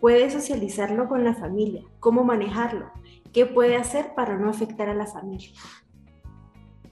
puede 0.00 0.30
socializarlo 0.30 1.08
con 1.08 1.24
la 1.24 1.34
familia. 1.34 1.82
¿Cómo 2.00 2.24
manejarlo? 2.24 2.90
¿Qué 3.32 3.46
puede 3.46 3.76
hacer 3.76 4.14
para 4.14 4.38
no 4.38 4.48
afectar 4.48 4.88
a 4.88 4.94
la 4.94 5.06
familia? 5.06 5.50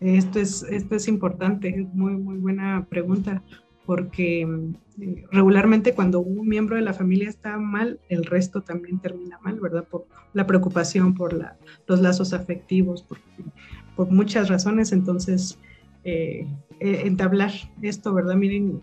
Esto 0.00 0.40
es, 0.40 0.62
esto 0.64 0.96
es 0.96 1.06
importante, 1.08 1.86
muy, 1.92 2.12
muy 2.14 2.38
buena 2.38 2.86
pregunta, 2.88 3.42
porque 3.86 4.42
eh, 5.00 5.24
regularmente 5.30 5.94
cuando 5.94 6.20
un 6.20 6.48
miembro 6.48 6.76
de 6.76 6.82
la 6.82 6.92
familia 6.92 7.28
está 7.28 7.58
mal, 7.58 8.00
el 8.08 8.24
resto 8.24 8.62
también 8.62 8.98
termina 8.98 9.38
mal, 9.42 9.60
¿verdad? 9.60 9.86
Por 9.88 10.06
la 10.32 10.46
preocupación, 10.46 11.14
por 11.14 11.32
los 11.86 12.00
lazos 12.00 12.32
afectivos, 12.32 13.06
por 13.96 14.10
muchas 14.10 14.48
razones, 14.48 14.92
entonces 14.92 15.58
eh, 16.04 16.46
eh, 16.80 17.02
entablar 17.04 17.52
esto, 17.80 18.12
¿verdad? 18.12 18.34
Miren, 18.34 18.80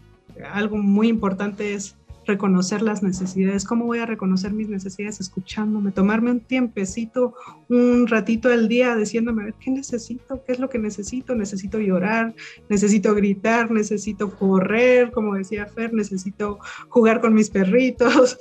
algo 0.54 0.78
muy 0.78 1.08
importante 1.08 1.74
es 1.74 1.96
reconocer 2.30 2.82
las 2.82 3.02
necesidades. 3.02 3.66
¿Cómo 3.66 3.86
voy 3.86 4.00
a 4.00 4.06
reconocer 4.06 4.54
mis 4.54 4.70
necesidades? 4.70 5.20
Escuchándome, 5.20 5.92
tomarme 5.92 6.32
un 6.32 6.40
tiempecito, 6.40 7.34
un 7.68 8.08
ratito 8.08 8.50
al 8.50 8.68
día 8.68 8.96
diciéndome, 8.96 9.42
a 9.42 9.46
ver, 9.46 9.56
¿qué 9.60 9.72
necesito? 9.72 10.44
¿Qué 10.46 10.54
es 10.54 10.60
lo 10.60 10.70
que 10.70 10.78
necesito? 10.78 11.36
Necesito 11.36 11.80
llorar, 11.80 12.36
necesito 12.70 13.16
gritar, 13.16 13.72
necesito 13.72 14.30
correr, 14.36 15.12
como 15.12 15.34
decía 15.36 15.66
Fer, 15.66 15.94
necesito 15.94 16.60
jugar 16.88 17.20
con 17.20 17.34
mis 17.34 17.50
perritos, 17.50 18.38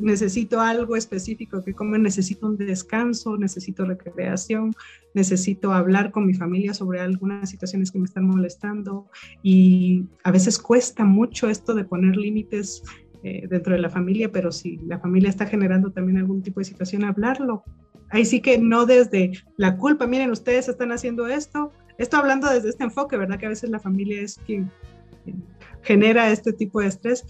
necesito 0.00 0.60
algo 0.60 0.96
específico 0.96 1.62
que 1.62 1.74
como 1.74 1.98
necesito 1.98 2.46
un 2.46 2.56
descanso, 2.56 3.36
necesito 3.36 3.84
recreación, 3.84 4.74
necesito 5.12 5.72
hablar 5.72 6.10
con 6.10 6.26
mi 6.26 6.34
familia 6.34 6.74
sobre 6.74 7.00
algunas 7.00 7.50
situaciones 7.50 7.90
que 7.90 7.98
me 7.98 8.06
están 8.06 8.26
molestando 8.26 9.08
y 9.42 10.06
a 10.22 10.30
veces 10.30 10.58
cuesta 10.58 11.04
mucho 11.04 11.48
esto 11.48 11.74
de 11.74 11.84
poner 11.84 12.16
límites 12.16 12.82
eh, 13.22 13.46
dentro 13.48 13.74
de 13.74 13.80
la 13.80 13.90
familia, 13.90 14.30
pero 14.32 14.52
si 14.52 14.78
la 14.78 14.98
familia 14.98 15.30
está 15.30 15.46
generando 15.46 15.90
también 15.90 16.18
algún 16.18 16.42
tipo 16.42 16.60
de 16.60 16.64
situación, 16.64 17.04
hablarlo. 17.04 17.62
Ahí 18.10 18.24
sí 18.24 18.40
que 18.40 18.58
no 18.58 18.86
desde 18.86 19.32
la 19.56 19.76
culpa, 19.76 20.06
miren, 20.06 20.30
ustedes 20.30 20.68
están 20.68 20.92
haciendo 20.92 21.26
esto, 21.26 21.72
esto 21.98 22.16
hablando 22.16 22.50
desde 22.50 22.68
este 22.68 22.84
enfoque, 22.84 23.16
¿verdad? 23.16 23.38
Que 23.38 23.46
a 23.46 23.50
veces 23.50 23.70
la 23.70 23.80
familia 23.80 24.20
es 24.20 24.38
quien 24.46 24.70
genera 25.84 26.30
este 26.30 26.52
tipo 26.52 26.80
de 26.80 26.88
estrés, 26.88 27.24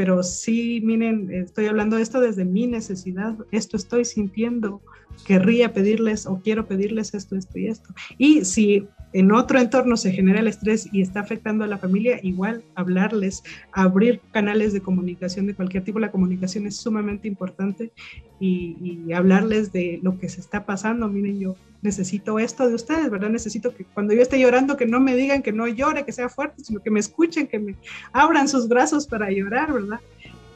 pero 0.00 0.22
sí, 0.22 0.80
miren, 0.82 1.30
estoy 1.30 1.66
hablando 1.66 1.96
de 1.96 2.02
esto 2.02 2.22
desde 2.22 2.46
mi 2.46 2.66
necesidad, 2.66 3.36
esto 3.50 3.76
estoy 3.76 4.06
sintiendo, 4.06 4.80
querría 5.26 5.74
pedirles 5.74 6.24
o 6.24 6.40
quiero 6.42 6.66
pedirles 6.66 7.12
esto, 7.12 7.36
esto 7.36 7.58
y 7.58 7.66
esto. 7.66 7.92
Y 8.16 8.46
si 8.46 8.88
en 9.12 9.32
otro 9.32 9.58
entorno 9.58 9.96
se 9.96 10.12
genera 10.12 10.40
el 10.40 10.46
estrés 10.46 10.88
y 10.92 11.02
está 11.02 11.20
afectando 11.20 11.64
a 11.64 11.66
la 11.66 11.78
familia, 11.78 12.20
igual 12.22 12.62
hablarles, 12.76 13.42
abrir 13.72 14.20
canales 14.32 14.72
de 14.72 14.80
comunicación 14.80 15.46
de 15.46 15.54
cualquier 15.54 15.82
tipo, 15.82 15.98
la 15.98 16.12
comunicación 16.12 16.66
es 16.66 16.76
sumamente 16.76 17.26
importante 17.26 17.92
y, 18.38 19.12
hablarles 19.12 19.72
de 19.72 19.98
lo 20.02 20.18
que 20.18 20.28
se 20.28 20.40
está 20.40 20.64
pasando. 20.64 21.08
Miren, 21.08 21.40
yo 21.40 21.56
necesito 21.82 22.38
esto 22.38 22.68
de 22.68 22.74
ustedes, 22.74 23.10
¿verdad? 23.10 23.30
Necesito 23.30 23.74
que 23.74 23.84
cuando 23.84 24.14
yo 24.14 24.22
esté 24.22 24.38
llorando, 24.38 24.76
que 24.76 24.86
no 24.86 25.00
me 25.00 25.16
digan 25.16 25.42
que 25.42 25.52
no 25.52 25.66
llore, 25.66 26.04
que 26.04 26.12
sea 26.12 26.28
fuerte, 26.28 26.62
sino 26.62 26.80
que 26.80 26.90
me 26.90 27.00
escuchen, 27.00 27.48
que 27.48 27.58
me 27.58 27.74
abran 28.12 28.48
sus 28.48 28.68
brazos 28.68 29.08
para 29.08 29.30
llorar, 29.30 29.72
¿verdad? 29.72 30.00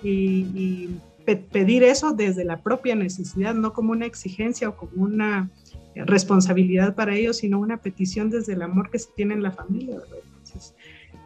Y, 0.03 0.91
pedir 1.25 1.83
eso 1.83 2.13
desde 2.13 2.45
la 2.45 2.59
propia 2.59 2.95
necesidad, 2.95 3.55
no 3.55 3.73
como 3.73 3.93
una 3.93 4.05
exigencia 4.05 4.69
o 4.69 4.77
como 4.77 5.05
una 5.05 5.49
responsabilidad 5.97 6.95
para 6.95 7.15
ellos, 7.15 7.39
sino 7.39 7.59
una 7.59 7.79
petición 7.79 8.31
desde 8.31 8.55
el 8.55 8.63
amor 8.63 8.91
que 8.91 8.99
se 8.99 9.11
tiene 9.15 9.35
en 9.35 9.43
la 9.43 9.53
familia, 9.53 9.99
¿verdad? 9.99 10.19
Entonces, 10.25 10.75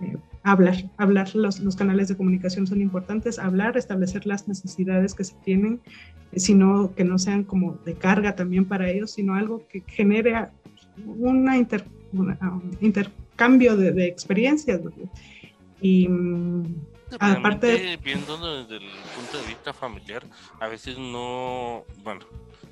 eh, 0.02 0.16
hablar, 0.42 0.76
hablar, 0.96 1.34
los, 1.34 1.60
los, 1.60 1.76
canales 1.76 2.08
de 2.08 2.16
comunicación 2.16 2.66
son 2.66 2.80
importantes, 2.80 3.38
hablar, 3.38 3.76
establecer 3.76 4.26
las 4.26 4.48
necesidades 4.48 5.14
que 5.14 5.24
se 5.24 5.34
tienen, 5.44 5.80
eh, 6.32 6.40
sino 6.40 6.94
que 6.94 7.04
no 7.04 7.18
sean 7.18 7.44
como 7.44 7.78
de 7.84 7.94
carga 7.94 8.36
también 8.36 8.64
para 8.64 8.90
ellos, 8.90 9.12
sino 9.12 9.34
algo 9.34 9.66
que 9.68 9.82
genere 9.86 10.48
una, 11.06 11.56
un 11.56 12.76
intercambio 12.80 13.76
de, 13.76 13.92
de 13.92 14.06
experiencias. 14.06 14.80
Y, 15.80 16.08
Aparte, 17.18 17.98
viéndolo 18.04 18.62
desde 18.62 18.76
el 18.76 18.90
punto 19.16 19.38
de 19.40 19.46
vista 19.46 19.72
familiar, 19.72 20.22
a 20.60 20.68
veces 20.68 20.98
no, 20.98 21.84
bueno, 22.02 22.20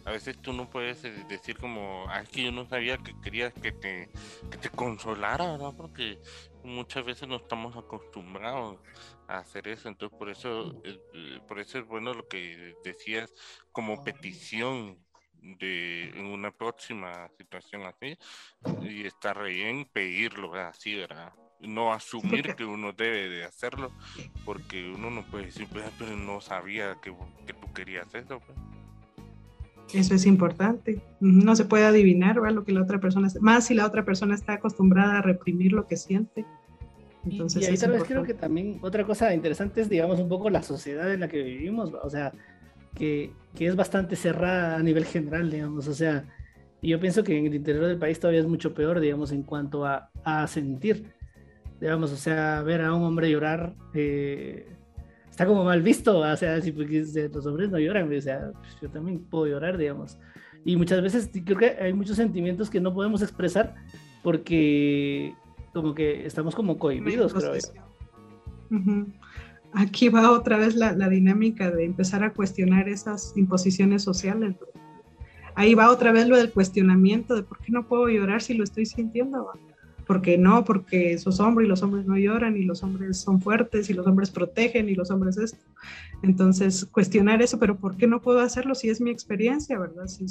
a 0.07 0.13
veces 0.13 0.41
tú 0.41 0.53
no 0.53 0.71
puedes 0.71 1.05
eh, 1.05 1.13
decir 1.29 1.59
como, 1.59 2.07
ah, 2.09 2.23
que 2.25 2.45
yo 2.45 2.53
no 2.53 2.67
sabía 2.69 2.97
que 2.97 3.13
querías 3.21 3.53
que 3.53 3.73
te, 3.73 4.09
que 4.51 4.57
te 4.57 4.71
consolara, 4.71 5.51
¿verdad? 5.53 5.73
Porque 5.77 6.19
muchas 6.63 7.05
veces 7.05 7.29
no 7.29 7.37
estamos 7.37 7.77
acostumbrados 7.77 8.79
a 9.27 9.39
hacer 9.39 9.67
eso, 9.67 9.89
entonces 9.89 10.17
por 10.17 10.31
eso, 10.31 10.81
eh, 10.85 11.41
por 11.49 11.59
eso 11.59 11.81
es 11.81 11.87
bueno 11.87 12.15
lo 12.15 12.27
que 12.29 12.75
decías 12.85 13.35
como 13.73 14.03
petición 14.05 14.97
de 15.43 16.11
en 16.11 16.27
una 16.27 16.53
próxima 16.53 17.29
situación 17.37 17.83
así 17.83 18.17
y 18.83 19.07
estar 19.07 19.43
bien 19.43 19.87
pedirlo 19.87 20.55
así, 20.55 20.95
¿verdad? 20.95 21.33
No 21.59 21.93
asumir 21.93 22.55
que 22.55 22.65
uno 22.65 22.93
debe 22.93 23.29
de 23.29 23.45
hacerlo 23.45 23.93
porque 24.45 24.89
uno 24.89 25.11
no 25.11 25.25
puede 25.27 25.47
decir, 25.47 25.67
pues, 25.73 25.85
pero 25.99 26.17
no 26.17 26.41
sabía 26.41 26.97
que, 27.03 27.13
que 27.45 27.55
tú 27.55 27.73
querías 27.73 28.15
eso. 28.15 28.39
Pues". 28.39 28.76
Eso 29.93 30.15
es 30.15 30.27
importante. 30.27 31.01
No 31.21 31.55
se 31.55 31.65
puede 31.65 31.85
adivinar 31.85 32.37
lo 32.37 32.65
que 32.65 32.73
la 32.73 32.83
otra 32.83 32.99
persona, 32.99 33.29
más 33.41 33.67
si 33.67 33.75
la 33.75 33.87
otra 33.87 34.05
persona 34.05 34.35
está 34.35 34.55
acostumbrada 34.55 35.19
a 35.19 35.23
reprimir 35.23 35.73
lo 35.73 35.87
que 35.87 35.97
siente. 35.97 36.45
Entonces, 37.25 37.63
y, 37.63 37.67
ahí 37.67 37.77
tal 37.77 37.93
vez 37.93 38.05
creo 38.05 38.23
que 38.23 38.35
también 38.35 38.79
otra 38.83 39.05
cosa 39.05 39.35
interesante 39.35 39.81
es, 39.81 39.89
digamos, 39.89 40.21
un 40.21 40.29
poco 40.29 40.51
la 40.51 40.63
sociedad 40.63 41.13
en 41.13 41.21
la 41.21 41.29
que 41.29 41.43
vivimos, 41.43 41.93
o 41.93 42.11
sea, 42.11 42.33
que, 42.95 43.33
que, 43.55 43.67
es 43.67 43.75
bastante 43.75 44.15
cerrada 44.15 44.77
a 44.77 44.83
nivel 44.83 45.05
general, 45.05 45.51
digamos, 45.51 45.89
o 45.89 45.95
sea, 45.95 46.25
y 46.81 46.91
yo 46.91 47.01
pienso 47.01 47.25
que 47.25 47.37
en 47.37 47.47
el 47.47 47.55
interior 47.55 47.87
del 47.87 47.99
país 47.99 48.21
todavía 48.21 48.41
es 48.41 48.47
mucho 48.47 48.75
peor, 48.75 49.01
digamos, 49.01 49.33
en 49.33 49.43
cuanto 49.43 49.85
a, 49.85 50.11
a 50.23 50.47
sentir, 50.47 51.13
digamos, 51.81 52.13
o 52.13 52.17
sea, 52.17 52.63
ver 52.63 52.83
a 52.83 52.95
un 52.95 53.03
hombre 53.03 53.31
llorar 53.31 53.75
eh, 53.95 54.69
está 55.37 55.45
como 55.45 55.65
mal 55.65 55.83
visto, 55.83 56.21
o 56.21 56.37
sea, 56.37 56.63
si 56.63 56.73
los 56.73 57.45
hombres 57.45 57.69
no 57.69 57.79
lloran, 57.79 58.11
o 58.11 58.21
sea, 58.23 58.53
pues, 58.55 58.81
yo 58.81 58.89
también 58.89 59.19
puedo 59.19 59.47
llorar, 59.47 59.77
digamos. 59.77 60.17
Y 60.65 60.79
muchas 60.79 61.03
veces 61.03 61.29
creo 61.45 61.59
que 61.59 61.77
hay 61.79 61.93
muchos 61.93 62.17
sentimientos 62.17 62.71
que 62.71 62.81
no 62.81 62.95
podemos 62.95 63.21
expresar 63.21 63.75
porque 64.23 65.35
como 65.75 65.95
que 65.95 66.25
estamos 66.25 66.55
como 66.55 66.79
cohibidos, 66.79 67.35
creo 67.35 67.53
Aquí 69.75 70.09
va 70.09 70.31
otra 70.31 70.57
vez 70.57 70.75
la, 70.75 70.95
dinámica 71.11 71.71
de 71.71 71.85
empezar 71.85 72.25
a 72.25 72.33
cuestionar 72.33 72.89
esas 72.89 73.35
imposiciones 73.37 74.03
sociales. 74.03 74.57
Ahí 75.55 75.75
va 75.75 75.91
otra 75.91 76.13
vez 76.13 76.29
lo 76.29 76.39
del 76.39 76.51
cuestionamiento 76.51 77.35
de 77.35 77.43
por 77.43 77.59
qué 77.59 77.73
no 77.73 77.87
puedo 77.87 78.09
llorar 78.09 78.41
si 78.41 78.55
lo 78.55 78.65
estoy 78.65 78.87
sintiendo 78.87 79.53
porque 80.07 80.39
no, 80.39 80.65
porque 80.65 81.19
sos 81.19 81.41
hombre 81.41 81.65
y 81.65 81.69
los 81.69 81.83
hombres 81.83 82.07
no 82.07 82.17
lloran 82.17 82.57
y 82.57 82.63
los 82.63 82.83
hombres 82.83 83.19
son 83.19 83.41
fuertes 83.41 83.91
y 83.91 83.95
los 83.95 84.07
hombres 84.07 84.31
protegen 84.31 84.89
y 84.89 84.95
los 84.95 85.11
hombres 85.11 85.37
esto. 85.37 85.59
Entonces, 86.23 86.85
cuestionar 86.87 87.43
eso, 87.43 87.59
pero 87.59 87.77
¿por 87.77 87.97
qué 87.97 88.07
no 88.07 88.21
puedo 88.21 88.41
hacerlo 88.41 88.75
si 88.75 88.89
es 88.89 89.01
mi 89.01 89.11
experiencia, 89.11 89.79
verdad? 89.79 90.07
Si, 90.07 90.27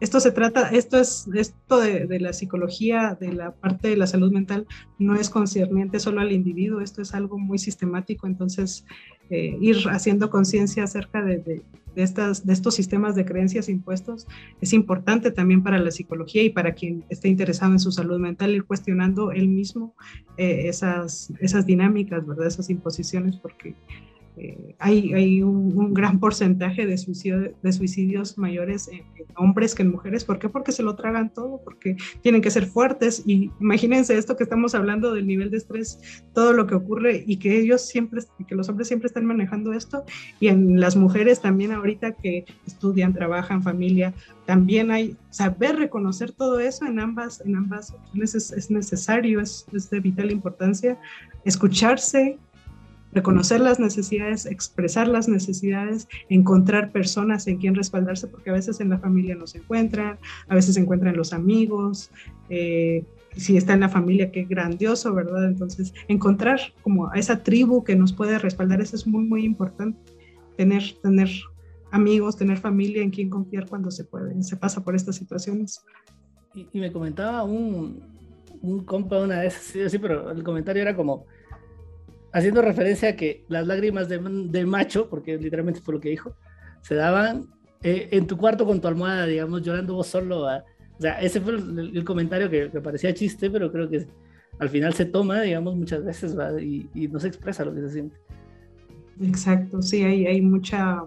esto 0.00 0.20
se 0.20 0.30
trata, 0.30 0.68
esto 0.68 0.98
es, 0.98 1.28
esto 1.34 1.80
de, 1.80 2.06
de, 2.06 2.20
la 2.20 2.32
psicología, 2.32 3.16
de 3.18 3.32
la 3.32 3.52
parte 3.52 3.88
de 3.88 3.96
la 3.96 4.06
salud 4.06 4.30
mental, 4.30 4.66
no 4.98 5.16
es 5.16 5.30
concerniente 5.30 5.98
solo 5.98 6.20
al 6.20 6.32
individuo, 6.32 6.80
esto 6.80 7.02
es 7.02 7.14
algo 7.14 7.38
muy 7.38 7.58
sistemático, 7.58 8.26
entonces 8.26 8.84
eh, 9.30 9.56
ir 9.60 9.76
haciendo 9.90 10.28
conciencia 10.28 10.82
acerca 10.82 11.22
de, 11.22 11.38
de, 11.38 11.62
de 11.94 12.52
estos 12.52 12.74
sistemas 12.74 13.14
de 13.14 13.24
creencias 13.24 13.68
impuestos 13.68 14.26
es 14.60 14.72
importante 14.72 15.30
también 15.30 15.62
para 15.62 15.78
la 15.78 15.90
psicología 15.90 16.42
y 16.42 16.50
para 16.50 16.74
quien 16.74 17.04
esté 17.08 17.28
interesado 17.28 17.72
en 17.72 17.80
su 17.80 17.92
salud 17.92 18.18
mental, 18.18 18.54
ir 18.54 18.64
cuestionando 18.64 19.32
él 19.32 19.48
mismo 19.48 19.94
eh, 20.36 20.68
esas, 20.68 21.32
esas 21.40 21.66
dinámicas, 21.66 22.26
¿verdad? 22.26 22.46
Esas 22.46 22.70
imposiciones, 22.70 23.36
porque 23.36 23.74
eh, 24.42 24.74
hay, 24.78 25.12
hay 25.12 25.42
un, 25.42 25.92
gran 25.92 26.18
porcentaje 26.18 26.86
de, 26.86 26.96
suicidio, 26.96 27.52
de 27.62 27.72
suicidios 27.72 28.38
mayores 28.38 28.88
en, 28.88 29.02
hombres 29.36 29.74
que 29.74 29.82
en 29.82 29.90
mujeres. 29.90 30.24
¿Por 30.24 30.38
qué? 30.38 30.48
Porque 30.48 30.72
se 30.72 30.82
lo 30.82 30.96
tragan 30.96 31.34
todo, 31.34 31.60
porque 31.62 31.96
tienen 32.22 32.40
que 32.40 32.50
ser 32.50 32.64
fuertes. 32.64 33.22
Y 33.26 33.50
imagínense 33.60 34.16
esto 34.16 34.38
que 34.38 34.44
estamos 34.44 34.74
hablando 34.74 35.12
del 35.12 35.26
nivel 35.26 35.50
de 35.50 35.58
estrés, 35.58 36.24
todo 36.32 36.54
lo 36.54 36.66
que 36.66 36.74
ocurre 36.74 37.22
y 37.26 37.36
que 37.36 37.58
ellos 37.58 37.82
siempre, 37.82 38.22
que 38.48 38.54
los 38.54 38.66
hombres 38.70 38.88
siempre 38.88 39.08
están 39.08 39.26
manejando 39.26 39.74
esto. 39.74 40.04
Y 40.40 40.48
en 40.48 40.80
las 40.80 40.96
mujeres 40.96 41.42
también 41.42 41.72
ahorita 41.72 42.12
que 42.12 42.46
estudian, 42.66 43.12
trabajan, 43.12 43.62
familia, 43.62 44.14
también 44.46 44.90
hay 44.90 45.18
saber 45.28 45.76
reconocer 45.76 46.32
todo 46.32 46.60
eso 46.60 46.86
en 46.86 46.98
ambas, 46.98 47.42
en 47.42 47.56
ambas 47.56 47.94
es, 48.14 48.34
es 48.34 48.70
necesario, 48.70 49.40
es, 49.40 49.66
es 49.74 49.90
de 49.90 50.00
vital 50.00 50.30
importancia. 50.30 50.98
Escucharse, 51.44 52.38
reconocer 53.12 53.60
las 53.60 53.80
necesidades, 53.80 54.46
expresar 54.46 55.08
las 55.08 55.28
necesidades, 55.28 56.08
encontrar 56.28 56.92
personas 56.92 57.46
en 57.46 57.58
quien 57.58 57.74
respaldarse, 57.74 58.26
porque 58.26 58.50
a 58.50 58.54
veces 58.54 58.80
en 58.80 58.90
la 58.90 58.98
familia 58.98 59.34
no 59.34 59.46
se 59.46 59.58
encuentran, 59.58 60.18
a 60.48 60.54
veces 60.54 60.74
se 60.74 60.80
encuentran 60.80 61.16
los 61.16 61.32
amigos, 61.32 62.10
eh, 62.48 63.04
si 63.36 63.56
está 63.56 63.74
en 63.74 63.80
la 63.80 63.88
familia, 63.88 64.30
qué 64.32 64.44
grandioso, 64.44 65.14
¿verdad? 65.14 65.44
Entonces, 65.44 65.94
encontrar 66.08 66.60
como 66.82 67.10
a 67.10 67.14
esa 67.14 67.42
tribu 67.42 67.84
que 67.84 67.96
nos 67.96 68.12
puede 68.12 68.38
respaldar, 68.38 68.80
eso 68.80 68.96
es 68.96 69.06
muy, 69.06 69.24
muy 69.24 69.44
importante, 69.44 69.98
tener, 70.56 70.82
tener 71.02 71.30
amigos, 71.90 72.36
tener 72.36 72.58
familia 72.58 73.02
en 73.02 73.10
quien 73.10 73.30
confiar 73.30 73.68
cuando 73.68 73.90
se 73.90 74.04
puede, 74.04 74.42
se 74.42 74.56
pasa 74.56 74.82
por 74.82 74.94
estas 74.94 75.16
situaciones. 75.16 75.84
Y, 76.54 76.80
me 76.80 76.90
comentaba 76.90 77.44
un, 77.44 78.00
un 78.60 78.84
compa 78.84 79.18
una 79.20 79.40
vez, 79.40 79.54
sí, 79.54 79.88
sí, 79.88 79.98
pero 79.98 80.32
el 80.32 80.42
comentario 80.42 80.82
era 80.82 80.96
como, 80.96 81.26
haciendo 82.32 82.62
referencia 82.62 83.10
a 83.10 83.16
que 83.16 83.44
las 83.48 83.66
lágrimas 83.66 84.08
de, 84.08 84.66
macho, 84.66 85.08
porque 85.08 85.36
literalmente 85.36 85.80
fue 85.80 85.94
lo 85.94 86.00
que 86.00 86.10
dijo, 86.10 86.34
se 86.82 86.94
daban 86.94 87.46
eh, 87.82 88.08
en 88.12 88.26
tu 88.26 88.36
cuarto 88.36 88.64
con 88.64 88.80
tu 88.80 88.88
almohada, 88.88 89.26
digamos, 89.26 89.62
llorando 89.62 89.94
vos 89.94 90.06
solo. 90.06 90.44
O 90.44 91.00
sea, 91.00 91.20
ese 91.20 91.40
fue 91.40 91.54
el, 91.54 92.04
comentario 92.04 92.50
que, 92.50 92.68
parecía 92.80 93.14
chiste, 93.14 93.50
pero 93.50 93.72
creo 93.72 93.88
que 93.88 94.06
al 94.58 94.68
final 94.68 94.94
se 94.94 95.06
toma, 95.06 95.42
digamos, 95.42 95.76
muchas 95.76 96.04
veces 96.04 96.36
y, 96.60 97.08
no 97.08 97.18
se 97.18 97.28
expresa 97.28 97.64
lo 97.64 97.74
que 97.74 97.80
se 97.80 97.90
siente. 97.90 98.16
Exacto, 99.22 99.82
sí, 99.82 100.02
hay, 100.02 100.40
mucha... 100.40 101.02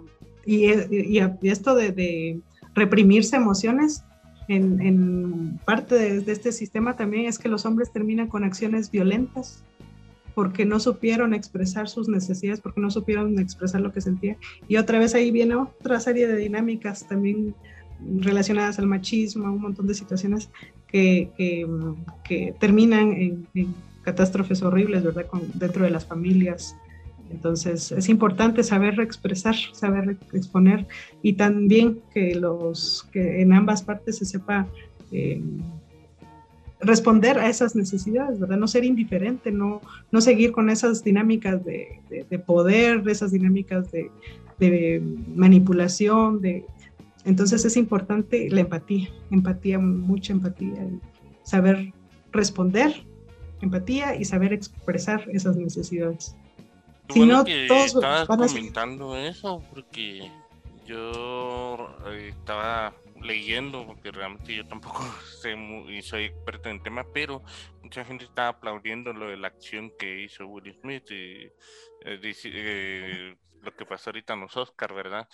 Y, 0.46 0.66
y, 0.66 1.20
esto 1.44 1.76
de, 1.76 2.42
reprimirse 2.76 3.36
emociones, 3.36 4.04
en, 4.50 4.82
en 4.82 5.58
parte 5.60 5.96
de, 5.96 6.20
de, 6.20 6.32
este 6.32 6.52
sistema 6.52 6.98
también 6.98 7.28
es 7.28 7.40
que 7.40 7.48
los 7.48 7.66
hombres 7.66 7.94
terminan 7.94 8.28
con 8.28 8.44
acciones 8.44 8.92
violentas 8.92 9.64
porque 10.34 10.66
no 10.66 10.80
supieron 10.80 11.34
expresar 11.34 11.88
sus 11.88 12.08
necesidades, 12.08 12.62
porque 12.62 12.82
no 12.82 12.90
supieron 12.92 13.40
expresar 13.40 13.82
lo 13.82 13.92
que 13.92 14.02
sentían. 14.02 14.38
Y 14.68 14.78
otra 14.78 15.00
vez 15.00 15.16
ahí 15.16 15.32
viene 15.32 15.56
otra 15.56 16.00
serie 16.00 16.28
de 16.28 16.38
dinámicas 16.38 17.08
también 17.08 17.56
relacionadas 18.20 18.80
al 18.80 18.88
machismo, 18.88 19.46
un 19.46 19.62
montón 19.62 19.88
de 19.88 19.94
situaciones 19.94 20.50
que, 20.88 21.30
que, 22.24 22.54
terminan 22.60 23.14
en, 23.14 23.76
catástrofes 24.04 24.62
horribles, 24.62 25.04
¿verdad?, 25.04 25.26
dentro 25.54 25.86
de 25.86 25.92
las 25.92 26.06
familias. 26.06 26.76
Entonces 27.32 27.92
es 27.92 28.10
importante 28.10 28.62
saber 28.62 29.00
expresar, 29.00 29.56
saber 29.72 30.18
exponer 30.34 30.86
y 31.22 31.34
también 31.34 32.02
que, 32.14 32.36
los, 32.36 33.08
que 33.12 33.42
en 33.42 33.54
ambas 33.54 33.82
partes 33.82 34.18
se 34.18 34.26
sepa 34.26 34.68
eh, 35.12 35.42
responder 36.84 37.40
a 37.40 37.50
esas 37.50 37.76
necesidades, 37.76 38.40
¿verdad? 38.40 38.58
No 38.58 38.68
ser 38.68 38.84
indiferente, 38.84 39.52
no, 39.52 39.82
no 40.12 40.22
seguir 40.22 40.52
con 40.52 40.70
esas 40.70 41.04
dinámicas 41.04 41.64
de, 41.64 42.00
de, 42.30 42.40
poder, 42.40 43.08
esas 43.08 43.32
dinámicas 43.32 43.92
de, 43.92 44.12
de, 44.60 45.02
manipulación, 45.36 46.42
de... 46.42 46.66
Entonces 47.26 47.64
es 47.66 47.78
importante 47.78 48.50
la 48.50 48.62
empatía, 48.62 49.10
empatía, 49.32 49.80
mucha 49.80 50.34
empatía, 50.34 50.88
saber 51.44 51.94
responder, 52.32 53.06
empatía 53.62 54.16
y 54.16 54.26
saber 54.26 54.52
expresar 54.52 55.26
esas 55.32 55.56
necesidades. 55.56 56.36
si 57.10 57.26
no, 57.26 57.46
todos 57.68 57.96
estabas 57.96 58.28
comentando 58.28 59.16
eso 59.16 59.64
porque 59.74 60.30
yo 60.86 61.88
eh, 62.08 62.30
estaba 62.30 62.94
leyendo, 63.24 63.86
porque 63.86 64.12
realmente 64.12 64.56
yo 64.56 64.68
tampoco 64.68 65.04
sé 65.42 65.56
y 65.90 66.02
soy 66.02 66.26
experto 66.26 66.70
en 66.70 66.78
el 66.78 66.84
tema, 66.84 67.06
pero 67.14 67.44
mucha 67.82 68.06
gente 68.06 68.26
está 68.26 68.50
aplaudiendo 68.50 69.14
lo 69.14 69.30
de 69.30 69.38
la 69.38 69.48
acción 69.48 69.92
que 69.98 70.22
hizo 70.22 70.46
Will 70.48 70.74
Smith 70.82 71.10
y 71.10 71.50
eh, 72.06 72.20
eh, 72.46 73.36
lo 73.62 73.76
que 73.76 73.86
pasó 73.86 74.10
ahorita 74.10 74.34
en 74.34 74.42
los 74.42 74.58
Oscars, 74.58 74.94
¿verdad? 74.94 75.28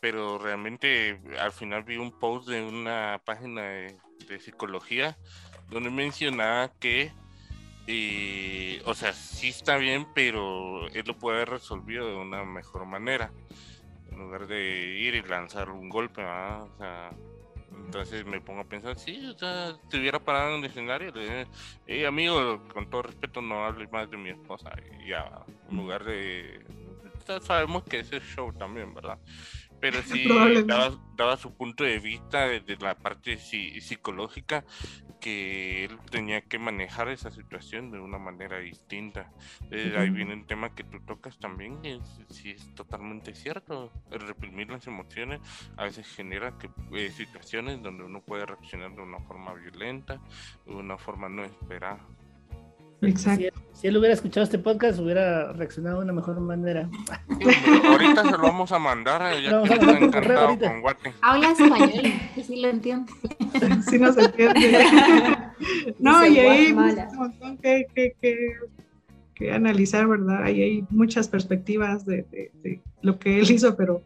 Pero 0.00 0.38
realmente 0.38 1.20
al 1.38 1.52
final 1.52 1.84
vi 1.84 1.96
un 1.96 2.18
post 2.18 2.48
de 2.48 2.62
una 2.62 3.20
página 3.24 3.62
de, 3.62 3.98
psicología 4.40 5.18
donde 5.68 5.90
mencionaba 5.90 6.72
que, 6.78 7.12
o 8.84 8.94
sea, 8.94 9.12
sí 9.12 9.48
está 9.48 9.76
bien, 9.76 10.06
pero 10.14 10.88
él 10.88 11.04
lo 11.06 11.18
puede 11.18 11.36
haber 11.36 11.50
resolvido 11.50 12.06
de 12.06 12.16
una 12.16 12.44
mejor 12.44 12.86
manera 12.86 13.30
en 14.12 14.18
lugar 14.18 14.46
de 14.46 14.98
ir 14.98 15.14
y 15.14 15.22
lanzar 15.22 15.70
un 15.70 15.88
golpe, 15.88 16.22
o 16.22 16.76
sea, 16.78 17.10
Entonces 17.84 18.24
me 18.26 18.40
pongo 18.40 18.60
a 18.60 18.64
pensar, 18.64 18.98
sí, 18.98 19.26
o 19.26 19.38
sea, 19.38 19.70
estuviera 19.70 20.18
parado 20.18 20.50
en 20.50 20.58
un 20.60 20.64
escenario, 20.64 21.10
le 21.12 21.46
hey, 21.86 22.04
amigo, 22.04 22.62
con 22.72 22.88
todo 22.90 23.02
respeto, 23.02 23.40
no 23.40 23.64
hables 23.64 23.90
más 23.90 24.10
de 24.10 24.16
mi 24.16 24.30
esposa. 24.30 24.70
Y 25.00 25.08
ya, 25.08 25.44
en 25.70 25.76
lugar 25.76 26.04
de. 26.04 26.64
Sabemos 27.40 27.84
que 27.84 28.00
ese 28.00 28.16
es 28.16 28.24
show 28.24 28.52
también, 28.52 28.92
¿verdad? 28.92 29.18
pero 29.82 30.00
sí 30.06 30.26
daba, 31.16 31.36
su 31.36 31.52
punto 31.52 31.84
de 31.84 31.98
vista 31.98 32.46
desde 32.46 32.76
la 32.76 32.94
parte 32.94 33.36
psicológica 33.36 34.64
que 35.22 35.84
él 35.84 35.98
tenía 36.10 36.40
que 36.40 36.58
manejar 36.58 37.08
esa 37.08 37.30
situación 37.30 37.92
de 37.92 38.00
una 38.00 38.18
manera 38.18 38.58
distinta. 38.58 39.30
Eh, 39.70 39.94
ahí 39.96 40.10
viene 40.10 40.34
el 40.34 40.44
tema 40.46 40.74
que 40.74 40.82
tú 40.82 40.98
tocas 41.06 41.38
también, 41.38 41.78
sí 42.28 42.50
es 42.50 42.74
totalmente 42.74 43.32
cierto. 43.34 43.92
El 44.10 44.20
reprimir 44.26 44.68
las 44.68 44.86
emociones 44.88 45.40
a 45.76 45.84
veces 45.84 46.08
genera 46.08 46.58
que, 46.58 46.68
eh, 46.92 47.10
situaciones 47.10 47.80
donde 47.80 48.02
uno 48.02 48.20
puede 48.20 48.44
reaccionar 48.46 48.94
de 48.96 49.02
una 49.02 49.20
forma 49.20 49.54
violenta, 49.54 50.20
de 50.66 50.74
una 50.74 50.98
forma 50.98 51.28
no 51.28 51.44
esperada. 51.44 52.00
Exacto. 53.02 53.60
Si, 53.72 53.88
él 53.88 53.96
hubiera 53.96 54.14
escuchado 54.14 54.44
este 54.44 54.58
podcast, 54.58 55.00
hubiera 55.00 55.52
reaccionado 55.52 55.98
de 55.98 56.04
una 56.04 56.12
mejor 56.12 56.38
manera. 56.40 56.88
ahorita 57.84 58.22
se 58.22 58.30
lo 58.30 58.38
vamos 58.38 58.70
a 58.70 58.78
mandar. 58.78 59.40
Ya 59.42 59.62
que 59.62 59.74
está 59.74 59.98
encantado 59.98 60.58
con 60.58 60.80
Guate. 60.80 61.12
Habla 61.20 61.50
español, 61.50 61.90
que 62.34 62.44
sí 62.46 62.60
lo 62.60 62.68
entiendo. 62.68 63.12
sí 63.90 63.98
nos 63.98 64.16
entiende. 64.16 64.86
no, 65.98 66.24
y 66.26 66.38
ahí 66.38 66.66
hay 66.66 66.72
un 66.72 67.16
montón 67.16 67.58
que, 67.58 67.86
que, 67.92 68.14
que, 68.20 68.36
que, 69.34 69.52
analizar, 69.52 70.06
¿verdad? 70.06 70.44
Ahí 70.44 70.62
hay 70.62 70.84
muchas 70.90 71.26
perspectivas 71.26 72.06
de, 72.06 72.22
de, 72.30 72.52
de 72.62 72.80
lo 73.00 73.18
que 73.18 73.40
él 73.40 73.50
hizo, 73.50 73.76
pero 73.76 74.04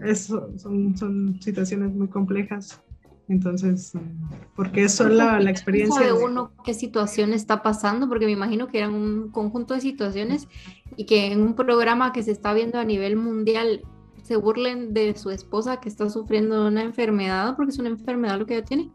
eso, 0.00 0.50
son, 0.58 0.96
son 0.96 1.40
situaciones 1.40 1.92
muy 1.92 2.08
complejas. 2.08 2.82
Entonces, 3.28 3.92
porque 4.54 4.84
es 4.84 4.94
solo 4.94 5.14
la, 5.14 5.50
experiencia 5.50 6.06
de 6.06 6.12
uno 6.12 6.52
qué 6.64 6.74
situación 6.74 7.32
está 7.32 7.62
pasando, 7.62 8.08
porque 8.08 8.26
me 8.26 8.32
imagino 8.32 8.68
que 8.68 8.78
eran 8.78 8.94
un 8.94 9.30
conjunto 9.30 9.74
de 9.74 9.80
situaciones 9.80 10.46
y 10.96 11.06
que 11.06 11.32
en 11.32 11.42
un 11.42 11.54
programa 11.54 12.12
que 12.12 12.22
se 12.22 12.30
está 12.30 12.54
viendo 12.54 12.78
a 12.78 12.84
nivel 12.84 13.16
mundial 13.16 13.82
se 14.22 14.36
burlen 14.36 14.94
de 14.94 15.16
su 15.16 15.30
esposa 15.30 15.80
que 15.80 15.88
está 15.88 16.08
sufriendo 16.08 16.66
una 16.66 16.82
enfermedad, 16.82 17.56
porque 17.56 17.70
es 17.70 17.78
una 17.78 17.88
enfermedad 17.88 18.38
lo 18.38 18.46
que 18.46 18.56
ella 18.56 18.64
tiene. 18.64 18.90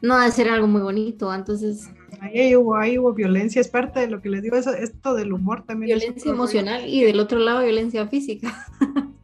No 0.00 0.18
debe 0.18 0.30
ser 0.30 0.48
algo 0.48 0.66
muy 0.66 0.80
bonito, 0.80 1.32
entonces... 1.34 1.90
Ahí 2.20 2.54
hubo, 2.56 2.76
ahí 2.76 2.98
hubo 2.98 3.12
violencia, 3.12 3.60
es 3.60 3.68
parte 3.68 4.00
de 4.00 4.08
lo 4.08 4.20
que 4.20 4.28
les 4.28 4.42
digo, 4.42 4.56
eso, 4.56 4.72
esto 4.72 5.14
del 5.14 5.32
humor 5.32 5.64
también. 5.64 5.98
Violencia 5.98 6.30
emocional 6.30 6.86
y 6.86 7.02
del 7.02 7.20
otro 7.20 7.38
lado 7.38 7.62
violencia 7.62 8.06
física. 8.06 8.66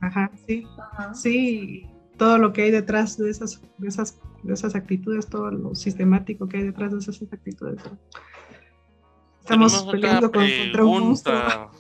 Ajá, 0.01 0.30
sí, 0.47 0.64
sí, 1.14 1.86
todo 2.16 2.38
lo 2.38 2.53
que 2.53 2.62
hay 2.62 2.70
detrás 2.70 3.16
de 3.16 3.30
esas, 3.30 3.61
de 3.78 3.88
esas, 3.88 4.18
de 4.45 4.55
esas 4.55 4.74
actitudes, 4.74 5.26
todo 5.26 5.51
lo 5.51 5.74
sistemático 5.74 6.47
que 6.49 6.59
hay 6.59 6.62
detrás 6.64 6.92
de 6.92 6.99
esas 6.99 7.20
actitudes. 7.22 7.82
Estamos 9.40 9.86
peleando 9.90 10.30
contra 10.30 10.84
un 10.84 11.01
monstruo. 11.01 11.70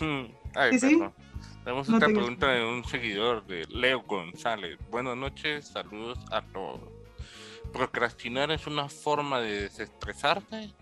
Ay, 0.54 0.78
¿Sí, 0.78 0.98
Tenemos 1.64 1.88
otra 1.88 2.08
pregunta 2.08 2.48
de 2.48 2.64
un 2.64 2.84
seguidor 2.84 3.46
de 3.46 3.66
Leo 3.68 4.02
González. 4.02 4.78
Buenas 4.90 5.16
noches, 5.16 5.68
saludos 5.68 6.18
a 6.30 6.42
todos. 6.42 6.80
¿Procrastinar 7.72 8.50
es 8.50 8.66
una 8.66 8.88
forma 8.88 9.40
de 9.40 9.62
desestresarte? 9.62 10.72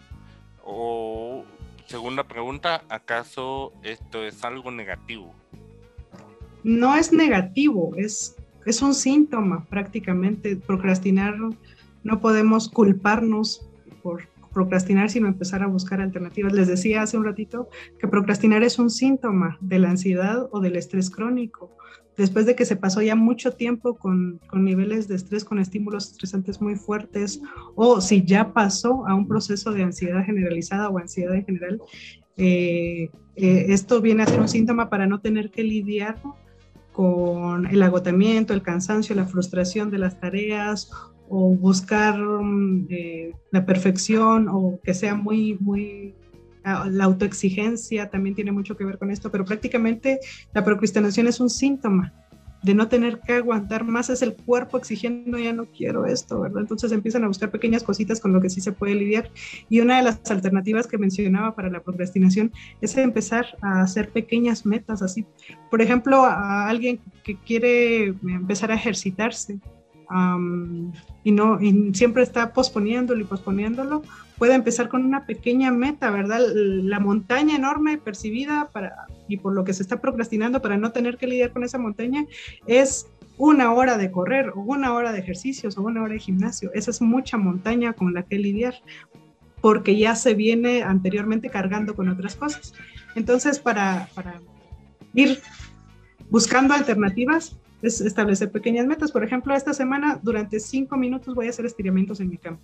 O, 0.64 1.44
segunda 1.86 2.24
pregunta, 2.24 2.84
¿acaso 2.88 3.72
esto 3.82 4.24
es 4.24 4.44
algo 4.44 4.70
negativo? 4.70 5.34
No 6.62 6.96
es 6.96 7.12
negativo, 7.12 7.92
es 7.96 8.36
es 8.66 8.82
un 8.82 8.94
síntoma 8.94 9.64
prácticamente. 9.66 10.56
Procrastinar, 10.56 11.36
no 12.02 12.20
podemos 12.20 12.68
culparnos 12.68 13.68
por 14.02 14.22
procrastinar, 14.54 15.10
sino 15.10 15.26
empezar 15.26 15.62
a 15.62 15.66
buscar 15.66 16.00
alternativas. 16.00 16.52
Les 16.52 16.68
decía 16.68 17.02
hace 17.02 17.18
un 17.18 17.24
ratito 17.24 17.68
que 17.98 18.08
procrastinar 18.08 18.62
es 18.62 18.78
un 18.78 18.88
síntoma 18.88 19.58
de 19.60 19.80
la 19.80 19.90
ansiedad 19.90 20.48
o 20.52 20.60
del 20.60 20.76
estrés 20.76 21.10
crónico. 21.10 21.76
Después 22.16 22.46
de 22.46 22.54
que 22.54 22.64
se 22.64 22.76
pasó 22.76 23.02
ya 23.02 23.16
mucho 23.16 23.52
tiempo 23.52 23.96
con, 23.96 24.40
niveles 24.52 25.08
de 25.08 25.16
estrés, 25.16 25.44
con 25.44 25.58
estímulos 25.58 26.12
estresantes 26.12 26.60
muy 26.60 26.76
fuertes, 26.76 27.42
o 27.74 28.00
si 28.00 28.24
ya 28.24 28.52
pasó 28.52 29.06
a 29.08 29.14
un 29.14 29.26
proceso 29.26 29.72
de 29.72 29.82
ansiedad 29.82 30.24
generalizada 30.24 30.88
o 30.88 30.98
ansiedad 30.98 31.34
en 31.34 31.44
general, 31.44 31.82
eh, 32.36 33.10
eh, 33.34 33.66
esto 33.68 34.00
viene 34.00 34.22
a 34.22 34.26
ser 34.26 34.40
un 34.40 34.48
síntoma 34.48 34.88
para 34.88 35.08
no 35.08 35.20
tener 35.20 35.50
que 35.50 35.64
lidiar 35.64 36.16
con 36.94 37.66
el 37.66 37.82
agotamiento, 37.82 38.54
el 38.54 38.62
cansancio, 38.62 39.16
la 39.16 39.26
frustración 39.26 39.90
de 39.90 39.98
las 39.98 40.20
tareas 40.20 40.90
o 41.28 41.50
buscar 41.50 42.16
mm, 42.16 42.86
eh, 42.88 43.32
la 43.50 43.66
perfección 43.66 44.48
o 44.48 44.78
que 44.80 44.94
sea 44.94 45.16
muy, 45.16 45.58
muy 45.58 46.14
ah, 46.62 46.86
la 46.88 47.04
autoexigencia 47.04 48.10
también 48.10 48.36
tiene 48.36 48.52
mucho 48.52 48.76
que 48.76 48.84
ver 48.84 48.96
con 48.96 49.10
esto, 49.10 49.28
pero 49.28 49.44
prácticamente 49.44 50.20
la 50.52 50.64
procrastinación 50.64 51.26
es 51.26 51.40
un 51.40 51.50
síntoma 51.50 52.14
de 52.64 52.74
no 52.74 52.88
tener 52.88 53.20
que 53.20 53.34
aguantar 53.34 53.84
más, 53.84 54.08
es 54.08 54.22
el 54.22 54.34
cuerpo 54.34 54.78
exigiendo, 54.78 55.38
ya 55.38 55.52
no 55.52 55.66
quiero 55.66 56.06
esto, 56.06 56.40
¿verdad? 56.40 56.62
Entonces 56.62 56.92
empiezan 56.92 57.22
a 57.24 57.28
buscar 57.28 57.50
pequeñas 57.50 57.82
cositas 57.82 58.20
con 58.20 58.32
lo 58.32 58.40
que 58.40 58.48
sí 58.48 58.62
se 58.62 58.72
puede 58.72 58.94
lidiar. 58.94 59.30
Y 59.68 59.80
una 59.80 59.98
de 59.98 60.04
las 60.04 60.30
alternativas 60.30 60.86
que 60.86 60.96
mencionaba 60.96 61.54
para 61.54 61.68
la 61.68 61.80
procrastinación 61.80 62.52
es 62.80 62.96
empezar 62.96 63.58
a 63.60 63.82
hacer 63.82 64.08
pequeñas 64.10 64.64
metas, 64.64 65.02
así. 65.02 65.26
Por 65.70 65.82
ejemplo, 65.82 66.24
a 66.24 66.66
alguien 66.66 67.00
que 67.22 67.36
quiere 67.36 68.06
empezar 68.06 68.72
a 68.72 68.76
ejercitarse, 68.76 69.60
y 71.24 71.32
no 71.32 71.60
y 71.60 71.94
siempre 71.94 72.22
está 72.22 72.52
posponiéndolo 72.52 73.20
y 73.20 73.24
posponiéndolo, 73.24 74.02
puede 74.38 74.54
empezar 74.54 74.88
con 74.88 75.04
una 75.04 75.26
pequeña 75.26 75.70
meta, 75.70 76.10
¿verdad? 76.10 76.40
La 76.54 77.00
montaña 77.00 77.56
enorme 77.56 77.98
percibida 77.98 78.68
para, 78.72 79.06
y 79.28 79.36
por 79.36 79.54
lo 79.54 79.64
que 79.64 79.74
se 79.74 79.82
está 79.82 80.00
procrastinando 80.00 80.60
para 80.60 80.76
no 80.76 80.92
tener 80.92 81.16
que 81.16 81.26
lidiar 81.26 81.52
con 81.52 81.64
esa 81.64 81.78
montaña 81.78 82.26
es 82.66 83.06
una 83.36 83.72
hora 83.72 83.96
de 83.98 84.10
correr 84.10 84.50
o 84.50 84.60
una 84.60 84.92
hora 84.94 85.12
de 85.12 85.20
ejercicios 85.20 85.76
o 85.76 85.82
una 85.82 86.02
hora 86.02 86.14
de 86.14 86.20
gimnasio. 86.20 86.70
Esa 86.74 86.90
es 86.90 87.00
mucha 87.00 87.36
montaña 87.36 87.92
con 87.92 88.14
la 88.14 88.22
que 88.22 88.38
lidiar 88.38 88.74
porque 89.60 89.96
ya 89.96 90.14
se 90.14 90.34
viene 90.34 90.82
anteriormente 90.82 91.48
cargando 91.48 91.94
con 91.94 92.08
otras 92.08 92.36
cosas. 92.36 92.74
Entonces, 93.14 93.58
para, 93.58 94.08
para 94.14 94.40
ir 95.14 95.40
buscando 96.28 96.74
alternativas, 96.74 97.56
es 97.80 98.00
establecer 98.00 98.50
pequeñas 98.50 98.86
metas. 98.86 99.12
Por 99.12 99.24
ejemplo, 99.24 99.54
esta 99.54 99.72
semana 99.72 100.18
durante 100.22 100.60
cinco 100.60 100.96
minutos 100.96 101.34
voy 101.34 101.46
a 101.46 101.50
hacer 101.50 101.66
estiramientos 101.66 102.20
en 102.20 102.28
mi 102.28 102.38
cama. 102.38 102.58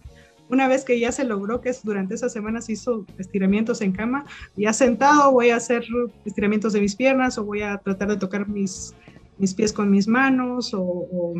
Una 0.50 0.66
vez 0.66 0.84
que 0.84 0.98
ya 0.98 1.12
se 1.12 1.24
logró 1.24 1.60
que 1.60 1.70
durante 1.84 2.14
esa 2.14 2.28
semana 2.28 2.60
se 2.60 2.72
hizo 2.72 3.06
estiramientos 3.18 3.80
en 3.82 3.92
cama, 3.92 4.24
ya 4.56 4.72
sentado 4.72 5.30
voy 5.30 5.50
a 5.50 5.56
hacer 5.56 5.84
estiramientos 6.24 6.72
de 6.72 6.80
mis 6.80 6.96
piernas 6.96 7.38
o 7.38 7.44
voy 7.44 7.62
a 7.62 7.78
tratar 7.78 8.08
de 8.08 8.16
tocar 8.16 8.48
mis, 8.48 8.94
mis 9.38 9.54
pies 9.54 9.72
con 9.72 9.90
mis 9.90 10.08
manos 10.08 10.74
o, 10.74 10.82
o 10.82 11.34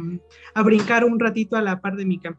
a 0.54 0.62
brincar 0.62 1.04
un 1.04 1.18
ratito 1.18 1.56
a 1.56 1.62
la 1.62 1.80
par 1.80 1.96
de 1.96 2.04
mi 2.04 2.20
cama. 2.20 2.38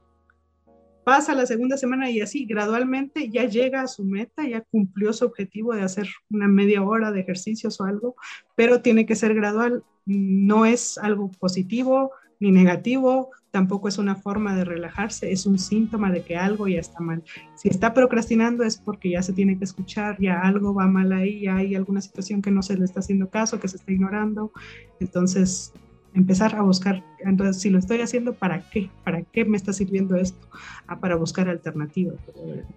Pasa 1.04 1.34
la 1.34 1.46
segunda 1.46 1.78
semana 1.78 2.10
y 2.10 2.22
así 2.22 2.46
gradualmente 2.46 3.30
ya 3.30 3.46
llega 3.46 3.82
a 3.82 3.88
su 3.88 4.06
meta, 4.06 4.48
ya 4.48 4.62
cumplió 4.62 5.12
su 5.12 5.26
objetivo 5.26 5.74
de 5.74 5.82
hacer 5.82 6.08
una 6.30 6.48
media 6.48 6.84
hora 6.84 7.12
de 7.12 7.22
ejercicios 7.22 7.82
o 7.82 7.86
algo, 7.86 8.16
pero 8.56 8.82
tiene 8.82 9.06
que 9.06 9.16
ser 9.16 9.34
gradual. 9.34 9.84
No 10.06 10.66
es 10.66 10.98
algo 10.98 11.32
positivo 11.32 12.12
ni 12.40 12.52
negativo, 12.52 13.32
tampoco 13.52 13.88
es 13.88 13.98
una 13.98 14.16
forma 14.16 14.56
de 14.56 14.66
relajarse, 14.66 15.32
es 15.32 15.46
un 15.46 15.60
síntoma 15.60 16.12
de 16.12 16.24
que 16.24 16.38
algo 16.38 16.68
ya 16.68 16.80
está 16.80 17.00
mal. 17.02 17.24
Si 17.56 17.70
está 17.70 17.94
procrastinando 17.94 18.64
es 18.64 18.78
porque 18.78 19.12
ya 19.12 19.22
se 19.22 19.34
tiene 19.34 19.58
que 19.58 19.66
escuchar, 19.66 20.18
ya 20.20 20.40
algo 20.40 20.74
va 20.74 20.88
mal 20.88 21.12
ahí, 21.12 21.42
ya 21.42 21.58
hay 21.58 21.76
alguna 21.76 22.02
situación 22.02 22.42
que 22.42 22.52
no 22.52 22.62
se 22.62 22.78
le 22.78 22.86
está 22.86 23.02
haciendo 23.02 23.30
caso, 23.30 23.60
que 23.60 23.68
se 23.68 23.78
está 23.78 23.92
ignorando. 23.92 24.52
Entonces, 25.00 25.74
empezar 26.14 26.56
a 26.56 26.62
buscar, 26.62 27.04
entonces, 27.20 27.62
si 27.62 27.70
lo 27.70 27.80
estoy 27.80 28.02
haciendo, 28.02 28.34
¿para 28.34 28.70
qué? 28.70 28.90
¿Para 29.04 29.22
qué 29.22 29.46
me 29.46 29.58
está 29.58 29.74
sirviendo 29.74 30.16
esto? 30.16 30.48
Ah, 30.88 31.00
para 31.00 31.16
buscar 31.16 31.50
alternativas. 31.50 32.16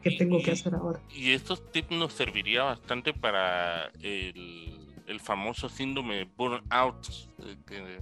¿Qué 0.03 0.11
tengo 0.19 0.43
que 0.43 0.53
hacer 0.53 0.75
ahora? 0.75 1.01
Y 1.15 1.31
estos 1.31 1.71
tips 1.73 1.93
nos 1.93 2.13
serviría 2.13 2.65
bastante 2.65 3.13
para 3.15 3.87
el 4.03 4.85
el 5.07 5.21
famoso 5.21 5.69
síndrome 5.69 6.25
burnout, 6.25 7.09
eh, 7.41 7.57
que, 7.67 7.77
eh, 7.77 8.01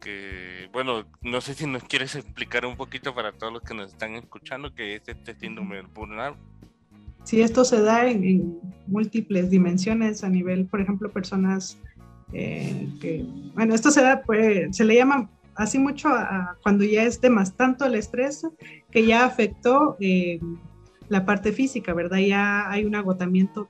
que, 0.00 0.68
bueno, 0.72 1.04
no 1.22 1.40
sé 1.40 1.54
si 1.54 1.66
nos 1.66 1.84
quieres 1.84 2.14
explicar 2.14 2.66
un 2.66 2.76
poquito 2.76 3.14
para 3.14 3.32
todos 3.32 3.52
los 3.52 3.62
que 3.62 3.74
nos 3.74 3.92
están 3.92 4.14
escuchando 4.14 4.74
qué 4.74 4.96
es 4.96 5.02
este 5.06 5.34
síndrome 5.34 5.76
del 5.76 5.86
burnout. 5.86 6.36
Sí, 7.24 7.40
esto 7.40 7.64
se 7.64 7.82
da 7.82 8.08
en, 8.08 8.60
múltiples 8.86 9.50
dimensiones 9.50 10.22
a 10.22 10.28
nivel, 10.28 10.66
por 10.66 10.80
ejemplo, 10.80 11.10
personas 11.10 11.78
eh, 12.32 12.88
que, 13.00 13.24
bueno, 13.54 13.74
esto 13.74 13.90
se 13.90 14.02
da, 14.02 14.22
pues, 14.22 14.76
se 14.76 14.84
le 14.84 14.94
llama 14.94 15.28
así 15.56 15.78
mucho 15.78 16.08
a, 16.08 16.56
cuando 16.62 16.84
ya 16.84 17.02
es 17.02 17.20
de 17.20 17.30
más 17.30 17.56
tanto 17.56 17.84
el 17.84 17.94
estrés 17.94 18.46
que 18.90 19.06
ya 19.06 19.24
afectó 19.24 19.96
la 21.08 21.24
parte 21.24 21.52
física, 21.52 21.94
¿verdad? 21.94 22.18
Ya 22.18 22.70
hay 22.70 22.84
un 22.84 22.94
agotamiento 22.94 23.68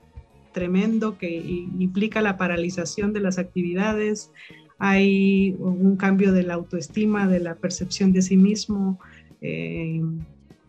tremendo 0.53 1.19
que 1.19 1.29
implica 1.29 2.23
la 2.23 2.37
paralización 2.37 3.13
de 3.13 3.21
las 3.21 3.39
actividades, 3.39 4.33
hay 4.79 5.57
un 5.59 5.97
cambio 5.97 6.33
de 6.33 6.43
la 6.43 6.55
autoestima, 6.55 7.27
de 7.27 7.41
la 7.41 7.55
percepción 7.55 8.13
de 8.13 8.23
sí 8.23 8.37
mismo, 8.37 8.99
eh, 9.41 10.03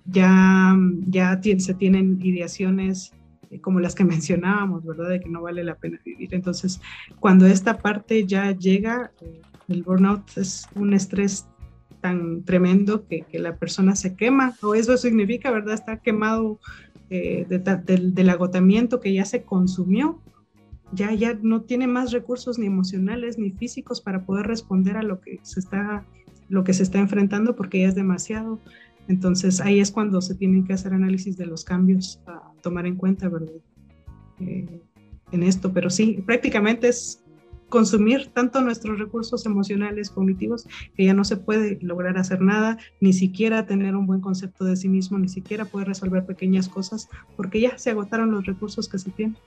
ya, 0.06 0.78
ya 1.08 1.40
se 1.42 1.74
tienen 1.74 2.20
ideaciones 2.22 3.12
eh, 3.50 3.60
como 3.60 3.80
las 3.80 3.96
que 3.96 4.04
mencionábamos, 4.06 4.86
¿verdad? 4.86 5.10
De 5.10 5.20
que 5.20 5.30
no 5.30 5.42
vale 5.42 5.64
la 5.64 5.76
pena 5.76 6.00
vivir. 6.06 6.34
Entonces, 6.34 6.80
cuando 7.20 7.46
esta 7.46 7.78
parte 7.78 8.26
ya 8.26 8.52
llega, 8.52 9.12
eh, 9.22 9.42
el 9.68 9.84
burnout 9.84 10.38
es 10.38 10.68
un 10.76 10.94
estrés 10.94 11.46
tan 12.00 12.44
tremendo 12.44 13.06
que, 13.08 13.22
que, 13.24 13.40
la 13.40 13.58
persona 13.58 13.96
se 13.96 14.16
quema, 14.16 14.56
o 14.62 14.76
eso 14.76 14.96
significa, 14.98 15.52
¿verdad? 15.52 15.74
Está 15.74 15.98
quemado 15.98 16.60
del 17.10 18.30
agotamiento 18.30 19.00
que 19.00 19.14
ya 19.14 19.24
se 19.24 19.44
consumió 19.44 20.22
ya, 20.92 21.14
ya 21.14 21.38
no 21.42 21.62
tiene 21.62 21.88
más 21.88 22.12
recursos 22.12 22.58
ni 22.58 22.66
emocionales 22.66 23.38
ni 23.38 23.52
físicos 23.52 24.02
para 24.02 24.26
poder 24.26 24.48
responder 24.48 24.98
a 24.98 25.04
lo 25.04 25.20
que 25.20 25.40
se 25.44 25.60
está, 25.60 26.06
lo 26.50 26.64
que 26.64 26.74
se 26.74 26.84
está 26.84 27.00
enfrentando 27.00 27.56
porque 27.56 27.82
ya 27.82 27.90
es 27.90 27.96
demasiado. 27.96 28.60
Entonces 29.08 29.62
ahí 29.62 29.80
es 29.80 29.92
cuando 29.92 30.22
se 30.22 30.36
tienen 30.36 30.66
que 30.66 30.74
hacer 30.74 30.94
análisis 30.94 31.38
de 31.38 31.46
los 31.46 31.64
cambios 31.64 32.22
a 32.28 32.52
tomar 32.62 32.86
en 32.86 32.96
cuenta, 32.96 33.30
¿verdad? 33.30 33.54
Eh, 34.40 34.82
en 35.32 35.44
esto, 35.44 35.74
pero 35.74 35.90
sí, 35.90 36.24
prácticamente 36.26 36.88
es 36.88 37.22
consumir 37.70 38.28
tanto 38.28 38.62
nuestros 38.62 38.98
recursos 38.98 39.46
emocionales, 39.46 40.10
cognitivos, 40.10 40.66
que 40.96 41.06
ya 41.06 41.14
no 41.14 41.26
se 41.26 41.38
puede 41.38 41.80
lograr 41.82 42.18
hacer 42.18 42.42
nada, 42.42 42.78
ni 43.02 43.14
siquiera 43.14 43.66
tener 43.66 43.96
un 43.96 44.08
buen 44.08 44.22
concepto 44.22 44.64
de 44.64 44.78
sí 44.78 44.88
mismo, 44.88 45.18
ni 45.18 45.28
siquiera 45.28 45.66
poder 45.66 45.88
resolver 45.88 46.26
pequeñas 46.26 46.70
cosas, 46.70 47.10
porque 47.36 47.60
ya 47.60 47.78
se 47.78 47.90
agotaron 47.90 48.32
los 48.32 48.46
recursos 48.46 48.88
que 48.88 49.00
se 49.00 49.12
tienen. 49.12 49.38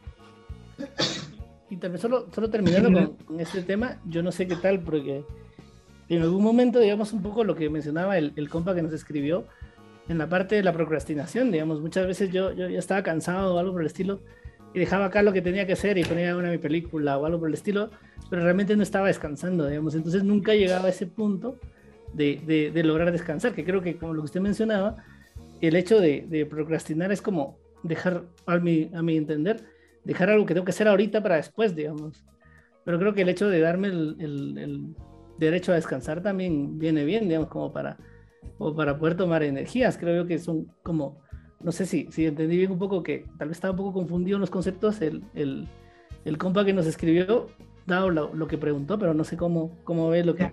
Y 1.71 1.77
también 1.77 2.01
solo, 2.01 2.27
solo 2.35 2.51
terminando 2.51 3.17
con, 3.25 3.41
este 3.41 3.63
tema, 3.63 4.01
yo 4.05 4.23
no 4.23 4.33
sé 4.33 4.47
qué 4.47 4.57
tal, 4.57 4.81
porque 4.81 5.25
en 6.09 6.23
algún 6.23 6.43
momento, 6.43 6.81
digamos, 6.81 7.13
un 7.13 7.23
poco 7.23 7.45
lo 7.45 7.55
que 7.55 7.71
mencionaba 7.71 8.19
el, 8.19 8.33
el 8.35 8.49
compa 8.51 8.75
que 8.75 8.83
nos 8.83 8.93
escribió, 8.93 9.47
en 10.09 10.19
la 10.19 10.29
parte 10.29 10.57
de 10.57 10.65
la 10.65 10.73
procrastinación, 10.73 11.53
digamos, 11.53 11.81
muchas 11.81 12.05
veces 12.07 12.33
yo, 12.33 12.53
yo 12.53 12.69
ya 12.69 12.81
estaba 12.81 13.05
cansado 13.05 13.55
o 13.55 13.59
algo 13.59 13.73
por 13.73 13.83
el 13.83 13.87
estilo, 13.87 14.21
y 14.75 14.81
dejaba 14.81 15.07
acá 15.07 15.23
lo 15.23 15.33
que 15.33 15.43
tenía 15.43 15.67
que 15.67 15.73
hacer 15.75 15.99
y 15.99 16.05
ponía 16.05 16.37
una 16.37 16.51
mi 16.51 16.59
película 16.59 17.17
o 17.19 17.27
algo 17.27 17.39
por 17.39 17.49
el 17.49 17.55
estilo, 17.55 17.91
pero 18.29 18.43
realmente 18.43 18.77
no 18.77 18.83
estaba 18.83 19.07
descansando, 19.07 19.67
digamos, 19.69 19.95
entonces 19.95 20.25
nunca 20.25 20.55
llegaba 20.55 20.87
a 20.87 20.91
ese 20.91 21.07
punto 21.07 21.59
de, 22.13 22.41
de, 22.45 22.73
de 22.73 22.83
lograr 22.83 23.13
descansar, 23.13 23.55
que 23.55 23.65
creo 23.65 23.81
que 23.81 23.97
como 23.97 24.15
lo 24.15 24.23
que 24.23 24.27
usted 24.27 24.41
mencionaba, 24.41 24.97
el 25.61 25.77
hecho 25.77 26.01
de, 26.01 26.27
de 26.29 26.47
procrastinar 26.47 27.13
es 27.13 27.23
como 27.23 27.59
dejar, 27.85 28.25
a 28.47 28.59
mi, 28.59 28.91
a 28.95 29.03
mi 29.03 29.17
entender, 29.17 29.65
dejar 30.05 30.31
algo 30.31 30.47
que 30.47 30.55
tengo 30.55 30.65
que 30.65 30.71
hacer 30.71 30.89
ahorita 30.89 31.23
para 31.23 31.37
después, 31.37 31.75
digamos. 31.75 32.25
Pero 32.85 32.99
creo 32.99 33.15
que 33.15 33.23
el 33.23 33.29
hecho 33.29 33.49
de 33.49 33.61
darme 33.61 33.89
el, 33.89 34.17
el, 34.21 34.95
derecho 35.39 35.73
a 35.73 35.77
descansar 35.77 36.23
también 36.23 36.79
viene 36.79 37.05
bien, 37.05 37.29
digamos, 37.29 37.49
como 37.49 37.73
para, 37.73 37.97
o 38.59 38.75
para 38.75 38.99
poder 38.99 39.17
tomar 39.17 39.43
energías. 39.43 39.97
Creo 39.97 40.23
yo 40.23 40.29
que 40.29 40.39
son 40.39 40.67
como, 40.83 41.19
no 41.63 41.73
sé 41.73 41.87
si, 41.87 42.09
si 42.11 42.27
entendí 42.27 42.57
bien 42.57 42.71
un 42.71 42.79
poco 42.79 43.03
que 43.03 43.27
tal 43.39 43.49
vez 43.49 43.57
estaba 43.57 43.73
un 43.73 43.79
poco 43.79 43.93
confundido 43.93 44.37
en 44.37 44.43
los 44.43 44.51
conceptos, 44.51 45.01
el, 45.01 45.23
el, 45.35 45.67
el 46.25 46.39
compa 46.39 46.65
que 46.65 46.73
nos 46.73 46.87
escribió, 46.87 47.49
dado 47.87 48.11
lo, 48.11 48.35
lo, 48.35 48.49
que 48.49 48.59
preguntó, 48.59 48.99
pero 48.99 49.15
no 49.15 49.25
sé 49.25 49.37
cómo, 49.37 49.79
cómo 49.85 50.11
ve 50.11 50.25
lo 50.25 50.35
que... 50.35 50.53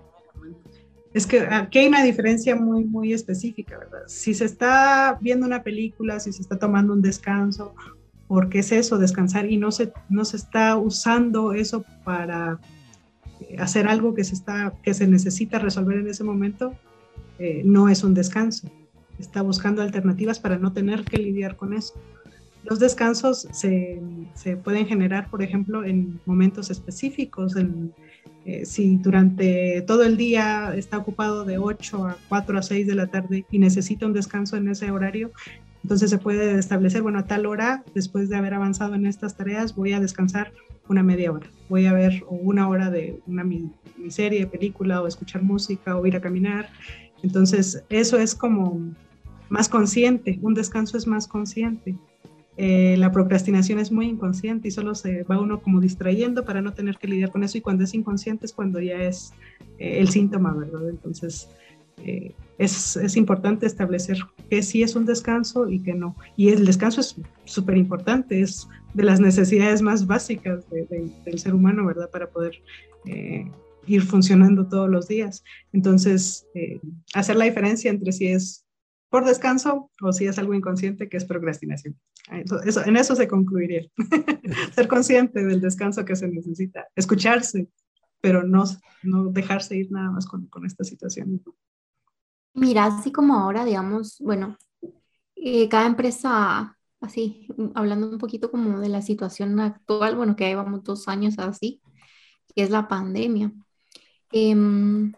Es 1.13 1.25
que 1.25 1.39
aquí 1.39 1.79
hay 1.79 1.87
una 1.87 2.03
diferencia 2.03 2.55
muy, 2.55 2.85
muy 2.85 3.11
específica, 3.11 3.77
¿verdad? 3.77 4.03
Si 4.07 4.33
se 4.33 4.45
está 4.45 5.17
viendo 5.19 5.45
una 5.45 5.63
película, 5.63 6.19
si 6.19 6.31
se 6.31 6.41
está 6.41 6.59
tomando 6.59 6.93
un 6.93 7.01
descanso 7.01 7.73
porque 8.27 8.59
es 8.59 8.71
eso, 8.71 8.97
descansar 8.97 9.49
y 9.49 9.57
no 9.57 9.71
se, 9.71 9.93
no 10.09 10.25
se 10.25 10.37
está 10.37 10.75
usando 10.77 11.53
eso 11.53 11.85
para 12.03 12.59
hacer 13.57 13.87
algo 13.87 14.13
que 14.13 14.23
se, 14.23 14.35
está, 14.35 14.73
que 14.83 14.93
se 14.93 15.07
necesita 15.07 15.59
resolver 15.59 15.99
en 15.99 16.07
ese 16.07 16.23
momento, 16.23 16.73
eh, 17.39 17.61
no 17.65 17.89
es 17.89 18.03
un 18.03 18.13
descanso. 18.13 18.69
Está 19.19 19.41
buscando 19.41 19.81
alternativas 19.81 20.39
para 20.39 20.57
no 20.57 20.73
tener 20.73 21.03
que 21.03 21.17
lidiar 21.17 21.55
con 21.55 21.73
eso. 21.73 21.93
Los 22.63 22.79
descansos 22.79 23.47
se, 23.51 24.01
se 24.33 24.57
pueden 24.57 24.87
generar, 24.87 25.29
por 25.29 25.41
ejemplo, 25.41 25.85
en 25.85 26.19
momentos 26.25 26.69
específicos. 26.69 27.55
Eh, 28.45 28.65
si 28.65 28.97
durante 28.97 29.81
todo 29.83 30.03
el 30.03 30.17
día 30.17 30.73
está 30.75 30.97
ocupado 30.97 31.45
de 31.45 31.57
8 31.57 32.07
a 32.07 32.17
4 32.27 32.57
a 32.57 32.61
6 32.61 32.87
de 32.87 32.95
la 32.95 33.07
tarde 33.07 33.45
y 33.51 33.59
necesita 33.59 34.05
un 34.05 34.13
descanso 34.13 34.57
en 34.57 34.67
ese 34.67 34.91
horario, 34.91 35.31
entonces 35.87 36.09
se 36.09 36.17
puede 36.17 36.59
establecer, 36.59 37.01
bueno, 37.01 37.19
a 37.19 37.27
tal 37.27 37.45
hora, 37.45 37.85
después 37.95 38.27
de 38.27 38.35
haber 38.35 38.53
avanzado 38.53 38.95
en 38.95 39.05
estas 39.05 39.37
tareas, 39.37 39.73
voy 39.73 39.93
a 39.93 40.01
descansar 40.01 40.51
una 40.89 41.01
media 41.01 41.31
hora. 41.31 41.47
Voy 41.69 41.85
a 41.85 41.93
ver 41.93 42.25
una 42.27 42.67
hora 42.67 42.89
de 42.89 43.21
una 43.25 43.45
mi, 43.45 43.71
serie, 44.09 44.45
película, 44.47 45.01
o 45.01 45.07
escuchar 45.07 45.43
música, 45.43 45.95
o 45.95 46.05
ir 46.05 46.17
a 46.17 46.19
caminar. 46.19 46.67
Entonces, 47.23 47.85
eso 47.89 48.19
es 48.19 48.35
como 48.35 48.81
más 49.47 49.69
consciente, 49.69 50.39
un 50.41 50.55
descanso 50.55 50.97
es 50.97 51.07
más 51.07 51.25
consciente. 51.25 51.95
Eh, 52.57 52.97
la 52.97 53.13
procrastinación 53.13 53.79
es 53.79 53.89
muy 53.89 54.07
inconsciente 54.07 54.67
y 54.67 54.71
solo 54.71 54.93
se 54.93 55.23
va 55.23 55.39
uno 55.39 55.61
como 55.61 55.79
distrayendo 55.79 56.43
para 56.43 56.61
no 56.61 56.73
tener 56.73 56.97
que 56.97 57.07
lidiar 57.07 57.31
con 57.31 57.45
eso 57.45 57.57
y 57.57 57.61
cuando 57.61 57.85
es 57.85 57.93
inconsciente 57.93 58.45
es 58.45 58.51
cuando 58.51 58.81
ya 58.81 59.03
es 59.03 59.31
eh, 59.79 59.99
el 59.99 60.09
síntoma, 60.09 60.53
¿verdad? 60.53 60.89
Entonces, 60.89 61.47
eh, 61.97 62.35
es, 62.57 62.95
es, 62.95 63.15
importante 63.15 63.65
establecer 63.65 64.17
que 64.49 64.63
sí 64.63 64.81
es 64.81 64.95
un 64.95 65.05
descanso 65.05 65.69
y 65.69 65.81
que 65.81 65.93
no. 65.93 66.15
Y 66.35 66.49
el 66.49 66.65
descanso 66.65 67.01
es 67.01 67.15
súper 67.45 67.77
importante, 67.77 68.41
es 68.41 68.67
de 68.93 69.03
las 69.03 69.19
necesidades 69.19 69.81
más 69.81 70.07
básicas 70.07 70.65
del 70.69 71.39
ser 71.39 71.53
humano, 71.53 71.85
¿verdad? 71.85 72.09
Para 72.09 72.29
poder 72.29 72.61
eh, 73.05 73.45
ir 73.85 74.01
funcionando 74.01 74.67
todos 74.67 74.89
los 74.89 75.07
días. 75.07 75.43
Entonces, 75.71 76.47
eh, 76.55 76.79
hacer 77.13 77.35
la 77.35 77.45
diferencia 77.45 77.91
entre 77.91 78.11
si 78.11 78.27
es 78.27 78.65
por 79.09 79.25
descanso 79.25 79.89
o 80.01 80.11
si 80.11 80.25
es 80.25 80.37
algo 80.37 80.53
inconsciente 80.53 81.07
que 81.07 81.17
es 81.17 81.25
procrastinación. 81.25 81.97
Eso, 82.65 82.85
en 82.85 82.97
eso 82.97 83.15
se 83.15 83.27
concluiría. 83.27 83.83
Ser 84.75 84.87
consciente 84.87 85.45
del 85.45 85.61
descanso 85.61 86.03
que 86.03 86.15
se 86.15 86.27
necesita, 86.27 86.87
escucharse, 86.95 87.69
pero 88.19 88.43
no, 88.43 88.65
no 89.03 89.29
dejarse 89.29 89.77
ir 89.77 89.91
nada 89.91 90.11
más 90.11 90.25
con, 90.25 90.47
con 90.47 90.65
esta 90.65 90.83
situación. 90.83 91.41
Mira, 92.57 92.85
así 92.85 93.11
como 93.11 93.35
ahora, 93.35 93.65
digamos, 93.65 94.17
bueno, 94.19 94.57
eh, 95.35 95.69
cada 95.69 95.85
empresa, 95.85 96.75
así, 96.99 97.47
hablando 97.75 98.09
un 98.09 98.17
poquito 98.17 98.49
como 98.49 98.79
de 98.79 98.89
la 98.89 99.03
situación 99.03 99.59
actual, 99.59 100.15
bueno, 100.15 100.35
que 100.35 100.47
llevamos 100.47 100.83
dos 100.83 101.07
años 101.07 101.35
así, 101.37 101.83
que 102.55 102.63
es 102.63 102.71
la 102.71 102.87
pandemia. 102.87 103.51
Em, 104.31 105.13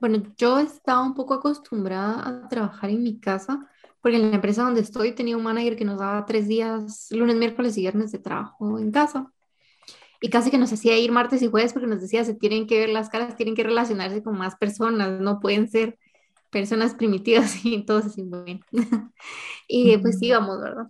bueno, 0.00 0.24
yo 0.36 0.58
estaba 0.58 1.02
un 1.04 1.14
poco 1.14 1.34
acostumbrada 1.34 2.28
a 2.28 2.48
trabajar 2.48 2.90
en 2.90 3.04
mi 3.04 3.20
casa, 3.20 3.60
porque 4.00 4.16
en 4.16 4.30
la 4.30 4.36
empresa 4.36 4.64
donde 4.64 4.80
estoy 4.80 5.12
tenía 5.14 5.36
un 5.36 5.44
manager 5.44 5.76
que 5.76 5.84
nos 5.84 6.00
daba 6.00 6.26
tres 6.26 6.48
días, 6.48 7.08
lunes, 7.12 7.36
miércoles 7.36 7.78
y 7.78 7.82
viernes 7.82 8.10
de 8.12 8.18
trabajo 8.18 8.80
en 8.80 8.90
casa. 8.90 9.32
Y 10.20 10.30
casi 10.30 10.50
que 10.50 10.58
nos 10.58 10.72
hacía 10.72 10.98
ir 10.98 11.12
martes 11.12 11.42
y 11.42 11.48
jueves 11.48 11.72
porque 11.72 11.86
nos 11.86 12.00
decía, 12.00 12.24
se 12.24 12.34
tienen 12.34 12.66
que 12.66 12.80
ver 12.80 12.88
las 12.88 13.08
caras, 13.08 13.36
tienen 13.36 13.54
que 13.54 13.62
relacionarse 13.62 14.22
con 14.24 14.36
más 14.36 14.56
personas, 14.56 15.20
no 15.20 15.38
pueden 15.38 15.68
ser 15.68 15.98
personas 16.50 16.94
primitivas 16.94 17.54
y 17.64 17.84
todos 17.84 18.06
así, 18.06 18.22
bueno. 18.22 18.60
y 19.68 19.96
pues 19.98 20.20
íbamos, 20.22 20.60
¿verdad? 20.60 20.86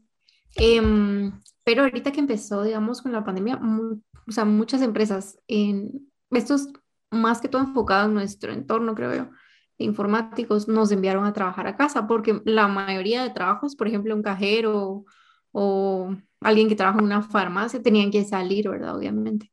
Eh, 0.57 1.31
pero 1.65 1.83
ahorita 1.83 2.13
que 2.13 2.21
empezó, 2.21 2.63
digamos, 2.63 3.03
con 3.03 3.13
la 3.13 3.25
pandemia, 3.25 3.61
o 3.61 4.33
sea, 4.33 4.45
muchas 4.45 4.83
empresas, 4.83 5.39
en, 5.49 6.09
estos 6.31 6.69
más 7.11 7.41
que 7.41 7.49
todo 7.49 7.63
enfocado 7.63 8.07
en 8.07 8.15
nuestro 8.15 8.53
entorno, 8.53 8.95
creo 8.95 9.15
yo, 9.15 9.31
informáticos, 9.79 10.69
nos 10.69 10.93
enviaron 10.93 11.25
a 11.25 11.33
trabajar 11.33 11.67
a 11.67 11.77
casa, 11.77 12.07
porque 12.07 12.41
la 12.45 12.69
mayoría 12.69 13.23
de 13.23 13.31
trabajos, 13.31 13.77
por 13.77 13.89
ejemplo, 13.89 14.15
un 14.15 14.23
cajero 14.23 15.05
o 15.53 16.15
alguien 16.41 16.69
que 16.69 16.77
trabaja 16.77 16.99
en 16.99 17.05
una 17.05 17.23
farmacia, 17.23 17.83
tenían 17.83 18.11
que 18.11 18.25
salir, 18.25 18.69
¿verdad? 18.69 18.97
Obviamente. 18.97 19.53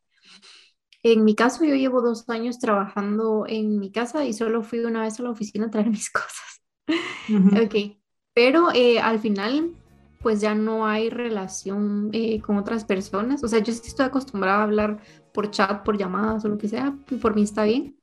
En 1.03 1.25
mi 1.25 1.35
caso, 1.35 1.65
yo 1.65 1.75
llevo 1.75 2.01
dos 2.01 2.29
años 2.29 2.59
trabajando 2.59 3.45
en 3.47 3.77
mi 3.77 3.91
casa 3.91 4.25
y 4.25 4.33
solo 4.33 4.63
fui 4.63 4.79
una 4.79 5.01
vez 5.01 5.19
a 5.19 5.23
la 5.23 5.31
oficina 5.31 5.67
a 5.67 5.69
traer 5.69 5.89
mis 5.91 6.09
cosas. 6.09 6.61
Ok, 7.29 7.97
pero 8.33 8.71
eh, 8.73 8.99
al 8.99 9.19
final, 9.19 9.73
pues 10.21 10.39
ya 10.39 10.55
no 10.55 10.87
hay 10.87 11.09
relación 11.09 12.09
eh, 12.13 12.41
con 12.41 12.57
otras 12.57 12.85
personas. 12.85 13.43
O 13.43 13.47
sea, 13.49 13.59
yo 13.59 13.73
sí 13.73 13.81
estoy 13.85 14.05
acostumbrada 14.05 14.59
a 14.59 14.63
hablar 14.63 15.01
por 15.33 15.51
chat, 15.51 15.83
por 15.83 15.97
llamadas 15.97 16.45
o 16.45 16.49
lo 16.49 16.57
que 16.57 16.69
sea, 16.69 16.97
por 17.21 17.35
mí 17.35 17.43
está 17.43 17.65
bien. 17.65 17.97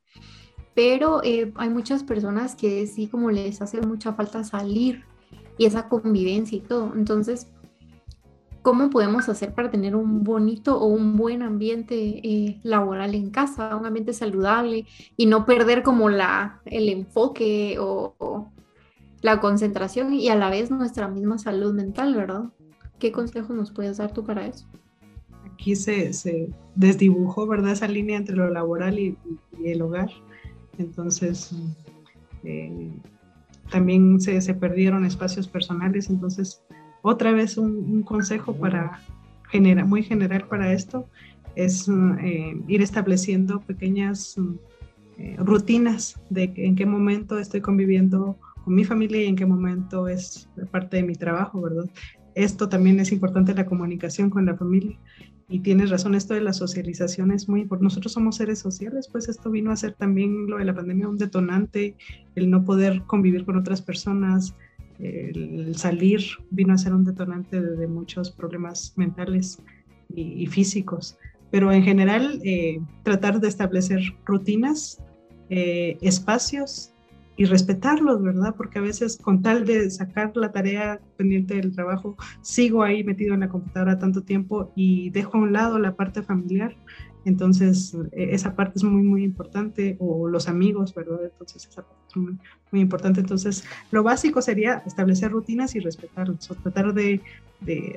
Pero 0.74 1.22
eh, 1.24 1.52
hay 1.56 1.70
muchas 1.70 2.04
personas 2.04 2.54
que 2.54 2.86
sí 2.86 3.08
como 3.08 3.30
les 3.30 3.60
hace 3.62 3.80
mucha 3.80 4.12
falta 4.12 4.44
salir 4.44 5.04
y 5.58 5.66
esa 5.66 5.88
convivencia 5.88 6.58
y 6.58 6.60
todo. 6.60 6.92
Entonces, 6.94 7.48
cómo 8.62 8.90
podemos 8.90 9.28
hacer 9.28 9.54
para 9.54 9.70
tener 9.70 9.96
un 9.96 10.22
bonito 10.22 10.78
o 10.78 10.86
un 10.86 11.16
buen 11.16 11.42
ambiente 11.42 11.96
eh, 11.96 12.60
laboral 12.62 13.14
en 13.14 13.30
casa, 13.30 13.76
un 13.76 13.86
ambiente 13.86 14.12
saludable 14.12 14.86
y 15.16 15.26
no 15.26 15.46
perder 15.46 15.82
como 15.82 16.08
la, 16.08 16.60
el 16.66 16.88
enfoque 16.88 17.76
o, 17.78 18.50
la 19.22 19.40
concentración 19.40 20.14
y 20.14 20.28
a 20.28 20.34
la 20.34 20.48
vez 20.48 20.70
nuestra 20.70 21.06
misma 21.08 21.36
salud 21.36 21.74
mental, 21.74 22.14
¿verdad? 22.14 22.44
¿Qué 22.98 23.12
consejos 23.12 23.54
nos 23.54 23.70
puedes 23.70 23.98
dar 23.98 24.12
tú 24.12 24.24
para 24.24 24.46
eso? 24.46 24.66
aquí 25.60 25.76
se, 25.76 26.14
se, 26.14 26.48
desdibujó, 26.74 27.46
¿verdad? 27.46 27.72
Esa 27.72 27.86
línea 27.86 28.16
entre 28.16 28.34
lo 28.34 28.48
laboral 28.48 28.98
y, 28.98 29.18
el 29.62 29.82
hogar. 29.82 30.08
Entonces, 30.78 31.54
eh, 32.44 32.90
también 33.70 34.18
se, 34.22 34.40
se, 34.40 34.54
perdieron 34.54 35.04
espacios 35.04 35.46
personales. 35.46 36.08
Entonces, 36.08 36.62
otra 37.02 37.32
vez 37.32 37.56
un, 37.56 38.02
consejo 38.02 38.54
para 38.54 39.00
genera, 39.48 39.84
muy 39.84 40.02
general 40.02 40.46
para 40.48 40.72
esto 40.72 41.08
es 41.56 41.88
eh, 41.88 42.56
ir 42.68 42.82
estableciendo 42.82 43.60
pequeñas 43.60 44.36
eh, 45.18 45.36
rutinas 45.38 46.20
de 46.30 46.52
en 46.56 46.76
qué 46.76 46.86
momento 46.86 47.38
estoy 47.38 47.60
conviviendo 47.60 48.38
con 48.64 48.74
mi 48.74 48.84
familia 48.84 49.22
y 49.22 49.26
en 49.26 49.36
qué 49.36 49.46
momento 49.46 50.08
es 50.08 50.48
parte 50.70 50.98
de 50.98 51.02
mi 51.02 51.14
trabajo, 51.14 51.60
¿verdad? 51.60 51.90
Esto 52.34 52.68
también 52.68 53.00
es 53.00 53.12
importante, 53.12 53.54
la 53.54 53.66
comunicación 53.66 54.30
con 54.30 54.46
la 54.46 54.56
familia. 54.56 54.98
Y 55.48 55.60
tienes 55.60 55.90
razón, 55.90 56.14
esto 56.14 56.34
de 56.34 56.40
la 56.40 56.52
socialización 56.52 57.32
es 57.32 57.48
muy 57.48 57.62
importante. 57.62 57.84
Nosotros 57.84 58.12
somos 58.12 58.36
seres 58.36 58.60
sociales, 58.60 59.08
pues 59.10 59.28
esto 59.28 59.50
vino 59.50 59.72
a 59.72 59.76
ser 59.76 59.94
también 59.94 60.46
lo 60.46 60.58
de 60.58 60.64
la 60.64 60.74
pandemia 60.74 61.08
un 61.08 61.18
detonante, 61.18 61.96
el 62.36 62.50
no 62.50 62.64
poder 62.64 63.02
convivir 63.02 63.44
con 63.44 63.56
otras 63.56 63.82
personas, 63.82 64.54
el 65.00 65.76
salir 65.76 66.20
vino 66.50 66.74
a 66.74 66.78
ser 66.78 66.94
un 66.94 67.04
detonante 67.04 67.60
de, 67.60 67.86
muchos 67.86 68.30
problemas 68.30 68.92
mentales 68.96 69.62
y, 70.14 70.46
físicos. 70.46 71.16
Pero 71.50 71.72
en 71.72 71.82
general, 71.82 72.40
eh, 72.44 72.80
tratar 73.02 73.40
de 73.40 73.48
establecer 73.48 74.00
rutinas, 74.24 75.02
eh, 75.48 75.98
espacios 76.00 76.92
y 77.36 77.46
respetarlos, 77.46 78.22
¿verdad? 78.22 78.54
Porque 78.56 78.78
a 78.78 78.82
veces 78.82 79.16
con 79.16 79.40
tal 79.40 79.64
de 79.64 79.90
sacar 79.90 80.32
la 80.36 80.52
tarea 80.52 81.00
pendiente 81.16 81.54
del 81.54 81.72
trabajo, 81.74 82.16
sigo 82.42 82.82
ahí 82.82 83.02
metido 83.02 83.34
en 83.34 83.40
la 83.40 83.48
computadora 83.48 83.98
tanto 83.98 84.22
tiempo 84.22 84.70
y 84.76 85.10
dejo 85.10 85.38
a 85.38 85.40
un 85.40 85.52
lado 85.52 85.78
la 85.78 85.96
parte 85.96 86.22
familiar. 86.22 86.76
Entonces, 87.24 87.96
e, 88.12 88.34
esa 88.34 88.54
parte 88.54 88.74
es 88.76 88.84
muy, 88.84 89.02
muy 89.02 89.24
importante, 89.24 89.96
o 89.98 90.28
los 90.28 90.48
amigos, 90.48 90.94
¿verdad? 90.94 91.24
Entonces, 91.24 91.66
esa 91.66 91.82
parte 91.82 92.02
es 92.08 92.16
muy, 92.16 92.38
muy 92.70 92.80
importante. 92.80 93.20
Entonces, 93.20 93.64
lo 93.90 94.02
básico 94.02 94.42
sería 94.42 94.82
establecer 94.86 95.30
rutinas 95.30 95.74
y 95.74 95.80
respetarlas, 95.80 96.50
o 96.50 96.54
tratar 96.54 96.94
de, 96.94 97.20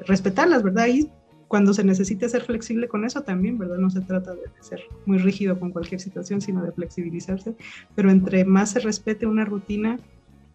respetarlas, 0.07 0.63
¿verdad? 0.63 0.87
Y 0.87 1.09
cuando 1.47 1.73
se 1.73 1.83
necesite 1.83 2.27
ser 2.29 2.43
flexible 2.43 2.87
con 2.87 3.05
eso 3.05 3.21
también, 3.21 3.57
¿verdad? 3.57 3.77
No 3.77 3.89
se 3.89 4.01
trata 4.01 4.33
de 4.33 4.41
ser 4.59 4.81
muy 5.05 5.19
rígido 5.19 5.59
con 5.59 5.71
cualquier 5.71 6.01
situación, 6.01 6.41
sino 6.41 6.63
de 6.63 6.71
flexibilizarse, 6.71 7.55
pero 7.95 8.09
entre 8.09 8.43
más 8.43 8.71
se 8.71 8.79
respete 8.79 9.27
una 9.27 9.45
rutina 9.45 9.99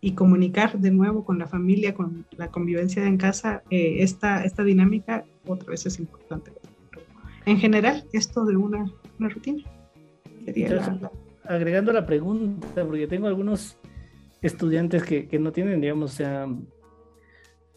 y 0.01 0.13
comunicar 0.13 0.79
de 0.79 0.91
nuevo 0.91 1.25
con 1.25 1.39
la 1.39 1.47
familia, 1.47 1.95
con 1.95 2.27
la 2.37 2.51
convivencia 2.51 3.05
en 3.07 3.17
casa, 3.17 3.63
eh, 3.71 3.97
esta, 4.01 4.45
esta 4.45 4.63
dinámica 4.63 5.25
otra 5.47 5.71
vez 5.71 5.87
es 5.87 5.99
importante. 5.99 6.53
En 7.49 7.57
general, 7.59 8.05
esto 8.13 8.45
de 8.45 8.57
una, 8.57 8.85
una 9.19 9.29
rutina. 9.31 9.65
Sería 10.45 11.01
Agregando 11.45 11.95
la 11.95 12.05
pregunta, 12.05 12.85
porque 12.85 13.07
tengo 13.07 13.27
algunos 13.27 13.79
estudiantes 14.43 15.03
que, 15.03 15.29
que 15.29 15.39
no 15.39 15.51
tienen, 15.51 15.81
digamos, 15.81 16.13
o 16.13 16.15
sea, 16.15 16.47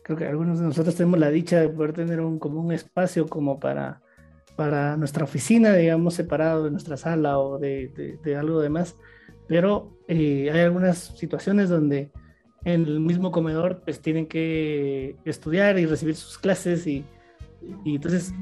creo 0.04 0.18
que 0.18 0.26
algunos 0.26 0.60
de 0.60 0.66
nosotros 0.66 0.94
tenemos 0.96 1.20
la 1.20 1.30
dicha 1.30 1.62
de 1.62 1.70
poder 1.70 1.94
tener 1.94 2.20
un, 2.20 2.38
como 2.38 2.60
un 2.60 2.74
espacio 2.74 3.28
como 3.28 3.62
para, 3.62 4.02
para 4.58 4.98
nuestra 4.98 5.24
oficina, 5.24 5.74
digamos, 5.74 6.16
separado 6.16 6.66
de 6.66 6.72
nuestra 6.72 6.98
sala 6.98 7.40
o 7.40 7.58
de, 7.58 8.20
de, 8.22 8.36
algo 8.36 8.60
demás, 8.60 8.98
pero 9.48 9.98
eh, 10.10 10.52
hay 10.52 10.60
algunas 10.60 10.98
situaciones 11.18 11.70
donde 11.70 12.12
en 12.66 12.86
el 12.86 13.00
mismo 13.00 13.32
comedor 13.32 13.84
pues 13.86 14.02
tienen 14.02 14.28
que 14.28 15.16
estudiar 15.24 15.80
y 15.80 15.86
recibir 15.86 16.16
sus 16.16 16.38
clases 16.38 16.86
y, 16.88 17.06
y 17.86 17.96
entonces, 17.96 18.34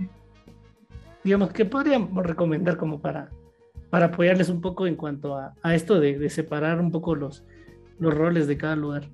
digamos, 1.23 1.51
¿qué 1.51 1.65
podríamos 1.65 2.25
recomendar 2.25 2.77
como 2.77 2.99
para, 2.99 3.29
para 3.89 4.07
apoyarles 4.07 4.49
un 4.49 4.61
poco 4.61 4.87
en 4.87 4.95
cuanto 4.95 5.35
a, 5.35 5.53
esto 5.75 5.99
de, 5.99 6.29
separar 6.29 6.79
un 6.79 6.91
poco 6.91 7.15
los, 7.15 7.43
los 7.99 8.13
roles 8.13 8.47
de 8.47 8.57
cada 8.57 8.75
lugar? 8.75 9.09